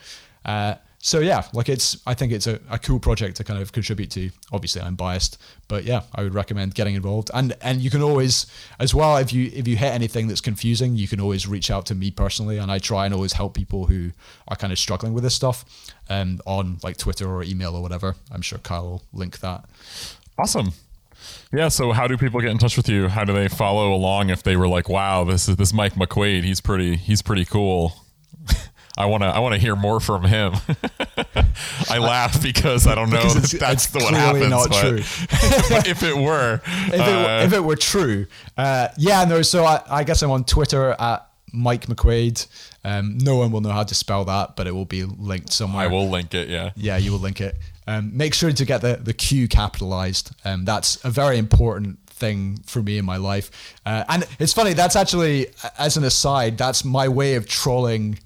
Uh, 0.43 0.75
so 1.07 1.19
yeah, 1.19 1.43
like 1.53 1.69
it's 1.69 1.97
I 2.05 2.13
think 2.13 2.33
it's 2.33 2.47
a, 2.47 2.59
a 2.69 2.77
cool 2.77 2.99
project 2.99 3.37
to 3.37 3.45
kind 3.45 3.61
of 3.61 3.71
contribute 3.71 4.11
to. 4.11 4.29
Obviously, 4.51 4.81
I'm 4.81 4.95
biased, 4.95 5.41
but 5.69 5.85
yeah, 5.85 6.01
I 6.13 6.21
would 6.21 6.33
recommend 6.33 6.75
getting 6.75 6.95
involved. 6.95 7.31
And 7.33 7.55
and 7.61 7.79
you 7.79 7.89
can 7.89 8.01
always 8.01 8.45
as 8.77 8.93
well 8.93 9.15
if 9.15 9.31
you 9.31 9.49
if 9.53 9.69
you 9.69 9.77
hit 9.77 9.93
anything 9.93 10.27
that's 10.27 10.41
confusing, 10.41 10.97
you 10.97 11.07
can 11.07 11.21
always 11.21 11.47
reach 11.47 11.71
out 11.71 11.85
to 11.85 11.95
me 11.95 12.11
personally, 12.11 12.57
and 12.57 12.69
I 12.69 12.79
try 12.79 13.05
and 13.05 13.13
always 13.13 13.31
help 13.31 13.53
people 13.53 13.85
who 13.85 14.11
are 14.49 14.57
kind 14.57 14.73
of 14.73 14.79
struggling 14.79 15.13
with 15.13 15.23
this 15.23 15.33
stuff, 15.33 15.63
um, 16.09 16.41
on 16.45 16.77
like 16.83 16.97
Twitter 16.97 17.25
or 17.25 17.41
email 17.41 17.73
or 17.73 17.81
whatever. 17.81 18.15
I'm 18.29 18.41
sure 18.41 18.59
Kyle 18.59 18.83
will 18.83 19.03
link 19.13 19.39
that. 19.39 19.63
Awesome. 20.37 20.73
Yeah. 21.53 21.69
So, 21.69 21.93
how 21.93 22.07
do 22.07 22.17
people 22.17 22.41
get 22.41 22.51
in 22.51 22.57
touch 22.57 22.75
with 22.75 22.89
you? 22.89 23.07
How 23.07 23.23
do 23.23 23.31
they 23.31 23.47
follow 23.47 23.93
along 23.93 24.29
if 24.29 24.43
they 24.43 24.57
were 24.57 24.67
like, 24.67 24.89
"Wow, 24.89 25.23
this 25.23 25.47
is 25.47 25.55
this 25.55 25.71
Mike 25.71 25.93
McQuaid. 25.93 26.43
He's 26.43 26.59
pretty. 26.59 26.97
He's 26.97 27.21
pretty 27.21 27.45
cool." 27.45 28.06
I 28.97 29.05
want 29.05 29.23
to. 29.23 29.27
I 29.27 29.39
want 29.39 29.53
to 29.53 29.61
hear 29.61 29.75
more 29.75 29.99
from 29.99 30.23
him. 30.23 30.53
I 31.89 31.99
laugh 31.99 32.41
because 32.41 32.87
I 32.87 32.95
don't 32.95 33.09
know 33.09 33.29
that's 33.29 33.87
the 33.87 33.99
what 33.99 34.13
happens. 34.13 34.49
not 34.49 34.69
but, 34.69 34.81
true. 34.81 34.97
but 35.69 35.87
if 35.87 36.03
it 36.03 36.17
were, 36.17 36.55
if 36.65 36.93
it, 36.93 36.99
uh, 36.99 37.41
if 37.45 37.53
it 37.53 37.63
were 37.63 37.75
true, 37.75 38.25
uh, 38.57 38.87
yeah, 38.97 39.23
no. 39.25 39.41
So 39.41 39.65
I, 39.65 39.81
I 39.89 40.03
guess 40.03 40.21
I'm 40.23 40.31
on 40.31 40.43
Twitter 40.43 40.95
at 40.99 41.29
Mike 41.53 41.85
McQuaid. 41.85 42.47
Um, 42.83 43.17
no 43.19 43.37
one 43.37 43.51
will 43.51 43.61
know 43.61 43.71
how 43.71 43.83
to 43.83 43.95
spell 43.95 44.25
that, 44.25 44.55
but 44.55 44.65
it 44.65 44.73
will 44.73 44.85
be 44.85 45.03
linked 45.03 45.51
somewhere. 45.51 45.83
I 45.83 45.87
will 45.87 46.09
link 46.09 46.33
it. 46.33 46.49
Yeah. 46.49 46.71
Yeah, 46.75 46.97
you 46.97 47.11
will 47.11 47.19
link 47.19 47.39
it. 47.39 47.55
Um, 47.85 48.15
make 48.17 48.33
sure 48.33 48.51
to 48.51 48.65
get 48.65 48.81
the 48.81 48.95
the 48.95 49.13
Q 49.13 49.47
capitalized. 49.47 50.31
Um, 50.43 50.65
that's 50.65 51.03
a 51.05 51.09
very 51.09 51.37
important 51.37 51.99
thing 52.17 52.57
for 52.65 52.81
me 52.81 52.97
in 52.97 53.05
my 53.05 53.17
life. 53.17 53.75
Uh, 53.85 54.03
and 54.09 54.27
it's 54.39 54.53
funny. 54.53 54.73
That's 54.73 54.95
actually, 54.95 55.47
as 55.77 55.97
an 55.97 56.03
aside, 56.03 56.57
that's 56.57 56.83
my 56.83 57.07
way 57.07 57.35
of 57.35 57.47
trolling, 57.47 58.19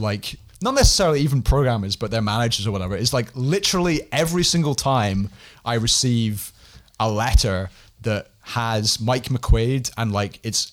like 0.00 0.36
not 0.62 0.74
necessarily 0.74 1.20
even 1.20 1.42
programmers, 1.42 1.96
but 1.96 2.10
their 2.10 2.22
managers 2.22 2.66
or 2.66 2.72
whatever. 2.72 2.96
It's 2.96 3.12
like 3.12 3.30
literally 3.34 4.02
every 4.12 4.44
single 4.44 4.74
time 4.74 5.30
I 5.64 5.74
receive 5.74 6.52
a 6.98 7.10
letter 7.10 7.70
that 8.02 8.30
has 8.42 9.00
Mike 9.00 9.24
McQuaid 9.24 9.90
and 9.96 10.12
like 10.12 10.40
it's 10.42 10.72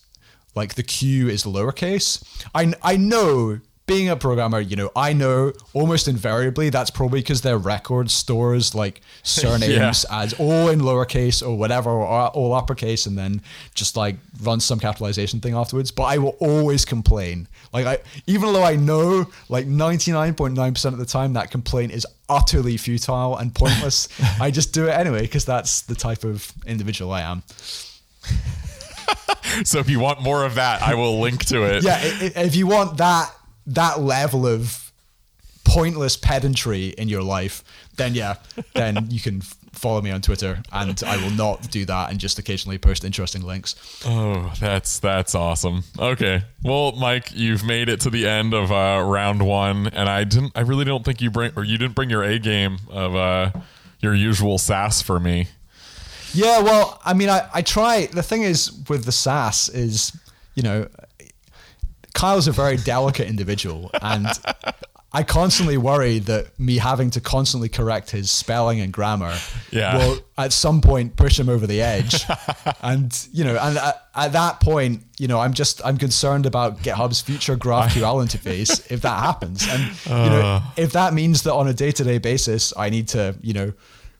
like 0.55 0.75
the 0.75 0.83
Q 0.83 1.29
is 1.29 1.43
lowercase. 1.43 2.23
I 2.53 2.73
I 2.81 2.97
know 2.97 3.59
being 3.87 4.09
a 4.09 4.17
programmer, 4.17 4.59
you 4.59 4.75
know, 4.75 4.91
I 4.97 5.13
know 5.13 5.53
almost 5.73 6.09
invariably 6.09 6.69
that's 6.69 6.89
probably 6.89 7.21
because 7.21 7.41
their 7.41 7.57
record 7.57 8.11
stores 8.11 8.75
like 8.75 8.99
surnames 9.23 10.05
as 10.11 10.33
all 10.33 10.67
in 10.67 10.81
lowercase 10.81 11.41
or 11.45 11.57
whatever 11.57 11.89
or 11.89 12.05
uh, 12.05 12.27
all 12.27 12.53
uppercase 12.53 13.05
and 13.05 13.17
then 13.17 13.41
just 13.73 13.95
like 13.95 14.17
runs 14.43 14.65
some 14.65 14.77
capitalization 14.77 15.39
thing 15.39 15.53
afterwards. 15.53 15.91
But 15.91 16.03
I 16.03 16.17
will 16.17 16.35
always 16.41 16.83
complain. 16.83 17.47
Like 17.71 17.85
I 17.85 17.99
even 18.27 18.51
though 18.51 18.63
I 18.63 18.75
know 18.75 19.27
like 19.47 19.65
99.9% 19.65 20.85
of 20.85 20.97
the 20.97 21.05
time 21.05 21.33
that 21.33 21.49
complaint 21.49 21.93
is 21.93 22.05
utterly 22.27 22.75
futile 22.75 23.37
and 23.37 23.55
pointless, 23.55 24.09
I 24.41 24.51
just 24.51 24.73
do 24.73 24.87
it 24.87 24.91
anyway 24.91 25.21
because 25.21 25.45
that's 25.45 25.81
the 25.81 25.95
type 25.95 26.25
of 26.25 26.51
individual 26.65 27.11
I 27.13 27.21
am. 27.21 27.43
So 29.63 29.79
if 29.79 29.89
you 29.89 29.99
want 29.99 30.21
more 30.21 30.45
of 30.45 30.55
that, 30.55 30.81
I 30.83 30.93
will 30.95 31.19
link 31.19 31.45
to 31.45 31.63
it. 31.63 31.83
yeah, 31.83 31.99
if 32.03 32.55
you 32.55 32.67
want 32.67 32.97
that 32.97 33.31
that 33.67 33.99
level 33.99 34.47
of 34.47 34.91
pointless 35.63 36.15
pedantry 36.15 36.87
in 36.89 37.09
your 37.09 37.21
life, 37.21 37.63
then 37.97 38.15
yeah, 38.15 38.35
then 38.73 39.07
you 39.09 39.19
can 39.19 39.41
follow 39.73 40.01
me 40.01 40.09
on 40.11 40.21
Twitter, 40.21 40.63
and 40.71 41.01
I 41.05 41.17
will 41.17 41.31
not 41.31 41.69
do 41.69 41.85
that 41.85 42.09
and 42.09 42.19
just 42.19 42.39
occasionally 42.39 42.77
post 42.77 43.03
interesting 43.03 43.43
links. 43.43 43.75
Oh, 44.05 44.53
that's 44.59 44.99
that's 44.99 45.35
awesome. 45.35 45.83
Okay, 45.99 46.43
well, 46.63 46.93
Mike, 46.93 47.31
you've 47.33 47.63
made 47.63 47.89
it 47.89 47.99
to 48.01 48.09
the 48.09 48.27
end 48.27 48.53
of 48.53 48.71
uh, 48.71 49.03
round 49.05 49.45
one, 49.45 49.87
and 49.87 50.09
I 50.09 50.23
didn't. 50.23 50.53
I 50.55 50.61
really 50.61 50.85
don't 50.85 51.05
think 51.05 51.21
you 51.21 51.29
bring 51.29 51.51
or 51.55 51.63
you 51.63 51.77
didn't 51.77 51.95
bring 51.95 52.09
your 52.09 52.23
A 52.23 52.39
game 52.39 52.79
of 52.89 53.15
uh, 53.15 53.51
your 53.99 54.15
usual 54.15 54.57
sass 54.57 55.01
for 55.01 55.19
me. 55.19 55.47
Yeah, 56.33 56.61
well, 56.61 57.01
I 57.05 57.13
mean, 57.13 57.29
I, 57.29 57.47
I 57.53 57.61
try. 57.61 58.07
The 58.07 58.23
thing 58.23 58.43
is 58.43 58.71
with 58.89 59.05
the 59.05 59.11
sass 59.11 59.69
is, 59.69 60.15
you 60.55 60.63
know, 60.63 60.87
Kyle's 62.17 62.47
a 62.47 62.51
very 62.51 62.77
delicate 62.77 63.27
individual, 63.27 63.91
and 64.01 64.27
I 65.13 65.23
constantly 65.23 65.77
worry 65.77 66.19
that 66.19 66.59
me 66.59 66.77
having 66.77 67.11
to 67.11 67.21
constantly 67.21 67.69
correct 67.69 68.11
his 68.11 68.29
spelling 68.29 68.81
and 68.81 68.91
grammar 68.91 69.37
Yeah. 69.71 69.97
will 69.97 70.17
at 70.37 70.51
some 70.51 70.81
point 70.81 71.15
push 71.15 71.39
him 71.39 71.47
over 71.47 71.65
the 71.65 71.81
edge. 71.81 72.23
and 72.81 73.17
you 73.31 73.43
know, 73.43 73.57
and 73.57 73.77
at, 73.77 74.01
at 74.15 74.31
that 74.33 74.59
point, 74.59 75.03
you 75.17 75.27
know, 75.27 75.39
I'm 75.39 75.53
just 75.53 75.79
I'm 75.85 75.97
concerned 75.97 76.45
about 76.45 76.79
GitHub's 76.79 77.21
future 77.21 77.55
GraphQL 77.55 78.23
interface 78.27 78.91
if 78.91 79.01
that 79.01 79.19
happens, 79.23 79.67
and 79.69 79.81
you 80.05 80.29
know, 80.31 80.41
uh. 80.41 80.61
if 80.75 80.91
that 80.93 81.13
means 81.13 81.43
that 81.43 81.53
on 81.53 81.67
a 81.67 81.73
day 81.73 81.91
to 81.91 82.03
day 82.03 82.17
basis, 82.17 82.73
I 82.75 82.89
need 82.89 83.07
to, 83.09 83.35
you 83.41 83.53
know. 83.53 83.73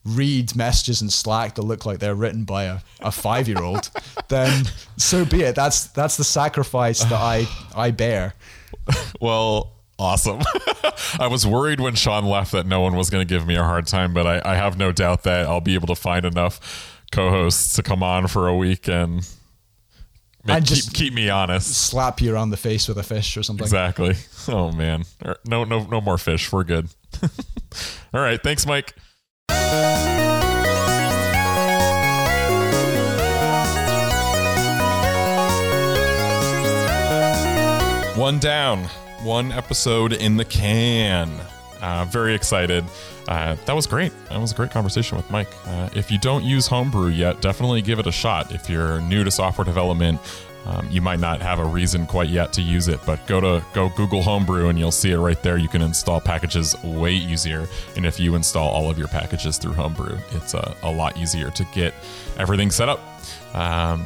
Read 0.08 0.56
messages 0.56 1.02
in 1.02 1.10
Slack 1.10 1.56
that 1.56 1.64
look 1.64 1.86
like 1.86 2.00
they're 2.00 2.16
written 2.16 2.44
by 2.46 2.64
a, 2.64 2.80
a 3.02 3.12
five 3.12 3.48
year 3.48 3.62
old, 3.62 3.90
then 4.30 4.64
so 4.96 5.26
be 5.26 5.42
it. 5.42 5.54
That's 5.56 5.88
that's 5.88 6.16
the 6.18 6.24
sacrifice 6.24 7.02
that 7.02 7.12
I 7.14 7.46
I 7.76 7.92
bear. 7.92 8.34
Well, 9.20 9.74
awesome. 10.00 10.42
I 11.20 11.28
was 11.28 11.46
worried 11.46 11.80
when 11.82 11.96
Sean 11.96 12.26
left 12.26 12.52
that 12.54 12.66
no 12.66 12.80
one 12.80 12.96
was 12.96 13.10
going 13.10 13.26
to 13.26 13.32
give 13.34 13.46
me 13.46 13.56
a 13.56 13.64
hard 13.64 13.86
time, 13.88 14.14
but 14.14 14.26
I, 14.26 14.54
I 14.54 14.56
have 14.56 14.78
no 14.78 14.92
doubt 14.92 15.24
that 15.24 15.46
I'll 15.46 15.60
be 15.62 15.74
able 15.76 15.88
to 15.88 15.96
find 15.96 16.26
enough 16.26 17.04
co-hosts 17.12 17.76
to 17.76 17.84
come 17.84 18.02
on 18.04 18.28
for 18.28 18.48
a 18.48 18.56
week 18.56 18.88
and, 18.88 19.28
And 20.48 20.66
keep, 20.66 20.76
just- 20.76 20.94
keep 20.94 21.14
me 21.14 21.30
honest. 21.30 21.70
Slap 21.74 22.22
you 22.22 22.34
around 22.34 22.52
the 22.52 22.58
face 22.58 22.88
with 22.88 22.98
a 22.98 23.04
fish 23.04 23.36
or 23.38 23.44
something. 23.44 23.64
Exactly. 23.66 24.16
Oh 24.50 24.72
man. 24.72 25.04
Er, 25.26 25.36
No, 25.46 25.66
no, 25.66 25.84
no 25.84 26.00
more 26.00 26.18
fish. 26.18 26.50
We're 26.54 26.64
good. 26.64 26.88
All 28.14 28.22
right. 28.22 28.42
Thanks, 28.42 28.66
Mike. 28.66 28.94
One 38.18 38.40
down, 38.40 38.86
one 39.22 39.52
episode 39.52 40.12
in 40.12 40.38
the 40.38 40.44
can. 40.44 41.30
Uh, 41.80 42.04
very 42.10 42.34
excited. 42.34 42.84
Uh, 43.28 43.56
that 43.66 43.74
was 43.74 43.86
great. 43.86 44.12
That 44.30 44.42
was 44.42 44.54
a 44.54 44.56
great 44.56 44.72
conversation 44.72 45.18
with 45.18 45.30
Mike. 45.30 45.50
Uh, 45.68 45.90
if 45.94 46.10
you 46.10 46.18
don't 46.18 46.44
use 46.44 46.66
Homebrew 46.66 47.10
yet, 47.10 47.42
definitely 47.42 47.84
give 47.84 48.00
it 48.00 48.08
a 48.08 48.12
shot. 48.12 48.52
If 48.52 48.72
you're 48.72 49.02
new 49.02 49.24
to 49.24 49.30
software 49.30 49.66
development, 49.66 50.20
um, 50.68 50.86
you 50.92 51.02
might 51.02 51.20
not 51.20 51.42
have 51.42 51.60
a 51.60 51.66
reason 51.66 52.06
quite 52.06 52.30
yet 52.30 52.52
to 52.54 52.62
use 52.62 52.90
it, 52.90 53.00
but 53.06 53.26
go 53.26 53.40
to 53.40 53.64
go 53.74 53.88
Google 53.90 54.22
Homebrew 54.22 54.68
and 54.68 54.78
you'll 54.78 54.92
see 54.92 55.12
it 55.12 55.18
right 55.18 55.42
there. 55.42 55.58
You 55.58 55.70
can 55.70 55.82
install 55.82 56.20
packages 56.20 56.76
way 56.84 57.14
easier, 57.14 57.68
and 57.96 58.06
if 58.06 58.20
you 58.20 58.36
install 58.36 58.70
all 58.70 58.90
of 58.90 58.98
your 58.98 59.08
packages 59.08 59.58
through 59.58 59.74
Homebrew, 59.74 60.18
it's 60.32 60.54
a, 60.54 60.76
a 60.84 60.92
lot 60.92 61.18
easier 61.18 61.50
to 61.52 61.64
get 61.74 61.94
everything 62.38 62.70
set 62.70 62.90
up. 62.90 63.00
Um, 63.56 64.06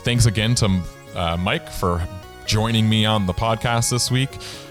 thanks 0.00 0.26
again 0.26 0.54
to 0.56 0.82
uh, 1.14 1.36
Mike 1.38 1.70
for 1.70 2.06
joining 2.44 2.88
me 2.88 3.06
on 3.06 3.26
the 3.26 3.32
podcast 3.32 3.90
this 3.90 4.10
week. 4.10 4.30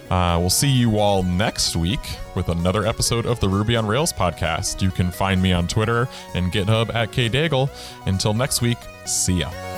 Uh, 0.10 0.38
we'll 0.40 0.52
see 0.52 0.70
you 0.70 1.00
all 1.00 1.24
next 1.24 1.76
week 1.76 2.00
with 2.36 2.50
another 2.50 2.86
episode 2.86 3.26
of 3.26 3.40
the 3.40 3.50
Ruby 3.50 3.76
on 3.76 3.88
Rails 3.88 4.14
podcast. 4.14 4.84
You 4.84 4.92
can 4.92 5.10
find 5.10 5.42
me 5.42 5.52
on 5.52 5.68
Twitter 5.68 6.08
and 6.36 6.52
GitHub 6.52 6.94
at 6.94 7.12
KDaigle. 7.12 7.72
Until 8.06 8.36
next 8.36 8.62
week, 8.62 8.78
see 9.06 9.40
ya. 9.40 9.75